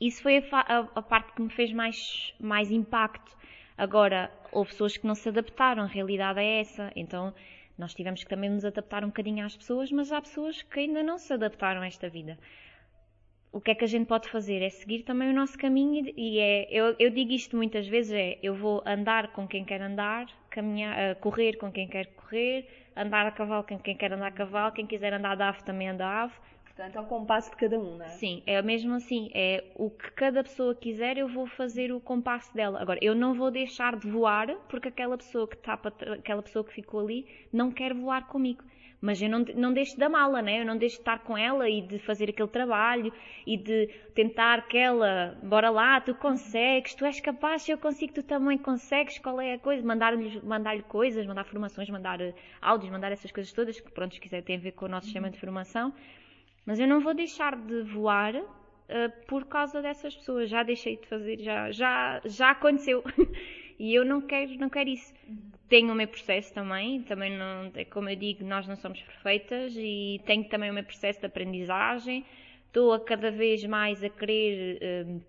Isso 0.00 0.22
foi 0.22 0.38
a, 0.38 0.42
a, 0.52 0.78
a 0.94 1.02
parte 1.02 1.34
que 1.34 1.42
me 1.42 1.50
fez 1.50 1.72
mais, 1.72 2.32
mais 2.40 2.70
impacto. 2.70 3.36
Agora, 3.80 4.30
houve 4.52 4.72
pessoas 4.72 4.98
que 4.98 5.06
não 5.06 5.14
se 5.14 5.26
adaptaram, 5.30 5.84
a 5.84 5.86
realidade 5.86 6.38
é 6.38 6.60
essa. 6.60 6.92
Então, 6.94 7.32
nós 7.78 7.94
tivemos 7.94 8.22
que 8.22 8.28
também 8.28 8.50
nos 8.50 8.62
adaptar 8.62 9.02
um 9.02 9.06
bocadinho 9.06 9.42
às 9.42 9.56
pessoas, 9.56 9.90
mas 9.90 10.12
há 10.12 10.20
pessoas 10.20 10.60
que 10.60 10.80
ainda 10.80 11.02
não 11.02 11.16
se 11.16 11.32
adaptaram 11.32 11.80
a 11.80 11.86
esta 11.86 12.06
vida. 12.06 12.38
O 13.50 13.58
que 13.58 13.70
é 13.70 13.74
que 13.74 13.82
a 13.82 13.86
gente 13.86 14.06
pode 14.06 14.28
fazer? 14.28 14.60
É 14.60 14.68
seguir 14.68 15.02
também 15.02 15.30
o 15.30 15.32
nosso 15.32 15.56
caminho 15.56 16.12
e 16.14 16.38
é, 16.38 16.68
eu, 16.70 16.94
eu 16.98 17.08
digo 17.08 17.32
isto 17.32 17.56
muitas 17.56 17.88
vezes, 17.88 18.12
é, 18.12 18.38
eu 18.42 18.54
vou 18.54 18.82
andar 18.84 19.32
com 19.32 19.48
quem 19.48 19.64
quer 19.64 19.80
andar, 19.80 20.26
caminhar, 20.50 20.94
uh, 21.12 21.16
correr 21.18 21.56
com 21.56 21.72
quem 21.72 21.88
quer 21.88 22.08
correr, 22.08 22.68
andar 22.94 23.24
a 23.24 23.30
cavalo 23.30 23.64
com 23.64 23.78
quem 23.78 23.96
quer 23.96 24.12
andar 24.12 24.26
a 24.26 24.30
cavalo, 24.30 24.72
quem 24.72 24.86
quiser 24.86 25.14
andar 25.14 25.36
de 25.36 25.42
ave 25.42 25.64
também 25.64 25.88
anda 25.88 26.04
a 26.04 26.24
ave, 26.24 26.34
Portanto, 26.74 26.96
é 26.96 27.00
o 27.00 27.04
compasso 27.06 27.50
de 27.50 27.56
cada 27.56 27.78
um, 27.78 27.98
não 27.98 28.04
é? 28.04 28.08
Sim, 28.08 28.42
é 28.46 28.62
mesmo 28.62 28.94
assim. 28.94 29.30
É 29.34 29.64
o 29.74 29.90
que 29.90 30.10
cada 30.12 30.42
pessoa 30.42 30.74
quiser, 30.74 31.18
eu 31.18 31.28
vou 31.28 31.46
fazer 31.46 31.92
o 31.92 32.00
compasso 32.00 32.54
dela. 32.54 32.80
Agora, 32.80 32.98
eu 33.02 33.14
não 33.14 33.34
vou 33.34 33.50
deixar 33.50 33.96
de 33.96 34.08
voar 34.08 34.54
porque 34.68 34.88
aquela 34.88 35.18
pessoa 35.18 35.46
que 35.46 35.56
está 35.56 35.74
aquela 35.74 36.42
pessoa 36.42 36.64
que 36.64 36.72
ficou 36.72 37.00
ali 37.00 37.26
não 37.52 37.70
quer 37.70 37.92
voar 37.92 38.26
comigo. 38.28 38.64
Mas 39.00 39.20
eu 39.20 39.30
não, 39.30 39.40
não 39.54 39.72
deixo 39.72 39.98
da 39.98 40.10
mala, 40.10 40.42
né? 40.42 40.60
Eu 40.60 40.64
não 40.64 40.76
deixo 40.76 40.96
de 40.96 41.00
estar 41.00 41.20
com 41.20 41.36
ela 41.36 41.68
e 41.68 41.80
de 41.80 41.98
fazer 41.98 42.28
aquele 42.28 42.48
trabalho 42.48 43.12
e 43.46 43.56
de 43.56 43.86
tentar 44.14 44.68
que 44.68 44.76
ela, 44.76 45.38
bora 45.42 45.70
lá, 45.70 46.00
tu 46.00 46.14
consegues, 46.14 46.94
tu 46.94 47.06
és 47.06 47.18
capaz, 47.18 47.66
eu 47.66 47.78
consigo, 47.78 48.12
tu 48.12 48.22
também 48.22 48.58
consegues, 48.58 49.18
qual 49.18 49.40
é 49.40 49.54
a 49.54 49.58
coisa? 49.58 49.82
Mandar-lhe 49.82 50.40
mandar 50.44 50.82
coisas, 50.82 51.26
mandar 51.26 51.44
formações, 51.44 51.88
mandar 51.88 52.20
eh, 52.20 52.34
áudios, 52.60 52.92
mandar 52.92 53.10
essas 53.10 53.32
coisas 53.32 53.50
todas 53.52 53.80
que, 53.80 53.90
pronto, 53.90 54.14
se 54.14 54.20
quiser, 54.20 54.42
tem 54.42 54.56
a 54.56 54.60
ver 54.60 54.72
com 54.72 54.84
o 54.84 54.88
nosso 54.88 55.06
sistema 55.06 55.30
de 55.30 55.40
formação. 55.40 55.94
Mas 56.64 56.78
eu 56.78 56.86
não 56.86 57.00
vou 57.00 57.14
deixar 57.14 57.56
de 57.56 57.82
voar 57.82 58.34
uh, 58.36 58.46
por 59.26 59.46
causa 59.46 59.80
dessas 59.80 60.14
pessoas. 60.14 60.50
Já 60.50 60.62
deixei 60.62 60.96
de 60.96 61.06
fazer, 61.06 61.38
já, 61.40 61.70
já, 61.70 62.20
já 62.24 62.50
aconteceu. 62.50 63.02
e 63.78 63.94
eu 63.94 64.04
não 64.04 64.20
quero, 64.20 64.54
não 64.56 64.68
quero 64.68 64.90
isso. 64.90 65.12
Tenho 65.68 65.92
o 65.92 65.94
meu 65.94 66.08
processo 66.08 66.52
também, 66.52 67.02
também 67.02 67.36
não, 67.36 67.70
como 67.90 68.08
eu 68.08 68.16
digo, 68.16 68.44
nós 68.44 68.66
não 68.66 68.74
somos 68.76 69.00
perfeitas 69.00 69.72
e 69.76 70.20
tenho 70.26 70.44
também 70.48 70.70
o 70.70 70.74
meu 70.74 70.84
processo 70.84 71.20
de 71.20 71.26
aprendizagem. 71.26 72.24
Estou 72.66 72.92
a 72.92 73.00
cada 73.00 73.30
vez 73.30 73.64
mais 73.64 74.02
a 74.02 74.08
querer 74.08 74.78
uh, 75.06 75.22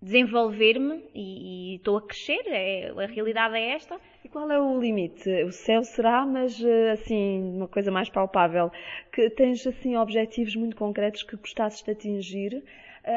desenvolver-me 0.00 1.04
e, 1.14 1.76
estou 1.76 1.96
a 1.96 2.02
crescer, 2.02 2.42
é, 2.46 2.90
a 2.90 3.06
realidade 3.06 3.56
é 3.56 3.74
esta. 3.74 4.00
E 4.24 4.28
qual 4.28 4.50
é 4.50 4.60
o 4.60 4.80
limite? 4.80 5.28
O 5.44 5.52
céu 5.52 5.82
será, 5.82 6.24
mas 6.24 6.62
eh, 6.62 6.92
assim, 6.92 7.56
uma 7.56 7.68
coisa 7.68 7.90
mais 7.90 8.08
palpável, 8.08 8.70
que 9.12 9.28
tens 9.30 9.66
assim 9.66 9.96
objetivos 9.96 10.54
muito 10.54 10.76
concretos 10.76 11.22
que 11.22 11.36
gostasses 11.36 11.82
de 11.82 11.90
atingir 11.90 12.62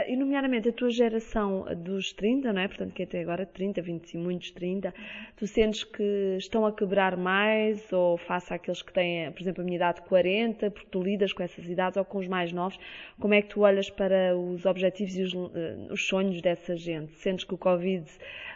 e, 0.08 0.16
nomeadamente, 0.16 0.70
a 0.70 0.72
tua 0.72 0.90
geração 0.90 1.66
dos 1.76 2.14
30, 2.14 2.54
não 2.54 2.62
é? 2.62 2.68
Portanto, 2.68 2.94
que 2.94 3.04
até 3.04 3.22
agora 3.22 3.46
30, 3.46 3.82
20 3.82 4.14
e 4.14 4.18
muitos 4.18 4.52
30, 4.52 4.94
tu 5.36 5.48
sentes 5.48 5.84
que 5.84 6.36
estão 6.38 6.66
a 6.66 6.72
quebrar 6.72 7.18
mais 7.18 7.92
ou 7.92 8.18
face 8.18 8.54
àqueles 8.54 8.82
que 8.82 8.94
têm, 8.94 9.32
por 9.32 9.42
exemplo, 9.42 9.62
a 9.62 9.66
minha 9.66 9.76
idade 9.76 10.02
40, 10.02 10.72
porque 10.72 10.88
tu 10.90 11.02
lidas 11.02 11.34
com 11.34 11.44
essas 11.44 11.68
idades 11.68 11.98
ou 11.98 12.06
com 12.06 12.20
os 12.20 12.28
mais 12.28 12.52
novos, 12.52 12.80
como 13.20 13.34
é 13.34 13.42
que 13.42 13.50
tu 13.50 13.62
olhas 13.62 13.90
para 13.90 14.36
os 14.38 14.66
objetivos 14.66 15.16
e 15.16 15.24
os, 15.24 15.34
uh, 15.34 15.50
os 15.90 16.08
sonhos 16.08 16.42
dessa 16.42 16.76
gente? 16.76 17.14
Sentes 17.18 17.46
que 17.46 17.54
o 17.54 17.58
Covid 17.58 18.06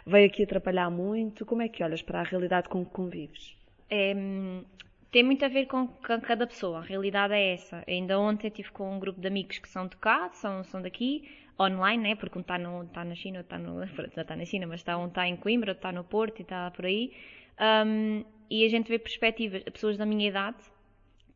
veio 0.06 0.26
aqui 0.26 0.42
atrapalhar 0.42 0.90
muito? 0.90 1.44
Como 1.44 1.62
é 1.62 1.68
que 1.68 1.82
olhas 1.82 2.02
para 2.02 2.20
a 2.20 2.22
realidade 2.22 2.68
com 2.68 2.84
que 2.84 2.90
convives? 2.90 3.56
É, 3.90 4.14
tem 5.16 5.22
muito 5.22 5.42
a 5.46 5.48
ver 5.48 5.64
com, 5.64 5.88
cada 5.88 6.46
pessoa, 6.46 6.76
a 6.76 6.82
realidade 6.82 7.32
é 7.32 7.54
essa. 7.54 7.82
Ainda 7.88 8.20
ontem 8.20 8.48
estive 8.48 8.70
com 8.70 8.94
um 8.94 8.98
grupo 8.98 9.18
de 9.18 9.26
amigos 9.26 9.56
que 9.56 9.66
são 9.66 9.86
de 9.86 9.96
cá, 9.96 10.28
são, 10.34 10.62
são 10.62 10.82
daqui, 10.82 11.26
online, 11.58 12.02
né? 12.02 12.14
porque 12.14 12.36
um 12.36 12.42
está 12.42 12.58
tá 12.92 13.02
na 13.02 13.14
China, 13.14 13.38
outro 13.38 13.56
está 13.56 13.58
no. 13.58 13.78
Não 14.14 14.22
está 14.22 14.36
na 14.36 14.44
China, 14.44 14.66
mas 14.66 14.80
está, 14.80 14.98
um 14.98 15.06
está 15.06 15.26
em 15.26 15.34
Coimbra, 15.34 15.70
outro 15.70 15.78
está 15.78 15.90
no 15.90 16.04
Porto 16.04 16.40
e 16.40 16.42
está 16.42 16.70
por 16.70 16.84
aí. 16.84 17.14
Um, 17.58 18.26
e 18.50 18.66
a 18.66 18.68
gente 18.68 18.88
vê 18.88 18.98
perspectivas, 18.98 19.62
pessoas 19.62 19.96
da 19.96 20.04
minha 20.04 20.28
idade 20.28 20.58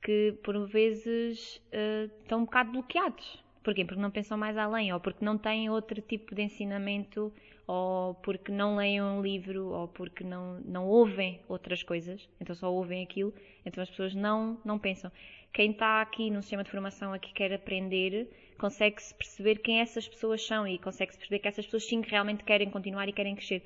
que 0.03 0.35
por 0.43 0.67
vezes 0.67 1.57
uh, 1.73 2.11
estão 2.21 2.41
um 2.41 2.45
bocado 2.45 2.73
bloqueados. 2.73 3.43
Porquê? 3.63 3.83
Porque 3.87 4.03
não 4.03 4.11
pensam 4.11 4.37
mais 4.37 4.59
além, 4.59 4.93
ou 4.93 5.01
porque 5.01 5.25
não 5.25 5.39
têm 5.39 5.71
outro 5.71 6.03
tipo 6.03 6.35
de 6.35 6.43
ensinamento 6.43 7.33
ou 7.73 8.15
porque 8.17 8.51
não 8.51 8.75
leem 8.75 9.01
um 9.01 9.23
livro, 9.23 9.69
ou 9.69 9.87
porque 9.87 10.25
não, 10.25 10.59
não 10.65 10.89
ouvem 10.89 11.41
outras 11.49 11.85
coisas, 11.85 12.29
então 12.41 12.53
só 12.53 12.73
ouvem 12.73 13.01
aquilo, 13.01 13.33
então 13.65 13.81
as 13.81 13.89
pessoas 13.89 14.13
não, 14.13 14.59
não 14.65 14.77
pensam. 14.77 15.09
Quem 15.53 15.71
está 15.71 16.03
aqui 16.03 16.33
no 16.33 16.43
sistema 16.43 16.65
de 16.65 16.71
formação, 16.71 17.13
aqui 17.13 17.33
quer 17.33 17.53
aprender, 17.53 18.29
consegue-se 18.59 19.15
perceber 19.15 19.61
quem 19.61 19.79
essas 19.79 20.09
pessoas 20.09 20.45
são 20.45 20.67
e 20.67 20.81
consegue-se 20.81 21.17
perceber 21.17 21.39
que 21.39 21.47
essas 21.47 21.65
pessoas 21.65 21.85
sim 21.87 22.03
realmente 22.05 22.43
querem 22.43 22.69
continuar 22.69 23.09
e 23.09 23.13
querem 23.13 23.37
crescer. 23.37 23.63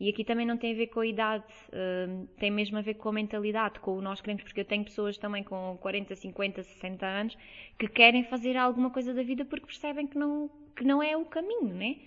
E 0.00 0.08
aqui 0.08 0.24
também 0.24 0.44
não 0.44 0.56
tem 0.56 0.72
a 0.72 0.76
ver 0.76 0.88
com 0.88 0.98
a 0.98 1.06
idade, 1.06 1.44
uh, 1.68 2.26
tem 2.40 2.50
mesmo 2.50 2.76
a 2.76 2.80
ver 2.80 2.94
com 2.94 3.08
a 3.08 3.12
mentalidade, 3.12 3.78
com 3.78 3.96
o 3.96 4.02
nós 4.02 4.20
queremos, 4.20 4.42
porque 4.42 4.62
eu 4.62 4.64
tenho 4.64 4.82
pessoas 4.82 5.16
também 5.16 5.44
com 5.44 5.78
40, 5.80 6.16
50, 6.16 6.60
60 6.60 7.06
anos 7.06 7.38
que 7.78 7.86
querem 7.86 8.24
fazer 8.24 8.56
alguma 8.56 8.90
coisa 8.90 9.14
da 9.14 9.22
vida 9.22 9.44
porque 9.44 9.66
percebem 9.66 10.08
que 10.08 10.18
não, 10.18 10.50
que 10.74 10.82
não 10.82 11.00
é 11.00 11.16
o 11.16 11.24
caminho, 11.24 11.72
né? 11.72 11.98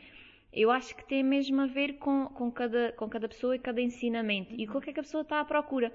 Eu 0.51 0.71
acho 0.71 0.95
que 0.95 1.05
tem 1.05 1.23
mesmo 1.23 1.61
a 1.61 1.65
ver 1.65 1.93
com, 1.93 2.27
com, 2.27 2.51
cada, 2.51 2.91
com 2.93 3.07
cada 3.09 3.27
pessoa 3.27 3.55
e 3.55 3.59
cada 3.59 3.81
ensinamento. 3.81 4.53
E 4.57 4.65
com 4.65 4.77
o 4.77 4.81
que 4.81 4.89
é 4.89 4.93
que 4.93 4.99
a 4.99 5.03
pessoa 5.03 5.21
está 5.21 5.39
à 5.39 5.45
procura. 5.45 5.91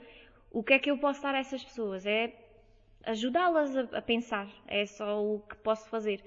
O 0.51 0.63
que 0.63 0.75
é 0.75 0.79
que 0.79 0.91
eu 0.91 0.99
posso 0.99 1.23
dar 1.23 1.35
a 1.35 1.39
essas 1.39 1.65
pessoas? 1.65 2.07
É 2.07 2.33
ajudá-las 3.05 3.77
a, 3.77 3.83
a 3.99 4.03
pensar. 4.03 4.49
É 4.67 4.85
só 4.87 5.23
o 5.23 5.41
que 5.41 5.57
posso 5.57 5.89
fazer. 5.89 6.23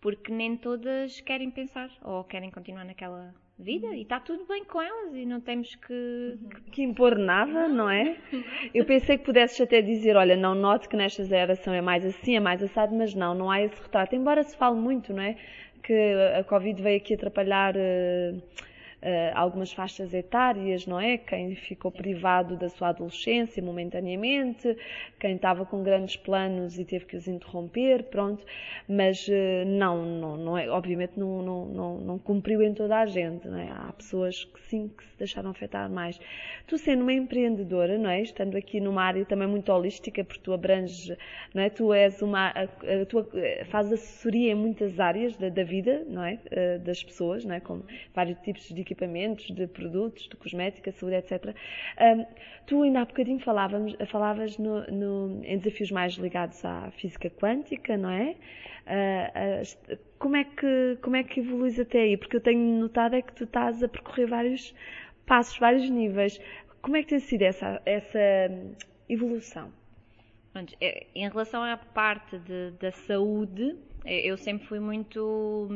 Porque 0.00 0.32
nem 0.32 0.56
todas 0.56 1.20
querem 1.20 1.50
pensar 1.50 1.90
ou 2.02 2.24
querem 2.24 2.50
continuar 2.50 2.84
naquela 2.84 3.34
vida 3.58 3.94
e 3.94 4.02
está 4.02 4.20
tudo 4.20 4.44
bem 4.44 4.64
com 4.64 4.80
elas 4.80 5.14
e 5.14 5.24
não 5.24 5.40
temos 5.40 5.74
que, 5.76 6.38
que 6.72 6.82
impor 6.82 7.16
nada, 7.16 7.66
não 7.68 7.88
é? 7.88 8.16
Eu 8.74 8.84
pensei 8.84 9.16
que 9.16 9.24
pudesses 9.24 9.58
até 9.60 9.80
dizer, 9.80 10.14
olha, 10.16 10.36
não 10.36 10.54
note 10.54 10.88
que 10.88 10.96
nesta 10.96 11.24
geração 11.24 11.72
é 11.72 11.80
mais 11.80 12.04
assim, 12.04 12.36
é 12.36 12.40
mais 12.40 12.62
assado, 12.62 12.94
mas 12.94 13.14
não, 13.14 13.34
não 13.34 13.50
há 13.50 13.62
esse 13.62 13.80
retrato. 13.82 14.14
Embora 14.14 14.42
se 14.42 14.56
fale 14.56 14.76
muito, 14.76 15.12
não 15.12 15.22
é? 15.22 15.36
Que 15.86 16.14
a 16.36 16.42
Covid 16.42 16.82
veio 16.82 16.96
aqui 16.96 17.14
atrapalhar 17.14 17.74
uh, 17.76 18.42
algumas 19.34 19.72
faixas 19.72 20.12
etárias, 20.12 20.86
não 20.86 20.98
é? 20.98 21.16
Quem 21.18 21.54
ficou 21.54 21.90
privado 21.90 22.56
da 22.56 22.68
sua 22.68 22.88
adolescência 22.88 23.62
momentaneamente, 23.62 24.76
quem 25.20 25.36
estava 25.36 25.64
com 25.64 25.82
grandes 25.82 26.16
planos 26.16 26.78
e 26.78 26.84
teve 26.84 27.04
que 27.04 27.16
os 27.16 27.28
interromper, 27.28 28.04
pronto. 28.04 28.44
Mas 28.88 29.28
não, 29.66 30.04
não, 30.04 30.36
não 30.36 30.58
é, 30.58 30.68
obviamente 30.68 31.12
não, 31.16 31.42
não, 31.42 31.66
não, 31.66 31.98
não 31.98 32.18
cumpriu 32.18 32.62
em 32.62 32.74
toda 32.74 32.98
a 32.98 33.06
gente, 33.06 33.46
não 33.46 33.58
é? 33.58 33.68
Há 33.70 33.92
pessoas 33.92 34.44
que 34.44 34.60
sim, 34.62 34.90
que 34.96 35.04
se 35.04 35.18
deixaram 35.18 35.50
afetar 35.50 35.88
mais. 35.90 36.18
Tu 36.66 36.78
sendo 36.78 37.02
uma 37.02 37.12
empreendedora, 37.12 37.98
não 37.98 38.10
é? 38.10 38.22
Estando 38.22 38.56
aqui 38.56 38.80
numa 38.80 39.02
área 39.02 39.24
também 39.24 39.46
muito 39.46 39.70
holística, 39.70 40.24
porque 40.24 40.42
tu 40.42 40.52
abranges, 40.52 41.16
não 41.54 41.62
é? 41.62 41.70
Tu 41.70 41.92
és 41.92 42.20
uma, 42.22 42.52
tu 43.08 43.26
fazes 43.66 43.92
assessoria 43.92 44.52
em 44.52 44.54
muitas 44.54 44.98
áreas 44.98 45.36
da, 45.36 45.48
da 45.48 45.62
vida, 45.62 46.04
não 46.08 46.24
é? 46.24 46.38
Das 46.78 47.02
pessoas, 47.02 47.44
não 47.44 47.54
é? 47.54 47.60
Com 47.60 47.82
vários 48.14 48.38
tipos 48.40 48.68
de 48.68 48.85
equipamentos, 48.86 49.46
de 49.50 49.66
produtos, 49.66 50.28
de 50.28 50.36
cosmética, 50.36 50.92
saúde, 50.92 51.16
etc. 51.16 51.54
Um, 52.00 52.26
tu 52.66 52.82
ainda 52.82 53.00
há 53.00 53.04
bocadinho 53.04 53.40
falavas, 53.40 53.94
falavas 54.08 54.58
no, 54.58 54.82
no, 54.86 55.44
em 55.44 55.58
desafios 55.58 55.90
mais 55.90 56.14
ligados 56.14 56.64
à 56.64 56.90
física 56.92 57.28
quântica, 57.30 57.96
não 57.96 58.10
é? 58.10 58.36
Uh, 58.86 59.94
uh, 59.94 59.98
como 60.18 60.36
é 60.36 60.44
que 60.44 60.98
como 61.02 61.16
é 61.16 61.24
que 61.24 61.40
evoluís 61.40 61.78
até 61.78 62.02
aí? 62.02 62.16
Porque 62.16 62.36
eu 62.36 62.40
tenho 62.40 62.60
notado 62.80 63.16
é 63.16 63.22
que 63.22 63.32
tu 63.34 63.44
estás 63.44 63.82
a 63.82 63.88
percorrer 63.88 64.28
vários 64.28 64.74
passos, 65.26 65.58
vários 65.58 65.90
níveis. 65.90 66.40
Como 66.80 66.96
é 66.96 67.02
que 67.02 67.08
tem 67.08 67.18
sido 67.18 67.42
essa, 67.42 67.82
essa 67.84 68.18
evolução? 69.08 69.72
É, 70.80 71.06
em 71.14 71.28
relação 71.28 71.62
à 71.62 71.76
parte 71.76 72.38
de, 72.38 72.70
da 72.80 72.90
saúde, 72.90 73.76
é, 74.04 74.20
eu 74.30 74.36
sempre 74.36 74.66
fui 74.66 74.80
muito. 74.80 75.68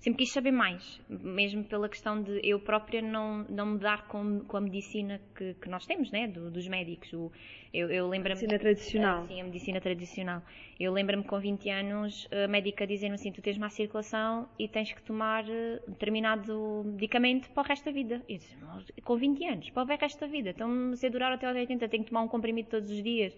Sempre 0.00 0.24
quis 0.24 0.32
saber 0.32 0.50
mais, 0.50 0.98
mesmo 1.10 1.62
pela 1.62 1.86
questão 1.86 2.22
de 2.22 2.40
eu 2.42 2.58
própria 2.58 3.02
não, 3.02 3.44
não 3.50 3.66
me 3.66 3.78
dar 3.78 4.08
com, 4.08 4.40
com 4.40 4.56
a 4.56 4.60
medicina 4.60 5.20
que, 5.36 5.52
que 5.52 5.68
nós 5.68 5.84
temos, 5.84 6.10
né? 6.10 6.26
Do, 6.26 6.50
dos 6.50 6.66
médicos. 6.66 7.12
O, 7.12 7.30
eu, 7.72 7.90
eu 7.90 8.08
lembro 8.08 8.30
medicina 8.30 8.58
tradicional. 8.58 9.26
Sim, 9.28 9.42
a 9.42 9.44
medicina 9.44 9.78
tradicional. 9.78 10.42
Eu 10.78 10.90
lembro-me 10.90 11.22
com 11.22 11.38
20 11.38 11.68
anos 11.68 12.26
a 12.32 12.48
médica 12.48 12.86
dizer-me 12.86 13.16
assim: 13.16 13.30
tu 13.30 13.42
tens 13.42 13.58
má 13.58 13.68
circulação 13.68 14.48
e 14.58 14.66
tens 14.66 14.90
que 14.90 15.02
tomar 15.02 15.44
eh, 15.46 15.82
determinado 15.86 16.82
medicamento 16.86 17.50
para 17.50 17.62
o 17.62 17.66
resto 17.66 17.84
da 17.84 17.92
vida. 17.92 18.22
Eu 18.26 18.38
disse, 18.38 18.56
com 19.04 19.16
20 19.18 19.44
anos, 19.44 19.68
para 19.68 19.82
o 19.82 19.98
resto 19.98 20.18
da 20.18 20.26
vida. 20.26 20.48
Então, 20.48 20.96
se 20.96 21.10
durar 21.10 21.30
até 21.30 21.46
aos 21.46 21.54
80, 21.54 21.86
tenho 21.90 22.04
que 22.04 22.08
tomar 22.08 22.22
um 22.22 22.28
comprimido 22.28 22.70
todos 22.70 22.90
os 22.90 23.02
dias. 23.02 23.36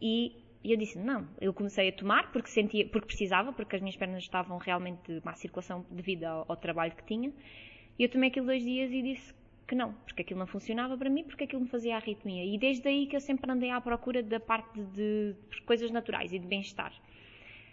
E 0.00 0.32
e 0.62 0.72
eu 0.72 0.76
disse 0.76 0.98
não. 0.98 1.26
Eu 1.40 1.52
comecei 1.52 1.88
a 1.88 1.92
tomar 1.92 2.32
porque 2.32 2.48
sentia, 2.48 2.86
porque 2.86 3.06
precisava, 3.06 3.52
porque 3.52 3.76
as 3.76 3.82
minhas 3.82 3.96
pernas 3.96 4.22
estavam 4.22 4.58
realmente 4.58 5.12
de 5.12 5.24
má 5.24 5.34
circulação 5.34 5.84
devido 5.90 6.24
ao, 6.24 6.44
ao 6.48 6.56
trabalho 6.56 6.92
que 6.92 7.04
tinha. 7.04 7.32
E 7.98 8.02
eu 8.02 8.08
tomei 8.08 8.30
aquilo 8.30 8.46
dois 8.46 8.62
dias 8.62 8.90
e 8.90 9.02
disse 9.02 9.34
que 9.66 9.74
não, 9.74 9.92
porque 9.92 10.22
aquilo 10.22 10.40
não 10.40 10.46
funcionava 10.46 10.96
para 10.96 11.10
mim, 11.10 11.24
porque 11.24 11.44
aquilo 11.44 11.62
me 11.62 11.68
fazia 11.68 11.96
arritmia. 11.96 12.44
E 12.44 12.58
desde 12.58 12.88
aí 12.88 13.06
que 13.06 13.14
eu 13.14 13.20
sempre 13.20 13.50
andei 13.50 13.70
à 13.70 13.80
procura 13.80 14.22
da 14.22 14.40
parte 14.40 14.80
de, 14.80 15.34
de 15.50 15.62
coisas 15.62 15.90
naturais 15.90 16.32
e 16.32 16.38
de 16.38 16.46
bem-estar. 16.46 16.92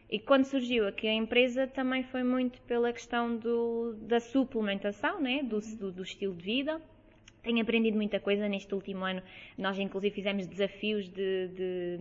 E 0.10 0.20
quando 0.20 0.44
surgiu 0.44 0.88
aqui 0.88 1.08
a 1.08 1.14
empresa 1.14 1.68
também 1.68 2.04
foi 2.04 2.24
muito 2.24 2.62
pela 2.64 2.94
questão 2.94 3.38
do, 3.38 3.94
da 4.02 4.20
suplementação, 4.20 5.20
né? 5.20 5.42
do, 5.42 5.60
do, 5.78 5.92
do 5.92 6.04
estilo 6.04 6.36
de 6.36 6.44
vida 6.44 6.82
tenho 7.46 7.62
aprendido 7.62 7.96
muita 7.96 8.20
coisa 8.20 8.50
neste 8.50 8.74
último 8.74 9.06
ano. 9.06 9.22
Nós, 9.58 9.78
inclusive, 9.80 10.14
fizemos 10.14 10.48
desafios 10.48 11.08
de, 11.10 11.48
de 11.50 11.98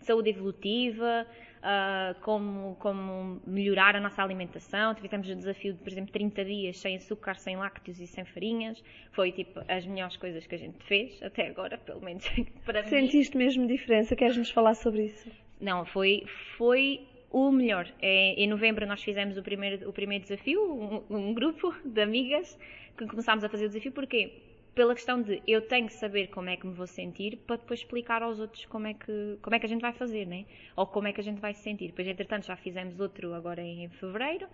saúde 0.00 0.30
evolutiva, 0.30 1.26
uh, 1.58 2.20
como, 2.20 2.76
como 2.76 3.42
melhorar 3.46 3.96
a 3.96 4.00
nossa 4.00 4.22
alimentação. 4.22 4.94
Fizemos 4.94 5.28
o 5.28 5.34
desafio 5.34 5.72
de, 5.74 5.80
por 5.80 5.90
exemplo, 5.90 6.12
30 6.12 6.44
dias 6.44 6.78
sem 6.78 6.96
açúcar, 6.96 7.34
sem 7.34 7.56
lácteos 7.56 8.00
e 8.00 8.06
sem 8.06 8.24
farinhas. 8.24 8.82
Foi, 9.12 9.32
tipo, 9.32 9.60
as 9.68 9.84
melhores 9.84 10.16
coisas 10.16 10.46
que 10.46 10.54
a 10.54 10.58
gente 10.58 10.78
fez 10.84 11.20
até 11.22 11.48
agora, 11.48 11.76
pelo 11.76 12.00
menos 12.00 12.24
para 12.64 12.84
Sentiste 12.84 13.36
mim. 13.36 13.44
mesmo 13.44 13.66
diferença? 13.66 14.14
Queres-nos 14.14 14.50
falar 14.50 14.74
sobre 14.74 15.06
isso? 15.06 15.28
Não, 15.60 15.84
foi, 15.84 16.24
foi 16.56 17.00
o 17.30 17.50
melhor. 17.50 17.92
É, 18.00 18.34
em 18.34 18.46
novembro 18.46 18.86
nós 18.86 19.02
fizemos 19.02 19.36
o 19.36 19.42
primeiro, 19.42 19.88
o 19.88 19.92
primeiro 19.92 20.22
desafio, 20.22 20.62
um, 20.62 21.02
um 21.10 21.34
grupo 21.34 21.74
de 21.84 22.00
amigas 22.00 22.56
que 22.96 23.06
começámos 23.06 23.42
a 23.42 23.48
fazer 23.48 23.64
o 23.64 23.68
desafio. 23.68 23.90
Porquê? 23.90 24.53
Pela 24.74 24.94
questão 24.94 25.22
de 25.22 25.42
eu 25.46 25.62
tenho 25.62 25.86
que 25.86 25.94
saber 25.94 26.28
como 26.28 26.48
é 26.48 26.56
que 26.56 26.66
me 26.66 26.74
vou 26.74 26.86
sentir 26.86 27.36
para 27.46 27.56
depois 27.56 27.80
explicar 27.80 28.22
aos 28.22 28.40
outros 28.40 28.64
como 28.66 28.86
é 28.86 28.94
que, 28.94 29.38
como 29.40 29.54
é 29.54 29.58
que 29.58 29.66
a 29.66 29.68
gente 29.68 29.80
vai 29.80 29.92
fazer, 29.92 30.26
né? 30.26 30.44
Ou 30.76 30.86
como 30.86 31.06
é 31.08 31.12
que 31.12 31.20
a 31.20 31.24
gente 31.24 31.40
vai 31.40 31.54
se 31.54 31.62
sentir. 31.62 31.88
Depois, 31.88 32.08
entretanto, 32.08 32.46
já 32.46 32.56
fizemos 32.56 32.98
outro 32.98 33.34
agora 33.34 33.62
em 33.62 33.88
fevereiro. 33.88 34.46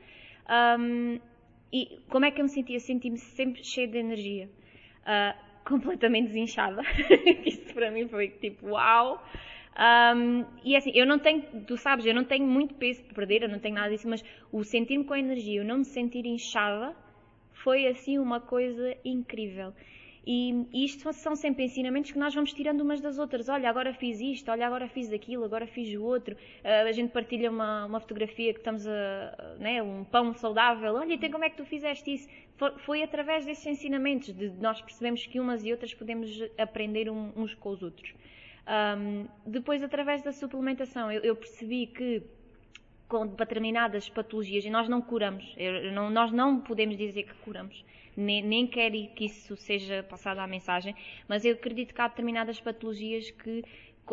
Um, 0.79 1.19
e 1.73 1.99
como 2.09 2.25
é 2.25 2.31
que 2.31 2.41
eu 2.41 2.45
me 2.45 2.51
sentia? 2.51 2.79
Senti-me 2.81 3.19
sempre 3.19 3.65
cheia 3.65 3.89
de 3.89 3.99
energia. 3.99 4.49
Uh, 5.03 5.51
completamente 5.65 6.29
desinchada. 6.29 6.83
Isso 7.47 7.73
para 7.75 7.91
mim 7.91 8.09
foi 8.09 8.29
tipo, 8.29 8.71
uau! 8.71 9.25
Um, 9.79 10.45
e 10.65 10.77
assim, 10.77 10.91
eu 10.95 11.07
não 11.07 11.19
tenho, 11.19 11.43
tu 11.65 11.77
sabes, 11.77 12.05
eu 12.05 12.15
não 12.15 12.25
tenho 12.25 12.47
muito 12.47 12.75
peso 12.75 13.03
para 13.05 13.15
perder, 13.15 13.43
eu 13.43 13.49
não 13.49 13.59
tenho 13.59 13.77
nada 13.77 13.89
disso, 13.89 14.09
mas 14.09 14.23
o 14.53 14.65
sentir-me 14.65 15.05
com 15.05 15.15
energia, 15.15 15.63
o 15.63 15.65
não 15.65 15.79
me 15.79 15.85
sentir 15.85 16.27
inchada, 16.27 16.95
foi 17.53 17.87
assim 17.87 18.19
uma 18.19 18.41
coisa 18.41 18.97
incrível. 19.05 19.73
E, 20.27 20.67
isto 20.85 21.13
são 21.13 21.35
sempre 21.35 21.65
ensinamentos 21.65 22.11
que 22.11 22.19
nós 22.19 22.35
vamos 22.35 22.53
tirando 22.53 22.83
umas 22.83 23.01
das 23.01 23.19
outras. 23.19 23.49
Olha, 23.49 23.69
agora 23.69 23.93
fiz 23.95 24.21
isto, 24.21 24.51
olha, 24.51 24.67
agora 24.67 24.89
fiz 24.89 25.13
aquilo, 25.13 25.45
agora 25.45 25.67
fiz 25.67 25.95
o 25.95 26.03
outro. 26.03 26.35
Uh, 26.35 26.89
a 26.89 26.93
gente 26.93 27.11
partilha 27.11 27.51
uma, 27.51 27.87
uma 27.87 28.01
fotografia 28.01 28.53
que 28.53 28.61
estamos 28.61 28.87
a, 28.87 29.57
né, 29.59 29.83
um 29.83 30.05
pão 30.05 30.35
saudável. 30.35 30.95
Olha, 30.95 31.15
então 31.15 31.31
como 31.31 31.45
é 31.45 31.51
que 31.51 31.57
tu 31.57 31.65
fizeste 31.65 32.13
isso? 32.13 32.29
Foi, 32.57 32.73
foi 32.79 33.03
através 33.03 33.47
desses 33.47 33.67
ensinamentos 33.67 34.33
de 34.35 34.51
nós 34.61 34.81
percebemos 34.81 35.27
que 35.27 35.41
umas 35.41 35.65
e 35.65 35.73
outras 35.73 35.95
podemos 35.95 36.31
aprender 36.59 37.11
uns 37.11 37.55
com 37.55 37.71
os 37.71 37.83
outros. 37.83 38.15
Um, 38.71 39.27
depois, 39.47 39.83
através 39.83 40.23
da 40.23 40.33
suplementação, 40.33 41.11
eu, 41.11 41.23
eu 41.23 41.35
percebi 41.35 41.87
que 41.87 42.23
com 43.09 43.27
determinadas 43.27 44.09
patologias, 44.09 44.65
e 44.65 44.71
nós 44.71 44.89
não 44.89 45.03
curamos, 45.03 45.53
eu, 45.57 45.91
não, 45.91 46.09
nós 46.09 46.31
não 46.31 46.61
podemos 46.61 46.97
dizer 46.97 47.25
que 47.25 47.35
curamos, 47.45 47.85
nem, 48.17 48.43
nem 48.43 48.67
quero 48.67 48.97
que 49.15 49.27
isso 49.27 49.57
seja 49.57 50.03
passado 50.03 50.39
à 50.39 50.47
mensagem, 50.47 50.95
mas 51.29 51.45
eu 51.45 51.53
acredito 51.55 51.95
que 51.95 52.01
há 52.01 52.09
determinadas 52.09 52.61
patologias 52.61 53.31
que 53.31 53.65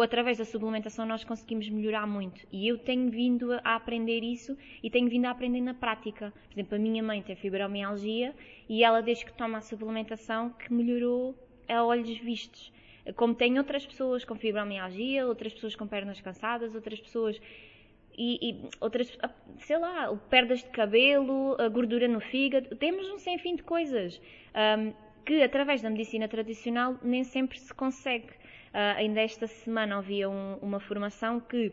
através 0.02 0.38
da 0.38 0.46
suplementação 0.46 1.06
nós 1.06 1.24
conseguimos 1.24 1.68
melhorar 1.70 2.06
muito. 2.06 2.46
E 2.52 2.68
eu 2.68 2.78
tenho 2.78 3.10
vindo 3.10 3.54
a 3.64 3.76
aprender 3.76 4.24
isso 4.24 4.56
e 4.82 4.90
tenho 4.90 5.10
vindo 5.10 5.26
a 5.26 5.32
aprender 5.32 5.62
na 5.62 5.74
prática. 5.74 6.32
Por 6.48 6.54
exemplo, 6.54 6.76
a 6.76 6.80
minha 6.80 7.02
mãe 7.02 7.22
tem 7.22 7.36
fibromialgia 7.36 8.36
e 8.70 8.84
ela, 8.84 9.02
desde 9.02 9.26
que 9.26 9.34
toma 9.34 9.58
a 9.58 9.62
suplementação, 9.62 10.52
que 10.52 10.72
melhorou 10.72 11.36
a 11.68 11.84
olhos 11.84 12.18
vistos. 12.20 12.72
Como 13.16 13.34
tem 13.34 13.58
outras 13.58 13.86
pessoas 13.86 14.26
com 14.26 14.36
fibromialgia, 14.36 15.26
outras 15.26 15.54
pessoas 15.54 15.76
com 15.76 15.88
pernas 15.88 16.20
cansadas, 16.20 16.76
outras 16.76 17.00
pessoas 17.00 17.40
e, 18.18 18.50
e, 18.50 18.70
outras, 18.82 19.16
ah, 19.22 19.30
sei 19.60 19.78
lá, 19.78 20.16
perdas 20.30 20.60
de 20.60 20.70
cabelo, 20.70 21.56
gordura 21.72 22.08
no 22.08 22.20
fígado, 22.20 22.76
temos 22.76 23.08
um 23.10 23.20
sem 23.20 23.38
fim 23.38 23.56
de 23.56 23.64
coisas 23.64 24.20
um, 24.56 24.94
que 25.26 25.44
através 25.44 25.82
da 25.82 25.90
medicina 25.90 26.28
tradicional 26.28 26.98
nem 27.04 27.24
sempre 27.24 27.60
se 27.60 27.74
consegue. 27.74 28.30
Uh, 28.68 28.96
ainda 28.98 29.22
esta 29.22 29.46
semana 29.48 29.98
havia 29.98 30.30
um, 30.30 30.56
uma 30.62 30.80
formação 30.80 31.40
que 31.40 31.72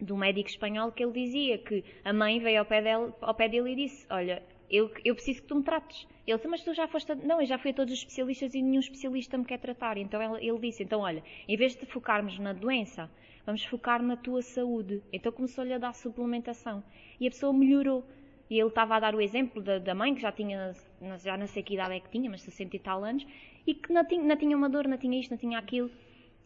do 0.00 0.16
médico 0.16 0.48
espanhol 0.48 0.90
que 0.90 1.02
ele 1.04 1.12
dizia 1.12 1.58
que 1.58 1.84
a 2.04 2.12
mãe 2.12 2.38
veio 2.40 2.60
ao 2.60 2.64
pé 2.64 2.80
dele, 2.80 3.12
ao 3.20 3.34
pé 3.34 3.48
dele 3.48 3.72
e 3.72 3.76
disse, 3.76 4.06
olha, 4.10 4.42
eu, 4.70 4.90
eu 5.04 5.14
preciso 5.14 5.42
que 5.42 5.48
tu 5.48 5.56
me 5.56 5.62
trates. 5.62 6.06
Ele 6.26 6.36
disse, 6.36 6.48
mas 6.48 6.62
tu 6.62 6.72
já 6.72 6.86
foste. 6.88 7.12
A... 7.12 7.14
Não, 7.14 7.40
eu 7.40 7.46
já 7.46 7.58
fui 7.58 7.72
a 7.72 7.74
todos 7.74 7.92
os 7.92 7.98
especialistas 7.98 8.54
e 8.54 8.62
nenhum 8.62 8.80
especialista 8.80 9.36
me 9.36 9.44
quer 9.44 9.58
tratar. 9.58 9.98
Então 9.98 10.22
ele, 10.22 10.46
ele 10.46 10.58
disse: 10.58 10.82
então 10.82 11.00
olha, 11.00 11.22
em 11.46 11.56
vez 11.56 11.76
de 11.76 11.84
focarmos 11.86 12.38
na 12.38 12.52
doença, 12.52 13.10
vamos 13.44 13.64
focar 13.64 14.02
na 14.02 14.16
tua 14.16 14.42
saúde. 14.42 15.02
Então 15.12 15.32
começou-lhe 15.32 15.72
a 15.72 15.78
dar 15.78 15.94
suplementação. 15.94 16.82
E 17.18 17.26
a 17.26 17.30
pessoa 17.30 17.52
melhorou. 17.52 18.04
E 18.48 18.58
ele 18.58 18.68
estava 18.68 18.96
a 18.96 19.00
dar 19.00 19.14
o 19.14 19.20
exemplo 19.20 19.62
da, 19.62 19.78
da, 19.78 19.94
mãe, 19.94 20.14
que 20.14 20.20
já 20.20 20.32
tinha, 20.32 20.74
já 21.22 21.36
não 21.36 21.46
sei 21.46 21.62
que 21.62 21.74
idade 21.74 21.94
é 21.94 22.00
que 22.00 22.10
tinha, 22.10 22.28
mas 22.28 22.42
60 22.42 22.74
e 22.74 22.78
tal 22.80 23.04
anos, 23.04 23.24
e 23.64 23.74
que 23.74 23.92
não 23.92 24.04
tinha, 24.04 24.22
não 24.22 24.36
tinha 24.36 24.56
uma 24.56 24.68
dor, 24.68 24.88
não 24.88 24.98
tinha 24.98 25.20
isto, 25.20 25.30
não 25.30 25.38
tinha 25.38 25.56
aquilo. 25.56 25.90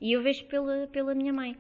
E 0.01 0.13
eu 0.13 0.23
vejo 0.23 0.45
pela, 0.45 0.87
pela 0.89 1.15
minha 1.15 1.33
mãe. 1.33 1.57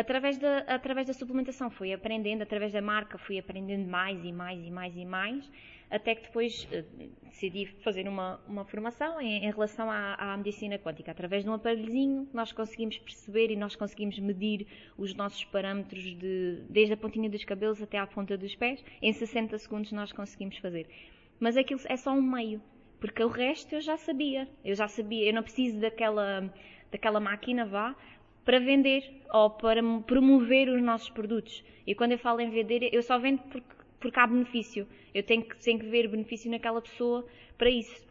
Através 0.00 0.38
da, 0.38 0.58
através 0.60 1.06
da 1.06 1.12
suplementação 1.12 1.68
fui 1.70 1.92
aprendendo, 1.92 2.42
através 2.42 2.72
da 2.72 2.80
marca 2.80 3.18
fui 3.18 3.38
aprendendo 3.38 3.86
mais 3.86 4.24
e 4.24 4.32
mais 4.32 4.58
e 4.66 4.70
mais 4.70 4.96
e 4.96 5.04
mais 5.04 5.50
até 5.90 6.14
que 6.14 6.22
depois 6.22 6.66
uh, 6.72 7.28
decidi 7.28 7.66
fazer 7.82 8.06
uma, 8.06 8.40
uma 8.46 8.64
formação 8.64 9.20
em, 9.20 9.44
em 9.44 9.50
relação 9.50 9.90
à, 9.90 10.14
à, 10.14 10.36
medicina 10.36 10.78
quântica. 10.78 11.10
Através 11.10 11.42
de 11.42 11.50
um 11.50 11.52
aparelhozinho, 11.52 12.28
nós 12.32 12.52
conseguimos 12.52 12.96
perceber 12.98 13.50
e 13.50 13.56
nós 13.56 13.74
conseguimos 13.74 14.18
medir 14.18 14.66
os 14.96 15.14
nossos 15.14 15.44
parâmetros 15.44 16.04
de, 16.16 16.62
desde 16.70 16.94
a 16.94 16.96
pontinha 16.96 17.28
dos 17.28 17.44
cabelos 17.44 17.82
até 17.82 17.98
à 17.98 18.06
ponta 18.06 18.38
dos 18.38 18.54
pés. 18.54 18.82
Em 19.02 19.12
60 19.12 19.58
segundos 19.58 19.90
nós 19.90 20.12
conseguimos 20.12 20.56
fazer. 20.58 20.88
Mas 21.40 21.56
aquilo 21.56 21.80
é 21.86 21.96
só 21.96 22.12
um 22.12 22.22
meio, 22.22 22.62
porque 23.00 23.22
o 23.22 23.28
resto 23.28 23.74
eu 23.74 23.80
já 23.80 23.96
sabia. 23.96 24.48
Eu 24.64 24.76
já 24.76 24.86
sabia, 24.86 25.26
eu 25.26 25.34
não 25.34 25.42
preciso 25.42 25.80
daquela, 25.80 26.48
daquela 26.92 27.18
máquina, 27.18 27.66
vá, 27.66 27.96
para 28.44 28.58
vender 28.58 29.02
ou 29.32 29.50
para 29.50 29.82
promover 30.06 30.68
os 30.68 30.82
nossos 30.82 31.10
produtos. 31.10 31.62
E 31.86 31.94
quando 31.94 32.12
eu 32.12 32.18
falo 32.18 32.40
em 32.40 32.50
vender, 32.50 32.88
eu 32.92 33.02
só 33.02 33.18
vendo 33.18 33.40
porque 33.42 33.80
porque 34.00 34.18
há 34.18 34.26
benefício. 34.26 34.88
Eu 35.14 35.22
tenho 35.22 35.44
que, 35.44 35.56
tenho 35.62 35.78
que 35.78 35.86
ver 35.86 36.08
benefício 36.08 36.50
naquela 36.50 36.80
pessoa 36.80 37.24
para 37.56 37.70
isso. 37.70 38.08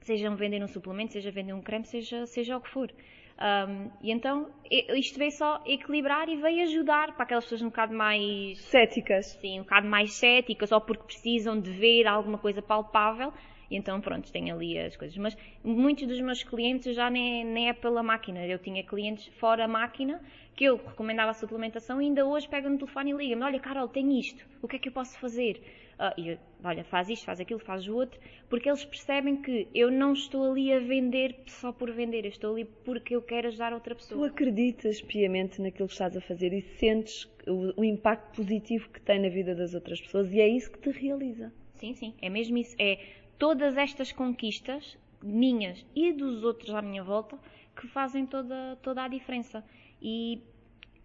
seja 0.00 0.30
vender 0.34 0.62
um 0.62 0.68
suplemento, 0.68 1.12
seja 1.12 1.30
vender 1.30 1.52
um 1.52 1.60
creme, 1.60 1.84
seja, 1.84 2.24
seja 2.26 2.56
o 2.56 2.60
que 2.60 2.70
for. 2.70 2.90
Um, 3.38 3.90
e 4.00 4.12
então 4.12 4.50
isto 4.94 5.18
veio 5.18 5.32
só 5.32 5.60
equilibrar 5.66 6.28
e 6.28 6.36
veio 6.36 6.62
ajudar 6.62 7.14
para 7.14 7.24
aquelas 7.24 7.44
pessoas 7.44 7.62
um 7.62 7.70
bocado 7.70 7.94
mais 7.94 8.58
céticas. 8.60 9.26
Sim, 9.40 9.60
um 9.60 9.62
bocado 9.64 9.88
mais 9.88 10.12
céticas, 10.12 10.70
ou 10.70 10.80
porque 10.80 11.04
precisam 11.04 11.60
de 11.60 11.70
ver 11.70 12.06
alguma 12.06 12.38
coisa 12.38 12.62
palpável. 12.62 13.32
E 13.72 13.76
então, 13.76 13.98
pronto, 14.02 14.30
tenho 14.30 14.54
ali 14.54 14.78
as 14.78 14.96
coisas. 14.96 15.16
Mas 15.16 15.34
muitos 15.64 16.06
dos 16.06 16.20
meus 16.20 16.42
clientes 16.42 16.94
já 16.94 17.08
nem, 17.08 17.42
nem 17.42 17.70
é 17.70 17.72
pela 17.72 18.02
máquina. 18.02 18.46
Eu 18.46 18.58
tinha 18.58 18.84
clientes 18.84 19.28
fora 19.38 19.64
a 19.64 19.68
máquina 19.68 20.20
que 20.54 20.64
eu 20.64 20.76
recomendava 20.76 21.30
a 21.30 21.34
suplementação 21.34 22.00
e 22.02 22.04
ainda 22.04 22.26
hoje 22.26 22.46
pegam 22.46 22.70
no 22.70 22.76
telefone 22.76 23.12
e 23.12 23.14
ligam-me: 23.14 23.44
Olha, 23.44 23.58
Carol, 23.58 23.88
tenho 23.88 24.12
isto, 24.12 24.46
o 24.60 24.68
que 24.68 24.76
é 24.76 24.78
que 24.78 24.90
eu 24.90 24.92
posso 24.92 25.18
fazer? 25.18 25.62
Uh, 25.94 26.20
e 26.20 26.28
eu, 26.30 26.38
olha, 26.62 26.84
faz 26.84 27.08
isto, 27.08 27.24
faz 27.24 27.40
aquilo, 27.40 27.60
faz 27.60 27.88
o 27.88 27.94
outro, 27.94 28.20
porque 28.50 28.68
eles 28.68 28.84
percebem 28.84 29.40
que 29.40 29.68
eu 29.74 29.90
não 29.90 30.12
estou 30.12 30.50
ali 30.50 30.70
a 30.70 30.78
vender 30.78 31.36
só 31.46 31.72
por 31.72 31.90
vender, 31.92 32.24
eu 32.24 32.30
estou 32.30 32.52
ali 32.52 32.66
porque 32.84 33.16
eu 33.16 33.22
quero 33.22 33.48
ajudar 33.48 33.72
outra 33.72 33.94
pessoa. 33.94 34.28
Tu 34.28 34.32
acreditas 34.34 35.00
piamente 35.00 35.62
naquilo 35.62 35.88
que 35.88 35.94
estás 35.94 36.14
a 36.14 36.20
fazer 36.20 36.52
e 36.52 36.60
sentes 36.60 37.26
o, 37.46 37.80
o 37.80 37.84
impacto 37.84 38.36
positivo 38.36 38.90
que 38.90 39.00
tem 39.00 39.18
na 39.18 39.30
vida 39.30 39.54
das 39.54 39.72
outras 39.72 39.98
pessoas 39.98 40.30
e 40.30 40.40
é 40.40 40.48
isso 40.48 40.70
que 40.70 40.78
te 40.78 40.90
realiza. 40.90 41.50
Sim, 41.82 41.94
sim, 41.94 42.14
é 42.22 42.28
mesmo 42.28 42.56
isso. 42.58 42.76
É 42.78 42.96
todas 43.42 43.76
estas 43.76 44.12
conquistas, 44.12 44.96
minhas 45.20 45.84
e 45.96 46.12
dos 46.12 46.44
outros 46.44 46.72
à 46.72 46.80
minha 46.80 47.02
volta, 47.02 47.36
que 47.74 47.88
fazem 47.88 48.24
toda, 48.24 48.78
toda 48.80 49.02
a 49.02 49.08
diferença. 49.08 49.64
E 50.00 50.40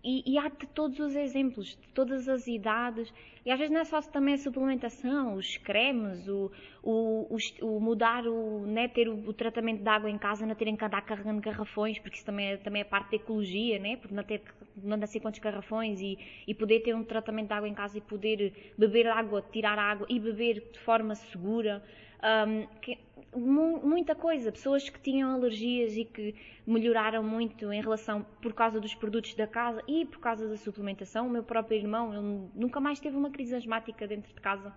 e, 0.04 0.24
e, 0.26 0.38
há 0.38 0.48
de 0.48 0.68
todos 0.68 1.00
os 1.00 1.16
exemplos, 1.16 1.70
de 1.70 1.88
todas 1.94 2.30
as 2.30 2.48
idades. 2.48 3.14
E 3.46 3.52
às 3.52 3.58
vezes 3.58 3.74
não 3.74 3.82
é 3.82 3.84
só 3.84 4.02
também 4.02 4.36
a 4.36 4.38
suplementação, 4.38 5.34
os 5.36 5.58
cremes, 5.58 6.28
o, 6.30 6.50
o, 6.82 7.36
o, 7.36 7.38
o 7.66 7.82
mudar, 7.82 8.26
o, 8.26 8.66
né, 8.66 8.88
ter 8.88 9.10
o, 9.10 9.16
o, 9.28 9.34
tratamento 9.34 9.82
de 9.82 9.90
água 9.90 10.10
em 10.10 10.18
casa, 10.18 10.46
não 10.46 10.56
terem 10.56 10.78
que 10.78 10.86
andar 10.86 11.02
carregando 11.02 11.42
garrafões, 11.42 12.00
porque 12.00 12.16
isso 12.16 12.26
também 12.26 12.52
é, 12.52 12.58
também 12.58 12.84
é 12.84 12.86
parte 12.86 13.10
da 13.12 13.16
ecologia, 13.18 13.80
né? 13.80 13.98
Porque 13.98 14.16
não 14.16 14.24
ter 14.24 14.42
não 14.78 15.08
sei 15.08 15.20
quantos 15.20 15.42
garrafões 15.42 16.00
e, 16.00 16.18
e 16.48 16.54
poder 16.54 16.82
ter 16.82 16.96
um 16.96 17.04
tratamento 17.04 17.48
de 17.48 17.54
água 17.54 17.68
em 17.68 17.74
casa 17.74 17.98
e 17.98 18.02
poder 18.02 18.74
beber 18.78 19.08
água, 19.08 19.44
tirar 19.52 19.78
água 19.78 20.06
e 20.10 20.20
beber 20.20 20.70
de 20.72 20.80
forma 20.80 21.16
segura. 21.16 21.84
Um, 22.24 22.66
que, 22.82 22.98
muita 23.36 24.16
coisa, 24.16 24.52
pessoas 24.52 24.90
que 24.90 25.00
tinham 25.00 25.32
alergias 25.32 25.96
e 25.96 26.04
que 26.04 26.36
melhoraram 26.66 27.24
muito 27.24 27.72
em 27.72 27.82
relação 27.82 28.26
por 28.42 28.54
causa 28.54 28.80
dos 28.80 28.96
produtos 28.96 29.36
da 29.36 29.46
casa 29.46 29.84
e 29.88 30.06
por 30.06 30.20
causa 30.20 30.48
da 30.48 30.58
suplementação. 30.58 31.28
O 31.28 31.30
meu 31.30 31.44
próprio 31.44 31.78
irmão, 31.78 32.14
ele 32.14 32.50
nunca 32.56 32.80
mais 32.80 33.00
teve 33.00 33.16
uma 33.16 33.30
crise 33.30 33.56
asmática 33.56 34.08
dentro 34.08 34.34
de 34.34 34.42
casa. 34.42 34.74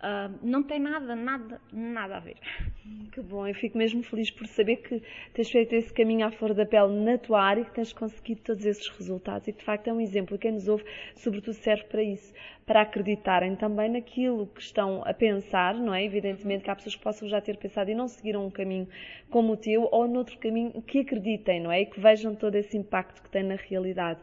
Uh, 0.00 0.34
não 0.42 0.62
tem 0.62 0.78
nada, 0.80 1.14
nada, 1.14 1.60
nada 1.70 2.16
a 2.16 2.20
ver. 2.20 2.38
Que 3.12 3.20
bom, 3.20 3.46
eu 3.46 3.54
fico 3.54 3.76
mesmo 3.76 4.02
feliz 4.02 4.30
por 4.30 4.46
saber 4.46 4.76
que 4.76 5.02
tens 5.34 5.50
feito 5.50 5.74
esse 5.74 5.92
caminho 5.92 6.26
à 6.26 6.30
flor 6.30 6.54
da 6.54 6.64
pele 6.64 7.04
na 7.04 7.18
tua 7.18 7.42
área 7.42 7.60
e 7.60 7.64
que 7.66 7.74
tens 7.74 7.92
conseguido 7.92 8.40
todos 8.40 8.64
esses 8.64 8.88
resultados 8.88 9.46
e 9.46 9.52
que 9.52 9.58
de 9.58 9.64
facto 9.64 9.88
é 9.88 9.92
um 9.92 10.00
exemplo. 10.00 10.38
Quem 10.38 10.52
nos 10.52 10.68
ouve, 10.68 10.84
sobretudo, 11.14 11.52
serve 11.52 11.84
para 11.84 12.02
isso, 12.02 12.32
para 12.64 12.80
acreditarem 12.80 13.54
também 13.56 13.90
naquilo 13.90 14.46
que 14.46 14.62
estão 14.62 15.02
a 15.04 15.12
pensar, 15.12 15.74
não 15.74 15.92
é? 15.92 16.02
Evidentemente 16.02 16.64
que 16.64 16.70
há 16.70 16.76
pessoas 16.76 16.94
que 16.94 17.02
possam 17.02 17.28
já 17.28 17.38
ter 17.38 17.58
pensado 17.58 17.90
e 17.90 17.94
não 17.94 18.08
seguiram 18.08 18.46
um 18.46 18.50
caminho 18.50 18.88
como 19.28 19.52
o 19.52 19.56
teu 19.56 19.86
ou 19.92 20.08
noutro 20.08 20.38
caminho 20.38 20.80
que 20.80 21.00
acreditem, 21.00 21.60
não 21.60 21.70
é? 21.70 21.82
E 21.82 21.86
que 21.86 22.00
vejam 22.00 22.34
todo 22.34 22.54
esse 22.54 22.74
impacto 22.74 23.22
que 23.22 23.28
tem 23.28 23.42
na 23.42 23.56
realidade. 23.56 24.20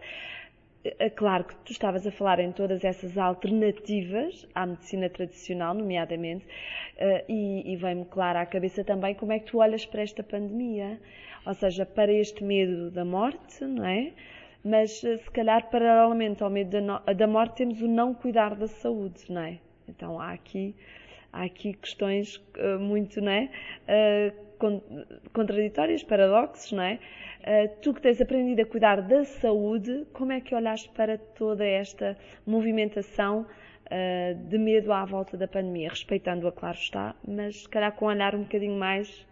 É 0.99 1.09
claro 1.09 1.43
que 1.43 1.55
tu 1.57 1.71
estavas 1.71 2.05
a 2.05 2.11
falar 2.11 2.39
em 2.39 2.51
todas 2.51 2.83
essas 2.83 3.17
alternativas 3.17 4.47
à 4.53 4.65
medicina 4.65 5.09
tradicional, 5.09 5.73
nomeadamente, 5.73 6.45
eh, 6.97 7.25
e, 7.27 7.73
e 7.73 7.75
vem-me 7.75 8.05
claro 8.05 8.39
à 8.39 8.45
cabeça 8.45 8.83
também 8.83 9.15
como 9.15 9.31
é 9.31 9.39
que 9.39 9.45
tu 9.45 9.59
olhas 9.59 9.85
para 9.85 10.01
esta 10.01 10.23
pandemia, 10.23 10.99
ou 11.45 11.53
seja, 11.53 11.85
para 11.85 12.11
este 12.11 12.43
medo 12.43 12.91
da 12.91 13.05
morte, 13.05 13.63
não 13.63 13.85
é? 13.85 14.13
Mas 14.63 15.03
eh, 15.03 15.17
se 15.17 15.31
calhar 15.31 15.69
paralelamente 15.69 16.43
ao 16.43 16.49
medo 16.49 16.77
da 17.15 17.27
morte 17.27 17.57
temos 17.57 17.81
o 17.81 17.87
não 17.87 18.13
cuidar 18.13 18.55
da 18.55 18.67
saúde, 18.67 19.23
não 19.29 19.41
é? 19.41 19.59
Então 19.87 20.19
há 20.19 20.33
aqui 20.33 20.75
há 21.31 21.43
aqui 21.43 21.73
questões 21.73 22.37
uh, 22.57 22.79
muito 22.79 23.19
é? 23.27 23.49
Uh, 23.87 24.47
contraditórias, 25.33 26.03
paradoxos, 26.03 26.71
não 26.71 26.83
é? 26.83 26.99
Uh, 27.41 27.81
tu 27.81 27.93
que 27.93 28.01
tens 28.01 28.19
aprendido 28.19 28.61
a 28.61 28.65
cuidar 28.65 29.01
da 29.01 29.23
saúde, 29.23 30.05
como 30.13 30.31
é 30.31 30.41
que 30.41 30.55
olhaste 30.55 30.89
para 30.89 31.17
toda 31.17 31.65
esta 31.65 32.17
movimentação 32.45 33.45
de 34.49 34.57
medo 34.57 34.91
à 34.91 35.05
volta 35.05 35.37
da 35.37 35.47
pandemia? 35.47 35.87
Respeitando-a, 35.87 36.51
claro 36.51 36.77
está, 36.77 37.15
mas 37.25 37.61
se 37.61 37.69
calhar 37.69 37.93
com 37.93 38.05
um 38.05 38.09
olhar 38.09 38.35
um 38.35 38.41
bocadinho 38.43 38.77
mais 38.77 39.25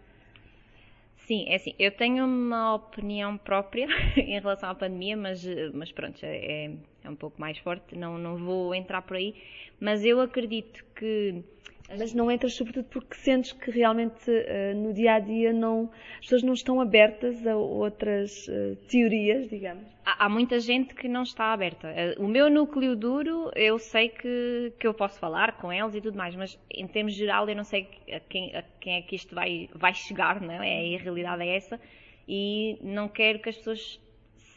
Sim, 1.26 1.44
é 1.48 1.56
assim, 1.56 1.74
eu 1.76 1.90
tenho 1.90 2.24
uma 2.24 2.76
opinião 2.76 3.36
própria 3.36 3.88
em 4.16 4.38
relação 4.38 4.70
à 4.70 4.74
pandemia, 4.76 5.16
mas, 5.16 5.44
mas 5.74 5.90
pronto, 5.90 6.20
é, 6.22 6.70
é 7.02 7.10
um 7.10 7.16
pouco 7.16 7.40
mais 7.40 7.58
forte, 7.58 7.96
não, 7.96 8.16
não 8.16 8.36
vou 8.36 8.72
entrar 8.72 9.02
por 9.02 9.16
aí, 9.16 9.34
mas 9.80 10.04
eu 10.04 10.20
acredito 10.20 10.84
que 10.94 11.42
mas 11.88 12.12
não 12.12 12.30
entras 12.30 12.54
sobretudo 12.54 12.86
porque 12.86 13.14
sentes 13.14 13.52
que 13.52 13.70
realmente 13.70 14.30
uh, 14.30 14.76
no 14.76 14.92
dia 14.92 15.14
a 15.14 15.18
dia 15.20 15.52
não, 15.52 15.90
as 16.14 16.20
pessoas 16.20 16.42
não 16.42 16.52
estão 16.52 16.80
abertas 16.80 17.46
a 17.46 17.56
outras 17.56 18.48
uh, 18.48 18.76
teorias, 18.88 19.48
digamos. 19.48 19.84
Há, 20.04 20.24
há, 20.24 20.28
muita 20.28 20.58
gente 20.58 20.94
que 20.94 21.06
não 21.08 21.22
está 21.22 21.52
aberta. 21.52 21.88
Uh, 21.88 22.24
o 22.24 22.28
meu 22.28 22.50
núcleo 22.50 22.96
duro, 22.96 23.50
eu 23.54 23.78
sei 23.78 24.08
que, 24.08 24.72
que 24.78 24.86
eu 24.86 24.94
posso 24.94 25.18
falar 25.18 25.56
com 25.58 25.72
eles 25.72 25.94
e 25.94 26.00
tudo 26.00 26.16
mais, 26.16 26.34
mas 26.34 26.58
em 26.70 26.86
termos 26.86 27.14
geral 27.14 27.48
eu 27.48 27.54
não 27.54 27.64
sei 27.64 27.88
a 28.12 28.20
quem, 28.20 28.54
a 28.56 28.62
quem 28.80 28.96
é 28.96 29.02
que 29.02 29.14
isto 29.14 29.34
vai, 29.34 29.68
vai 29.74 29.94
chegar, 29.94 30.40
não 30.40 30.62
é? 30.62 30.96
A 30.96 30.98
realidade 30.98 31.42
é 31.42 31.56
essa. 31.56 31.80
E 32.28 32.78
não 32.82 33.08
quero 33.08 33.38
que 33.38 33.48
as 33.48 33.56
pessoas 33.56 34.00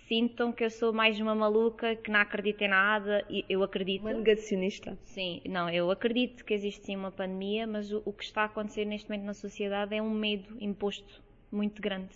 sintam 0.09 0.51
que 0.51 0.65
eu 0.65 0.71
sou 0.71 0.91
mais 0.91 1.19
uma 1.19 1.35
maluca 1.35 1.95
que 1.95 2.09
não 2.09 2.19
acredita 2.19 2.65
em 2.65 2.67
nada 2.67 3.23
e 3.29 3.45
eu 3.47 3.61
acredito. 3.61 4.01
Uma 4.01 4.13
negacionista. 4.13 4.97
Sim, 5.03 5.39
não, 5.45 5.69
eu 5.69 5.91
acredito 5.91 6.43
que 6.43 6.51
existe 6.51 6.87
sim 6.87 6.95
uma 6.95 7.11
pandemia, 7.11 7.67
mas 7.67 7.91
o, 7.91 8.01
o 8.03 8.11
que 8.11 8.23
está 8.23 8.41
a 8.41 8.45
acontecer 8.45 8.85
neste 8.85 9.07
momento 9.07 9.25
na 9.25 9.35
sociedade 9.35 9.95
é 9.95 10.01
um 10.01 10.09
medo 10.09 10.57
imposto 10.59 11.23
muito 11.51 11.79
grande. 11.79 12.09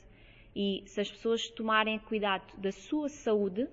E 0.55 0.83
se 0.87 1.01
as 1.01 1.11
pessoas 1.11 1.47
tomarem 1.49 1.99
cuidado 1.99 2.51
da 2.57 2.71
sua 2.71 3.09
saúde, 3.09 3.67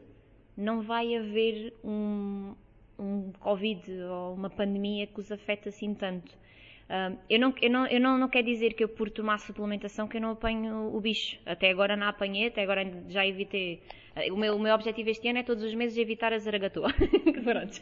não 0.54 0.82
vai 0.82 1.16
haver 1.16 1.72
um, 1.82 2.54
um 2.98 3.32
Covid 3.40 3.90
ou 4.02 4.34
uma 4.34 4.50
pandemia 4.50 5.06
que 5.06 5.18
os 5.18 5.32
afeta 5.32 5.70
assim 5.70 5.94
tanto. 5.94 6.38
Eu 7.28 7.38
não, 7.38 7.55
eu, 7.62 7.70
não, 7.70 7.86
eu 7.86 8.01
não, 8.01 8.18
não 8.18 8.28
dizer 8.28 8.74
que 8.74 8.82
eu 8.82 8.88
por 8.88 9.11
tomar 9.11 9.38
suplementação 9.38 10.09
que 10.09 10.16
eu 10.16 10.20
não 10.20 10.30
apanho 10.30 10.95
o 10.95 11.01
bicho. 11.01 11.38
Até 11.47 11.70
agora 11.70 11.97
não 11.97 12.09
apanhei, 12.09 12.49
até 12.49 12.62
agora 12.62 12.84
já 13.09 13.24
evitei 13.26 13.80
o 14.30 14.36
meu, 14.36 14.57
o 14.57 14.59
meu 14.59 14.74
objetivo 14.74 15.09
este 15.09 15.28
ano 15.28 15.38
é 15.38 15.43
todos 15.43 15.62
os 15.62 15.74
meses 15.74 15.97
evitar 15.97 16.32
a 16.32 16.38
zaragatoa. 16.38 16.93
pronto. 17.45 17.80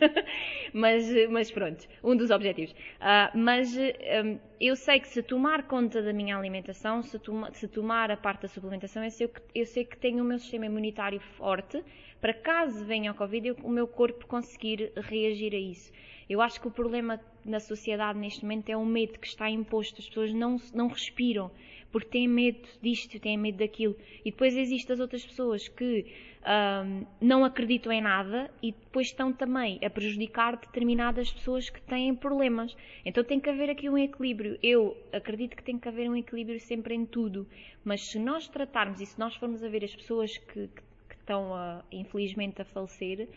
mas, 0.73 1.07
mas 1.31 1.51
pronto, 1.51 1.89
um 2.05 2.15
dos 2.15 2.31
objetivos. 2.31 2.73
Uh, 2.73 3.37
mas 3.37 3.75
um, 3.77 4.39
eu 4.61 4.77
sei 4.77 5.01
que 5.01 5.09
se 5.09 5.23
tomar 5.23 5.63
conta 5.63 6.03
da 6.03 6.13
minha 6.13 6.37
alimentação, 6.37 7.03
se, 7.03 7.19
toma, 7.19 7.51
se 7.53 7.67
tomar 7.67 8.11
a 8.11 8.17
parte 8.17 8.43
da 8.43 8.49
suplementação, 8.49 9.03
eu 9.03 9.11
sei, 9.11 9.29
que, 9.29 9.41
eu 9.55 9.67
sei 9.67 9.85
que 9.85 9.97
tenho 9.97 10.23
o 10.23 10.27
meu 10.27 10.39
sistema 10.39 10.67
imunitário 10.67 11.21
forte 11.21 11.83
para 12.21 12.35
caso 12.35 12.85
venha 12.85 13.13
o 13.13 13.15
Covid, 13.15 13.49
eu, 13.49 13.57
o 13.63 13.71
meu 13.71 13.87
corpo 13.87 14.27
conseguir 14.27 14.93
reagir 14.97 15.55
a 15.55 15.59
isso. 15.59 15.93
Eu 16.29 16.43
acho 16.43 16.61
que 16.61 16.69
o 16.69 16.71
problema 16.71 17.19
na 17.49 17.61
sociedade 17.61 18.19
neste 18.19 18.43
momento 18.43 18.69
é 18.69 18.77
o 18.77 18.85
medo 18.85 19.19
que 19.19 19.27
está 19.27 19.49
imposto. 19.49 20.01
As 20.01 20.09
pessoas 20.09 20.33
não, 20.33 20.57
não 20.75 20.89
respiram 20.89 21.51
porque 21.91 22.09
têm 22.09 22.29
medo 22.29 22.69
disto, 22.83 23.19
têm 23.19 23.37
medo 23.37 23.59
daquilo. 23.59 23.97
E 24.25 24.31
depois 24.31 24.57
existem 24.57 24.95
as 24.95 25.01
outras 25.01 25.25
pessoas 25.25 25.69
que 25.69 26.07
um, 26.43 27.07
não 27.21 27.45
acreditam 27.45 27.93
em 27.93 28.01
nada 28.01 28.51
e 28.63 28.73
depois 28.73 29.09
estão 29.09 29.33
também 29.33 29.79
a 29.85 29.91
prejudicar 29.91 30.57
determinadas 30.57 31.33
pessoas 31.33 31.71
que 31.71 31.81
têm 31.83 32.15
problemas. 32.15 32.77
Então 33.05 33.25
tem 33.25 33.41
que 33.41 33.49
haver 33.49 33.71
aqui 33.71 33.89
um 33.89 33.97
equilíbrio. 33.97 34.59
Eu 34.63 34.97
acredito 35.13 35.57
que 35.57 35.63
tem 35.63 35.79
que 35.79 35.89
haver 35.89 36.09
um 36.09 36.17
equilíbrio 36.17 36.61
sempre 36.61 36.95
em 36.95 37.07
tudo, 37.07 37.47
mas 37.85 38.03
se 38.03 38.19
nós 38.19 38.49
tratarmos 38.49 39.01
e 39.01 39.07
se 39.07 39.19
nós 39.19 39.35
formos 39.37 39.65
a 39.65 39.69
ver 39.69 39.85
as 39.85 39.95
pessoas 39.95 40.37
que, 40.37 40.69
que, 40.69 41.15
estão, 41.15 41.55
a, 41.55 41.83
infelizmente, 41.91 42.61
a 42.61 42.65
falecer, 42.65 43.29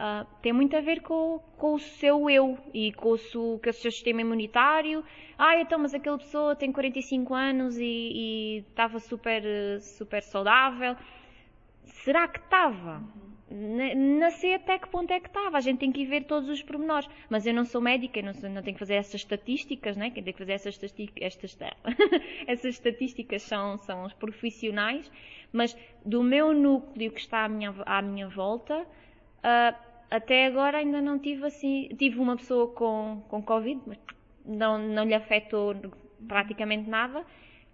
Uh, 0.00 0.26
tem 0.40 0.50
muito 0.50 0.74
a 0.74 0.80
ver 0.80 1.02
com, 1.02 1.40
com, 1.58 1.74
o 1.74 1.78
seu 1.78 2.30
eu 2.30 2.56
e 2.72 2.90
com 2.90 3.10
o, 3.10 3.18
seu, 3.18 3.60
com 3.62 3.68
o, 3.68 3.72
seu 3.74 3.92
sistema 3.92 4.22
imunitário. 4.22 5.04
Ah, 5.36 5.60
então, 5.60 5.78
mas 5.78 5.92
aquela 5.92 6.16
pessoa 6.16 6.56
tem 6.56 6.72
45 6.72 7.34
anos 7.34 7.76
e 7.78 8.64
estava 8.66 8.98
super, 8.98 9.42
super 9.82 10.22
saudável. 10.22 10.96
Será 11.84 12.26
que 12.28 12.38
estava? 12.38 13.02
Não 13.50 14.30
sei 14.30 14.54
até 14.54 14.78
que 14.78 14.88
ponto 14.88 15.12
é 15.12 15.20
que 15.20 15.26
estava. 15.26 15.58
A 15.58 15.60
gente 15.60 15.80
tem 15.80 15.92
que 15.92 16.00
ir 16.00 16.06
ver 16.06 16.24
todos 16.24 16.48
os 16.48 16.62
pormenores. 16.62 17.06
Mas 17.28 17.44
eu 17.44 17.52
não 17.52 17.66
sou 17.66 17.82
médica, 17.82 18.22
não, 18.22 18.32
sou, 18.32 18.48
não 18.48 18.62
tenho 18.62 18.76
que 18.76 18.78
fazer 18.78 18.94
essas 18.94 19.16
estatísticas, 19.16 19.98
né? 19.98 20.08
Quem 20.08 20.22
tem 20.22 20.32
que 20.32 20.38
fazer 20.38 20.52
essas, 20.52 20.80
estas, 21.16 21.58
essas 22.48 22.74
estatísticas 22.74 23.42
são, 23.42 23.76
são 23.76 24.04
os 24.04 24.14
profissionais. 24.14 25.12
Mas 25.52 25.76
do 26.06 26.22
meu 26.22 26.54
núcleo 26.54 27.12
que 27.12 27.20
está 27.20 27.44
à 27.44 27.48
minha, 27.50 27.74
à 27.84 28.00
minha 28.00 28.28
volta, 28.28 28.80
uh, 28.80 29.89
até 30.10 30.46
agora 30.46 30.78
ainda 30.78 31.00
não 31.00 31.18
tive 31.18 31.46
assim. 31.46 31.88
Tive 31.98 32.18
uma 32.18 32.36
pessoa 32.36 32.68
com, 32.68 33.22
com 33.28 33.42
Covid, 33.42 33.80
mas 33.86 33.98
não, 34.44 34.78
não 34.78 35.04
lhe 35.04 35.14
afetou 35.14 35.74
praticamente 36.26 36.88
nada. 36.88 37.24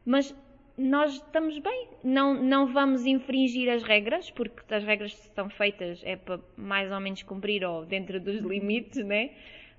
mas 0.05 0.35
nós 0.79 1.15
estamos 1.15 1.59
bem. 1.59 1.89
Não, 2.05 2.35
não 2.35 2.73
vamos 2.73 3.07
infringir 3.07 3.69
as 3.71 3.83
regras, 3.83 4.31
porque 4.31 4.63
as 4.75 4.85
regras 4.85 5.15
que 5.15 5.23
estão 5.23 5.49
feitas 5.49 6.03
é 6.05 6.17
para 6.17 6.39
mais 6.57 6.93
ou 6.93 7.01
menos 7.01 7.23
cumprir 7.23 7.65
ou 7.65 7.87
dentro 7.87 8.21
dos 8.21 8.37
limites, 8.43 9.05
né? 9.05 9.31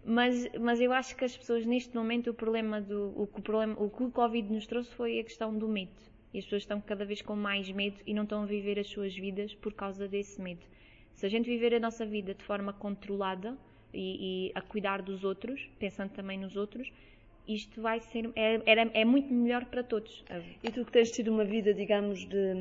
Mas, 0.03 0.49
mas 0.59 0.79
eu 0.81 0.91
acho 0.93 1.15
que 1.15 1.25
as 1.25 1.37
pessoas 1.37 1.65
neste 1.65 1.95
momento 1.95 2.29
o 2.31 2.33
problema 2.33 2.81
do 2.81 3.09
o 3.15 3.23
o 3.23 3.41
problema 3.41 3.75
o 3.77 3.89
que 3.89 4.03
o 4.03 4.11
Covid 4.11 4.51
nos 4.51 4.65
trouxe 4.65 4.93
foi 4.95 5.19
a 5.19 5.23
questão 5.23 5.55
do 5.57 5.67
medo. 5.67 5.91
E 6.33 6.39
as 6.39 6.45
pessoas 6.45 6.63
estão 6.63 6.81
cada 6.81 7.05
vez 7.05 7.21
com 7.21 7.35
mais 7.35 7.69
medo 7.71 7.97
e 8.05 8.13
não 8.13 8.23
estão 8.23 8.43
a 8.43 8.45
viver 8.45 8.79
as 8.79 8.87
suas 8.87 9.15
vidas 9.15 9.53
por 9.55 9.73
causa 9.73 10.07
desse 10.07 10.41
medo. 10.41 10.65
Se 11.17 11.25
a 11.25 11.29
gente 11.29 11.49
viver 11.49 11.73
a 11.73 11.79
nossa 11.79 12.05
vida 12.05 12.35
de 12.35 12.43
forma 12.43 12.71
controlada 12.71 13.57
e, 13.91 14.49
e 14.49 14.51
a 14.53 14.61
cuidar 14.61 15.01
dos 15.01 15.23
outros, 15.23 15.67
pensando 15.79 16.11
também 16.11 16.37
nos 16.37 16.55
outros, 16.55 16.91
isto 17.47 17.81
vai 17.81 17.99
ser 17.99 18.29
é, 18.35 18.55
é, 18.65 19.01
é, 19.01 19.03
muito 19.03 19.33
melhor 19.33 19.65
para 19.65 19.81
todos. 19.81 20.23
E 20.61 20.69
tu 20.69 20.85
que 20.85 20.91
tens 20.91 21.09
tido 21.09 21.31
uma 21.31 21.43
vida, 21.43 21.73
digamos, 21.73 22.23
de, 22.27 22.53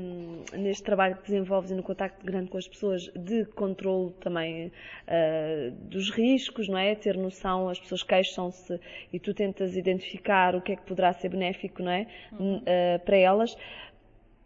neste 0.57 0.85
trabalho 0.85 1.17
que 1.17 1.25
desenvolves 1.25 1.71
e 1.71 1.75
no 1.75 1.83
contacto 1.83 2.25
grande 2.25 2.49
com 2.49 2.57
as 2.57 2.67
pessoas, 2.67 3.11
de 3.15 3.45
controle 3.47 4.15
também 4.21 4.69
uh, 4.69 5.71
dos 5.89 6.11
riscos, 6.11 6.67
não 6.67 6.79
é? 6.79 6.95
Ter 6.95 7.15
noção, 7.19 7.69
as 7.69 7.79
pessoas 7.79 8.03
queixam-se 8.03 8.81
e 9.13 9.19
tu 9.19 9.35
tentas 9.35 9.77
identificar 9.77 10.57
o 10.57 10.63
que 10.63 10.73
é 10.73 10.77
que 10.77 10.83
poderá 10.87 11.13
ser 11.13 11.29
benéfico, 11.29 11.83
não 11.83 11.91
é? 11.91 12.07
Uhum. 12.33 12.57
Uh, 12.59 13.05
para 13.05 13.17
elas. 13.19 13.55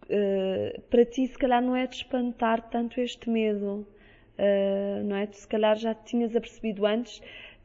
Uh, 0.08 0.80
para 0.90 1.04
ti, 1.04 1.28
se 1.28 1.38
calhar, 1.38 1.62
não 1.62 1.76
é 1.76 1.86
de 1.86 1.94
espantar 1.94 2.68
tanto 2.70 3.00
este 3.00 3.30
medo, 3.30 3.86
não 5.04 5.16
é? 5.16 5.26
Tu, 5.26 5.36
se 5.36 5.48
calhar, 5.48 5.76
já 5.76 5.94
tinhas 5.94 6.34
apercebido 6.34 6.86
antes 6.86 7.22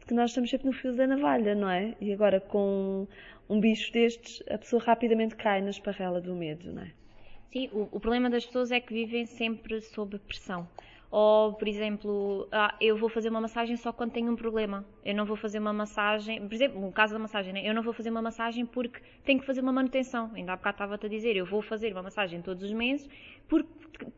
que 0.08 0.14
nós 0.14 0.32
estamos 0.32 0.50
sempre 0.50 0.68
no 0.68 0.74
fio 0.74 0.96
da 0.96 1.08
navalha, 1.08 1.56
não 1.56 1.70
é? 1.70 1.96
E 2.00 2.14
agora 2.14 2.40
com 2.40 3.08
um 3.50 3.60
bicho 3.60 3.92
destes, 3.92 4.44
a 4.50 4.58
pessoa 4.58 4.82
rapidamente 4.82 5.36
cai 5.36 5.62
na 5.62 5.70
esparrela 5.70 6.22
do 6.22 6.36
medo, 6.36 6.72
não 6.72 6.84
é? 6.84 6.92
Sim, 7.52 7.70
o, 7.72 7.88
o 7.92 8.00
problema 8.00 8.30
das 8.30 8.46
pessoas 8.46 8.72
é 8.72 8.80
que 8.80 8.94
vivem 8.94 9.26
sempre 9.26 9.82
sob 9.82 10.18
pressão. 10.20 10.68
Ou, 11.18 11.54
por 11.54 11.66
exemplo, 11.66 12.46
ah, 12.52 12.76
eu 12.82 12.98
vou 12.98 13.08
fazer 13.08 13.30
uma 13.30 13.40
massagem 13.40 13.78
só 13.78 13.94
quando 13.94 14.12
tenho 14.12 14.30
um 14.30 14.36
problema. 14.36 14.86
Eu 15.02 15.16
não 15.16 15.24
vou 15.24 15.38
fazer 15.38 15.60
uma 15.60 15.72
massagem, 15.72 16.46
por 16.46 16.54
exemplo, 16.54 16.82
no 16.82 16.92
caso 16.92 17.14
da 17.14 17.20
massagem, 17.20 17.54
né? 17.54 17.62
eu 17.66 17.74
não 17.74 17.82
vou 17.82 17.94
fazer 17.94 18.10
uma 18.10 18.22
massagem 18.22 18.66
porque 18.66 19.00
tenho 19.24 19.40
que 19.40 19.46
fazer 19.46 19.62
uma 19.62 19.72
manutenção. 19.72 20.30
Ainda 20.36 20.52
há 20.52 20.58
bocado 20.58 20.76
estava-te 20.76 21.06
a 21.06 21.10
dizer, 21.10 21.38
eu 21.38 21.46
vou 21.46 21.62
fazer 21.62 21.94
uma 21.94 22.04
massagem 22.04 22.42
todos 22.42 22.62
os 22.66 22.74
meses 22.74 23.10
porque 23.48 23.70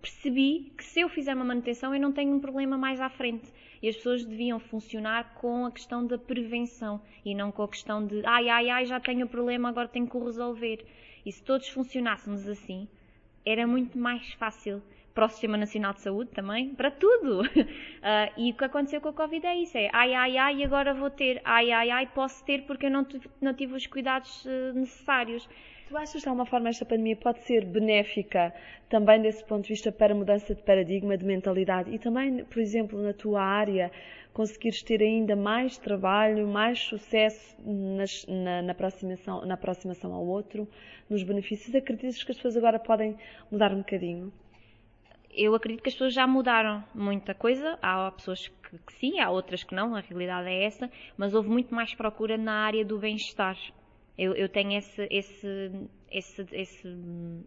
percebi 0.01 0.73
que 0.75 0.83
se 0.83 1.01
eu 1.01 1.07
fizer 1.07 1.35
uma 1.35 1.45
manutenção 1.45 1.93
eu 1.93 2.01
não 2.01 2.11
tenho 2.11 2.33
um 2.33 2.39
problema 2.39 2.79
mais 2.79 2.99
à 2.99 3.09
frente. 3.09 3.53
E 3.79 3.87
as 3.87 3.95
pessoas 3.95 4.25
deviam 4.25 4.59
funcionar 4.59 5.35
com 5.35 5.67
a 5.67 5.71
questão 5.71 6.03
da 6.03 6.17
prevenção 6.17 6.99
e 7.23 7.35
não 7.35 7.51
com 7.51 7.61
a 7.61 7.67
questão 7.67 8.03
de 8.03 8.25
ai, 8.25 8.49
ai, 8.49 8.69
ai, 8.71 8.85
já 8.87 8.99
tenho 8.99 9.27
o 9.27 9.29
problema, 9.29 9.69
agora 9.69 9.87
tenho 9.87 10.09
que 10.09 10.17
o 10.17 10.25
resolver. 10.25 10.83
E 11.23 11.31
se 11.31 11.43
todos 11.43 11.69
funcionássemos 11.69 12.47
assim, 12.47 12.87
era 13.45 13.67
muito 13.67 13.99
mais 13.99 14.33
fácil 14.33 14.81
para 15.17 15.25
o 15.25 15.29
Sistema 15.29 15.57
Nacional 15.57 15.93
de 15.93 16.01
Saúde 16.01 16.29
também, 16.29 16.75
para 16.75 16.91
tudo. 16.91 17.41
Uh, 17.41 17.47
e 18.37 18.51
o 18.51 18.53
que 18.53 18.63
aconteceu 18.63 19.01
com 19.01 19.09
a 19.09 19.13
Covid 19.13 19.47
é 19.47 19.55
isso: 19.55 19.75
é 19.75 19.89
ai, 19.91 20.13
ai, 20.13 20.37
ai, 20.37 20.63
agora 20.63 20.93
vou 20.93 21.09
ter, 21.09 21.41
ai, 21.43 21.71
ai, 21.71 21.89
ai, 21.89 22.05
posso 22.05 22.45
ter 22.45 22.67
porque 22.67 22.85
eu 22.85 22.91
não, 22.91 23.03
não 23.41 23.51
tive 23.51 23.73
os 23.73 23.87
cuidados 23.87 24.45
uh, 24.45 24.73
necessários. 24.75 25.49
Tu 25.87 25.97
achas 25.97 26.13
que 26.13 26.19
de 26.19 26.27
alguma 26.27 26.45
forma 26.45 26.69
esta 26.69 26.85
pandemia 26.85 27.15
pode 27.15 27.39
ser 27.45 27.65
benéfica 27.65 28.53
também 28.89 29.19
desse 29.19 29.43
ponto 29.43 29.63
de 29.63 29.69
vista 29.69 29.91
para 29.91 30.13
a 30.13 30.15
mudança 30.15 30.53
de 30.53 30.61
paradigma, 30.61 31.17
de 31.17 31.25
mentalidade 31.25 31.89
e 31.91 31.97
também, 31.97 32.43
por 32.43 32.59
exemplo, 32.59 33.01
na 33.01 33.13
tua 33.13 33.41
área, 33.41 33.91
conseguires 34.33 34.83
ter 34.83 35.01
ainda 35.01 35.35
mais 35.35 35.79
trabalho, 35.79 36.47
mais 36.47 36.77
sucesso 36.77 37.57
nas, 37.65 38.23
na, 38.27 38.61
na, 38.61 38.71
aproximação, 38.71 39.43
na 39.47 39.55
aproximação 39.55 40.13
ao 40.13 40.23
outro, 40.27 40.67
nos 41.09 41.23
benefícios? 41.23 41.73
Acreditas 41.73 42.23
que 42.23 42.31
as 42.31 42.37
pessoas 42.37 42.55
agora 42.55 42.77
podem 42.77 43.17
mudar 43.49 43.73
um 43.73 43.79
bocadinho? 43.79 44.31
Eu 45.37 45.53
acredito 45.55 45.83
que 45.83 45.89
as 45.89 45.93
pessoas 45.93 46.13
já 46.13 46.25
mudaram 46.25 46.83
muita 46.93 47.33
coisa. 47.33 47.77
Há 47.81 48.11
pessoas 48.11 48.47
que, 48.47 48.77
que 48.79 48.93
sim, 48.93 49.19
há 49.19 49.29
outras 49.29 49.63
que 49.63 49.75
não, 49.75 49.95
a 49.95 50.01
realidade 50.01 50.49
é 50.49 50.65
essa, 50.65 50.89
mas 51.15 51.33
houve 51.33 51.49
muito 51.49 51.73
mais 51.73 51.93
procura 51.93 52.37
na 52.37 52.65
área 52.65 52.83
do 52.83 52.97
bem-estar 52.97 53.55
eu, 54.17 54.33
eu 54.33 54.49
tenho 54.49 54.75
esse, 54.77 55.07
esse, 55.11 55.71
esse, 56.09 56.87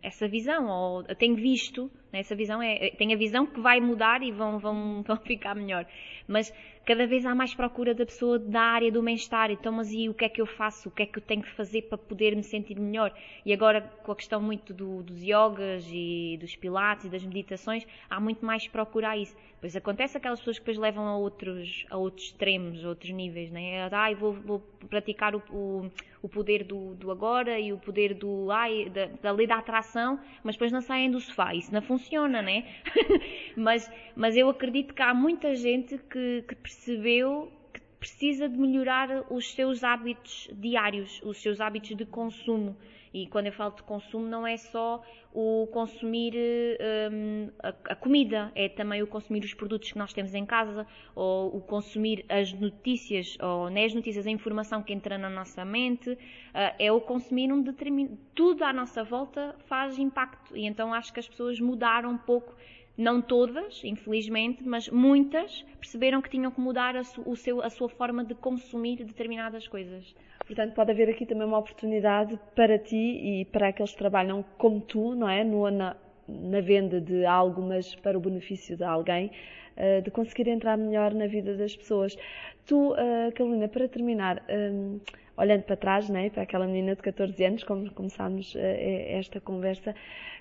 essa 0.03 0.29
visão, 0.29 0.69
ou 0.69 1.05
eu 1.09 1.17
tenho 1.17 1.35
visto, 1.35 1.91
né, 2.13 2.21
essa 2.21 2.37
visão 2.37 2.63
é, 2.63 2.91
tenho 2.91 3.13
a 3.13 3.19
visão 3.19 3.45
que 3.45 3.61
vai 3.61 3.81
mudar 3.81 4.23
e 4.23 4.31
vão, 4.31 4.59
vão, 4.59 5.03
vão 5.07 5.17
ficar 5.17 5.55
melhor. 5.57 5.85
Mas 6.29 6.55
cada 6.85 7.07
vez 7.07 7.25
há 7.25 7.35
mais 7.35 7.55
procura 7.55 7.95
da 7.95 8.05
pessoa 8.05 8.39
da 8.39 8.63
área 8.63 8.91
do 8.91 9.03
bem-estar. 9.03 9.51
Então, 9.51 9.73
mas 9.73 9.93
e 9.93 10.09
o 10.09 10.15
que 10.15 10.25
é 10.25 10.29
que 10.29 10.41
eu 10.41 10.47
faço? 10.47 10.89
O 10.89 10.93
que 10.93 11.03
é 11.03 11.07
que 11.07 11.19
eu 11.19 11.23
tenho 11.23 11.43
que 11.43 11.51
fazer 11.51 11.83
para 11.83 11.99
poder 11.99 12.35
me 12.35 12.43
sentir 12.43 12.79
melhor? 12.79 13.13
E 13.45 13.53
agora, 13.53 13.81
com 14.03 14.13
a 14.13 14.17
questão 14.17 14.41
muito 14.41 14.73
do, 14.73 15.03
dos 15.03 15.23
yogas 15.23 15.87
e 15.91 16.39
dos 16.41 16.57
pilates 16.57 17.05
e 17.07 17.09
das 17.09 17.25
meditações, 17.25 17.87
há 18.09 18.19
muito 18.19 18.45
mais 18.45 18.67
procura 18.67 19.11
a 19.11 19.17
isso. 19.17 19.37
Pois 19.61 19.77
acontece 19.77 20.17
aquelas 20.17 20.39
pessoas 20.39 20.59
que 20.59 20.65
depois 20.65 20.79
levam 20.79 21.07
a 21.07 21.19
outros, 21.19 21.85
a 21.91 21.97
outros 21.99 22.29
extremos, 22.29 22.83
a 22.83 22.89
outros 22.89 23.11
níveis, 23.11 23.51
né? 23.51 23.89
Ah, 23.93 24.11
vou, 24.15 24.33
vou 24.33 24.61
praticar 24.89 25.37
o, 25.37 25.43
o, 25.51 25.91
o 26.23 26.29
poder 26.31 26.65
do, 26.65 26.95
do, 26.95 27.11
agora 27.11 27.61
e 27.61 27.71
o 27.71 27.77
poder 27.77 28.15
do, 28.15 28.51
ai, 28.51 28.89
da, 28.89 29.07
da, 29.21 29.31
lei 29.33 29.47
da 29.47 29.57
atração, 29.57 30.19
mas 30.43 30.55
depois 30.55 30.73
não 30.73 30.81
saem 30.81 31.11
do 31.11 31.21
sofá. 31.21 31.55
Isso 31.55 31.73
não 31.75 31.83
funciona, 31.83 32.41
né? 32.41 32.65
mas, 33.55 33.91
mas 34.17 34.35
eu 34.35 34.49
acredito 34.49 34.95
que 34.95 35.03
há 35.03 35.13
muita 35.13 35.55
gente 35.55 35.99
que, 36.11 36.43
que 36.49 36.55
percebeu 36.71 37.51
que 37.73 37.81
precisa 37.99 38.49
de 38.49 38.57
melhorar 38.57 39.27
os 39.29 39.53
seus 39.53 39.83
hábitos 39.83 40.49
diários, 40.53 41.21
os 41.25 41.43
seus 41.43 41.61
hábitos 41.61 41.97
de 41.97 42.07
consumo. 42.07 42.77
E 43.13 43.27
quando 43.27 43.47
eu 43.47 43.53
falo 43.53 43.75
de 43.75 43.83
consumo, 43.83 44.25
não 44.25 44.47
é 44.47 44.57
só 44.57 45.03
o 45.35 45.69
consumir 45.73 46.33
um, 47.13 47.51
a, 47.59 47.69
a, 47.87 47.97
comida, 47.97 48.53
é 48.55 48.69
também 48.69 49.03
o 49.03 49.07
consumir 49.07 49.43
os 49.43 49.53
produtos 49.53 49.91
que 49.91 49.99
nós 49.99 50.13
temos 50.13 50.33
em 50.33 50.47
casa, 50.47 50.87
ou 51.13 51.57
o 51.57 51.61
consumir 51.61 52.25
as 52.29 52.53
notícias, 52.53 53.37
ou 53.43 53.69
nem 53.69 53.87
as 53.87 53.95
notícias, 53.95 54.29
a 54.29 54.31
informação 54.31 54.81
que 54.81 54.93
entra 54.93 55.19
na 55.19 55.29
nossa 55.29 55.65
mente, 55.65 56.13
uh, 56.13 56.19
é 56.79 56.93
o 56.93 57.01
consumir 57.01 57.53
um 57.53 57.61
determinado. 57.61 58.17
Tudo 58.33 58.63
à 58.63 58.73
nossa 58.73 59.03
volta 59.03 59.57
faz 59.67 59.99
impacto. 59.99 60.57
E 60.57 60.65
então 60.65 60.95
acho 60.95 61.13
que 61.13 61.19
as 61.19 61.29
pessoas 61.29 61.59
mudaram 61.59 62.11
um 62.11 62.19
pouco 62.19 62.55
não 63.01 63.23
todas, 63.23 63.83
infelizmente, 63.83 64.63
mas 64.63 64.89
muitas 64.89 65.65
perceberam 65.81 66.21
que 66.21 66.29
tinham 66.29 66.51
que 66.51 66.61
mudar 66.61 66.97
a, 66.97 67.03
su, 67.03 67.35
seu, 67.35 67.63
a 67.63 67.71
sua 67.71 67.89
forma 67.89 68.23
de 68.25 68.35
consumir 68.35 69.03
determinadas 69.05 69.67
coisas. 69.67 70.15
Portanto, 70.47 70.75
pode 70.75 70.91
haver 70.91 71.09
aqui 71.09 71.25
também 71.25 71.47
uma 71.47 71.59
oportunidade 71.59 72.39
para 72.55 72.79
ti 72.79 72.97
e 72.97 73.45
para 73.47 73.69
aqueles 73.69 73.93
que 73.93 73.99
trabalham 73.99 74.45
como 74.59 74.81
tu, 74.81 75.15
não 75.15 75.29
é? 75.29 75.43
No, 75.45 75.71
na, 75.71 75.97
na 76.29 76.61
venda 76.61 77.01
de 77.01 77.25
algo, 77.25 77.63
mas 77.63 77.95
para 77.95 78.19
o 78.19 78.21
benefício 78.21 78.77
de 78.77 78.85
alguém, 78.85 79.31
uh, 79.77 80.03
de 80.03 80.11
conseguir 80.11 80.49
entrar 80.49 80.77
melhor 80.77 81.15
na 81.15 81.27
vida 81.27 81.57
das 81.57 81.77
pessoas. 81.77 82.17
Tu, 82.67 82.93
uh, 82.93 82.97
Carolina, 83.35 83.69
para 83.69 83.89
terminar, 83.89 84.43
um, 84.51 85.01
olhando 85.37 85.63
para 85.63 85.77
trás, 85.77 86.09
né, 86.09 86.31
para 86.31 86.43
aquela 86.43 86.67
menina 86.67 86.95
de 86.95 87.03
14 87.03 87.45
anos, 87.45 87.65
como 87.65 87.91
começámos 87.93 88.55
esta 88.57 89.41
conversa, 89.41 89.95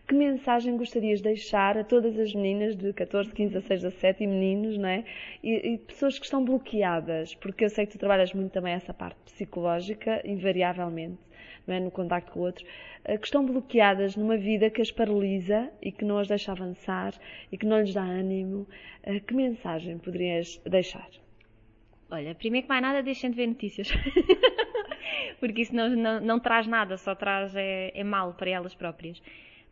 que 0.09 0.15
mensagem 0.15 0.75
gostarias 0.75 1.19
de 1.19 1.25
deixar 1.25 1.77
a 1.77 1.83
todas 1.83 2.17
as 2.17 2.33
meninas 2.33 2.75
de 2.75 2.91
14, 2.93 3.31
15, 3.31 3.53
16, 3.53 3.81
17 3.83 4.23
e 4.23 4.27
meninos, 4.27 4.75
não 4.75 4.89
é? 4.89 5.05
E, 5.43 5.73
e, 5.73 5.77
pessoas 5.77 6.17
que 6.17 6.25
estão 6.25 6.43
bloqueadas, 6.43 7.35
porque 7.35 7.63
eu 7.63 7.69
sei 7.69 7.85
que 7.85 7.91
tu 7.91 7.99
trabalhas 7.99 8.33
muito 8.33 8.51
também 8.51 8.73
essa 8.73 8.91
parte 8.91 9.19
psicológica, 9.23 10.19
invariavelmente, 10.25 11.19
não 11.67 11.75
é? 11.75 11.79
No 11.79 11.91
contacto 11.91 12.31
com 12.31 12.39
o 12.39 12.43
outro, 12.43 12.65
eh, 13.05 13.19
que 13.19 13.27
estão 13.27 13.45
bloqueadas 13.45 14.15
numa 14.15 14.35
vida 14.35 14.71
que 14.71 14.81
as 14.81 14.91
paralisa 14.91 15.69
e 15.79 15.91
que 15.91 16.03
não 16.03 16.17
as 16.17 16.27
deixa 16.27 16.53
avançar 16.53 17.13
e 17.51 17.55
que 17.55 17.67
não 17.67 17.79
lhes 17.79 17.93
dá 17.93 18.01
ânimo. 18.01 18.67
Eh, 19.03 19.19
que 19.19 19.35
mensagem 19.35 19.99
poderias 19.99 20.59
deixar? 20.65 21.07
Olha, 22.09 22.33
primeiro 22.33 22.65
que 22.65 22.69
mais 22.69 22.81
nada, 22.81 23.03
deixem 23.03 23.29
de 23.29 23.35
ver 23.35 23.45
notícias. 23.45 23.89
porque 25.39 25.61
isso 25.61 25.75
não, 25.75 25.87
não, 25.89 26.19
não, 26.19 26.39
traz 26.39 26.65
nada, 26.65 26.97
só 26.97 27.13
traz 27.13 27.55
é, 27.55 27.91
é 27.93 28.03
mal 28.03 28.33
para 28.33 28.49
elas 28.49 28.73
próprias. 28.73 29.21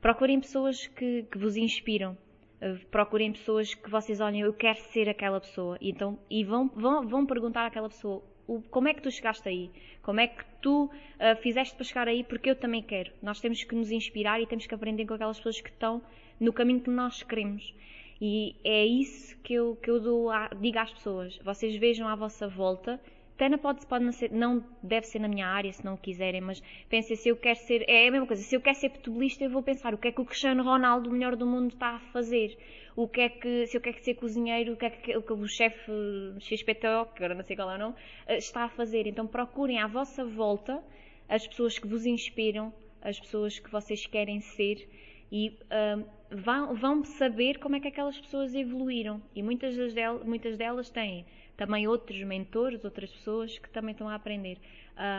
Procurem 0.02 0.40
pessoas 0.40 0.88
que, 0.88 1.24
que 1.24 1.38
vos 1.38 1.58
inspiram. 1.58 2.18
Uh, 2.62 2.84
procurem 2.88 3.32
pessoas 3.32 3.74
que 3.74 3.90
vocês 3.90 4.20
olhem, 4.20 4.42
eu 4.42 4.54
quero 4.54 4.80
ser 4.80 5.08
aquela 5.10 5.40
pessoa. 5.40 5.78
E, 5.80 5.90
então, 5.90 6.18
e 6.30 6.44
vão, 6.44 6.68
vão, 6.70 7.08
vão 7.08 7.26
perguntar 7.26 7.66
àquela 7.66 7.90
pessoa 7.90 8.24
o, 8.48 8.62
como 8.62 8.88
é 8.88 8.94
que 8.94 9.02
tu 9.02 9.12
chegaste 9.12 9.48
aí? 9.48 9.70
Como 10.02 10.20
é 10.20 10.28
que 10.28 10.44
tu 10.62 10.86
uh, 10.86 11.42
fizeste 11.42 11.76
para 11.76 11.84
chegar 11.84 12.08
aí? 12.08 12.24
Porque 12.24 12.50
eu 12.50 12.56
também 12.56 12.82
quero. 12.82 13.12
Nós 13.22 13.42
temos 13.42 13.64
que 13.64 13.76
nos 13.76 13.92
inspirar 13.92 14.42
e 14.42 14.48
temos 14.48 14.66
que 14.66 14.74
aprender 14.74 15.06
com 15.06 15.14
aquelas 15.14 15.38
pessoas 15.38 15.60
que 15.60 15.70
estão 15.70 16.02
no 16.40 16.54
caminho 16.54 16.80
que 16.80 16.90
nós 16.90 17.22
queremos. 17.22 17.74
E 18.20 18.56
é 18.64 18.86
isso 18.86 19.38
que 19.40 19.54
eu, 19.54 19.76
que 19.76 19.92
eu 19.92 20.00
dou 20.00 20.32
a, 20.32 20.48
digo 20.48 20.80
às 20.80 20.92
pessoas. 20.92 21.38
Vocês 21.44 21.76
vejam 21.76 22.08
à 22.08 22.16
vossa 22.16 22.48
volta 22.48 23.00
até 23.38 23.48
não 23.50 23.60
pode, 23.60 23.86
pode 23.86 24.04
não, 24.04 24.12
ser, 24.12 24.32
não 24.32 24.66
deve 24.82 25.06
ser 25.06 25.20
na 25.20 25.28
minha 25.28 25.46
área, 25.46 25.72
se 25.72 25.86
não 25.86 25.94
o 25.94 25.98
quiserem, 25.98 26.42
mas 26.42 26.60
pensem 26.90 27.16
se 27.16 27.30
eu 27.30 27.38
quero 27.38 27.60
ser, 27.60 27.88
é 27.88 28.08
a 28.08 28.12
mesma 28.12 28.26
coisa, 28.26 28.42
se 28.42 28.56
eu 28.56 28.60
quero 28.60 28.76
ser 28.76 28.90
futebolista, 28.90 29.44
eu 29.44 29.52
vou 29.52 29.62
pensar 29.62 29.94
o 29.94 29.98
que 29.98 30.08
é 30.08 30.12
que 30.12 30.20
o 30.20 30.26
Cristiano 30.26 30.64
Ronaldo, 30.64 31.08
o 31.08 31.14
melhor 31.14 31.36
do 31.36 31.46
mundo, 31.46 31.74
está 31.74 31.98
a 31.98 32.00
fazer. 32.00 32.58
O 32.96 33.08
que 33.08 33.22
é 33.22 33.30
que, 33.30 33.68
se 33.68 33.78
eu 33.78 33.82
quero 33.82 34.04
ser 34.04 34.16
cozinheiro, 34.16 34.74
o 34.74 34.76
que 34.76 34.86
é 34.86 34.90
que, 34.90 35.16
o, 35.16 35.34
o 35.34 35.48
chefe 35.48 35.92
XPTO, 36.40 37.14
que 37.14 37.24
agora 37.24 37.36
não 37.36 37.44
sei 37.44 37.56
qual 37.56 37.70
é 37.70 37.76
o 37.76 37.78
nome, 37.78 37.96
eh, 38.26 38.38
está 38.38 38.64
a 38.64 38.70
fazer. 38.70 39.06
Então 39.06 39.28
procurem 39.28 39.78
à 39.78 39.86
vossa 39.86 40.26
volta 40.26 40.84
as 41.30 41.46
pessoas 41.46 41.78
que 41.78 41.88
vos 41.88 42.08
inspiram, 42.08 42.74
as 43.04 43.20
pessoas 43.20 43.60
que 43.60 43.70
vocês 43.70 44.08
querem 44.08 44.40
ser 44.40 44.90
e 45.32 45.60
um, 45.96 46.38
vão, 46.38 46.74
vão, 46.74 47.04
saber 47.04 47.60
como 47.60 47.76
é 47.76 47.80
que 47.80 47.88
aquelas 47.88 48.20
pessoas 48.20 48.56
evoluíram. 48.56 49.22
E 49.36 49.44
muitas, 49.44 49.76
muitas 50.26 50.58
delas 50.58 50.90
têm 50.90 51.24
também 51.58 51.88
outros 51.88 52.22
mentores, 52.24 52.86
outras 52.86 53.12
pessoas 53.12 53.58
que 53.58 53.70
também 53.70 53.92
estão 53.92 54.08
a 54.08 54.16
aprender. 54.16 54.60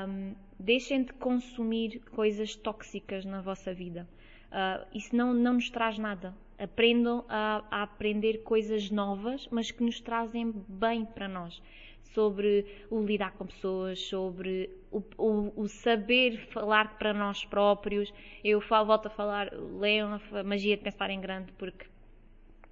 Um, 0.09 0.35
deixem 0.59 1.03
de 1.03 1.13
consumir 1.15 2.01
coisas 2.13 2.55
tóxicas 2.55 3.25
na 3.25 3.41
vossa 3.41 3.75
vida. 3.75 4.09
Uh, 4.47 4.87
isso 4.97 5.15
não, 5.15 5.35
não 5.35 5.55
nos 5.55 5.69
traz 5.69 5.99
nada. 5.99 6.35
Aprendam 6.59 7.25
a, 7.29 7.65
a 7.71 7.83
aprender 7.83 8.39
coisas 8.39 8.91
novas, 8.91 9.47
mas 9.51 9.71
que 9.71 9.83
nos 9.83 10.01
trazem 10.01 10.55
bem 10.69 11.05
para 11.05 11.29
nós 11.29 11.61
sobre 12.15 12.65
o 12.91 13.01
lidar 13.03 13.33
com 13.33 13.47
pessoas, 13.47 14.01
sobre 14.01 14.71
o, 14.91 15.03
o, 15.19 15.53
o, 15.63 15.69
saber 15.69 16.39
falar 16.49 16.99
para 16.99 17.13
nós 17.13 17.45
próprios. 17.45 18.13
Eu 18.43 18.61
falo, 18.61 18.87
volto 18.87 19.07
a 19.07 19.11
falar, 19.11 19.53
leiam 19.53 20.19
a 20.33 20.43
Magia 20.43 20.77
de 20.77 20.83
Pensar 20.83 21.11
em 21.11 21.21
Grande, 21.21 21.53
porque 21.53 21.87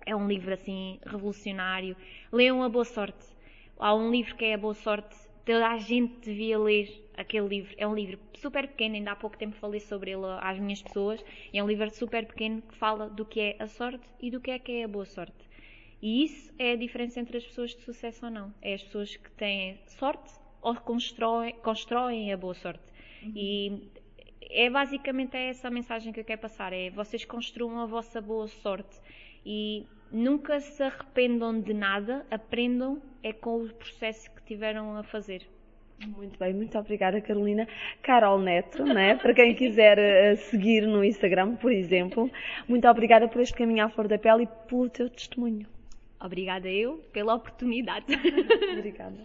é 0.04 0.16
um 0.16 0.26
livro 0.26 0.54
assim 0.54 0.98
revolucionário. 1.04 1.96
Leiam 2.32 2.62
A 2.62 2.68
Boa 2.68 2.84
Sorte. 2.84 3.35
Há 3.78 3.94
um 3.94 4.10
livro 4.10 4.34
que 4.36 4.44
é 4.44 4.54
A 4.54 4.58
Boa 4.58 4.74
Sorte, 4.74 5.14
toda 5.44 5.68
a 5.68 5.78
gente 5.78 6.18
devia 6.20 6.58
ler 6.58 7.06
aquele 7.16 7.46
livro. 7.48 7.74
É 7.76 7.86
um 7.86 7.94
livro 7.94 8.18
super 8.34 8.66
pequeno, 8.68 8.94
ainda 8.94 9.12
há 9.12 9.16
pouco 9.16 9.36
tempo 9.36 9.56
falei 9.56 9.80
sobre 9.80 10.12
ele 10.12 10.24
às 10.40 10.58
minhas 10.58 10.82
pessoas. 10.82 11.24
É 11.52 11.62
um 11.62 11.66
livro 11.66 11.90
super 11.90 12.26
pequeno 12.26 12.62
que 12.62 12.74
fala 12.74 13.08
do 13.08 13.24
que 13.24 13.40
é 13.40 13.56
a 13.58 13.66
sorte 13.66 14.04
e 14.20 14.30
do 14.30 14.40
que 14.40 14.50
é 14.50 14.58
que 14.58 14.72
é 14.72 14.84
a 14.84 14.88
boa 14.88 15.04
sorte. 15.04 15.46
E 16.00 16.24
isso 16.24 16.52
é 16.58 16.72
a 16.72 16.76
diferença 16.76 17.20
entre 17.20 17.38
as 17.38 17.44
pessoas 17.44 17.74
de 17.74 17.82
sucesso 17.82 18.26
ou 18.26 18.30
não. 18.30 18.52
É 18.62 18.74
as 18.74 18.82
pessoas 18.82 19.16
que 19.16 19.30
têm 19.32 19.78
sorte 19.86 20.32
ou 20.60 20.74
constroem, 20.76 21.54
constroem 21.62 22.32
a 22.32 22.36
boa 22.36 22.54
sorte. 22.54 22.84
Uhum. 23.22 23.32
E 23.34 23.90
é 24.42 24.70
basicamente 24.70 25.36
essa 25.36 25.68
a 25.68 25.70
mensagem 25.70 26.12
que 26.12 26.20
eu 26.20 26.24
quero 26.24 26.40
passar. 26.40 26.72
É 26.72 26.90
vocês 26.90 27.24
construam 27.24 27.78
a 27.80 27.86
vossa 27.86 28.20
boa 28.20 28.48
sorte. 28.48 29.00
E 29.44 29.86
nunca 30.10 30.60
se 30.60 30.82
arrependam 30.82 31.60
de 31.60 31.74
nada, 31.74 32.24
aprendam 32.30 33.00
é 33.22 33.32
com 33.32 33.64
o 33.64 33.68
processo 33.68 34.30
que 34.34 34.42
tiveram 34.42 34.96
a 34.96 35.02
fazer. 35.02 35.42
Muito 36.04 36.38
bem, 36.38 36.52
muito 36.52 36.78
obrigada, 36.78 37.20
Carolina. 37.20 37.66
Carol 38.02 38.38
Neto, 38.38 38.84
né? 38.84 39.16
para 39.16 39.32
quem 39.32 39.54
quiser 39.56 39.98
uh, 39.98 40.36
seguir 40.36 40.86
no 40.86 41.02
Instagram, 41.02 41.56
por 41.56 41.72
exemplo. 41.72 42.30
Muito 42.68 42.86
obrigada 42.86 43.26
por 43.28 43.40
este 43.40 43.54
caminho 43.54 43.84
à 43.84 43.88
flor 43.88 44.06
da 44.06 44.18
pele 44.18 44.44
e 44.44 44.68
pelo 44.68 44.90
teu 44.90 45.08
testemunho. 45.08 45.66
Obrigada 46.20 46.68
eu 46.68 46.98
pela 47.12 47.34
oportunidade. 47.34 48.06
Obrigada. 48.72 49.16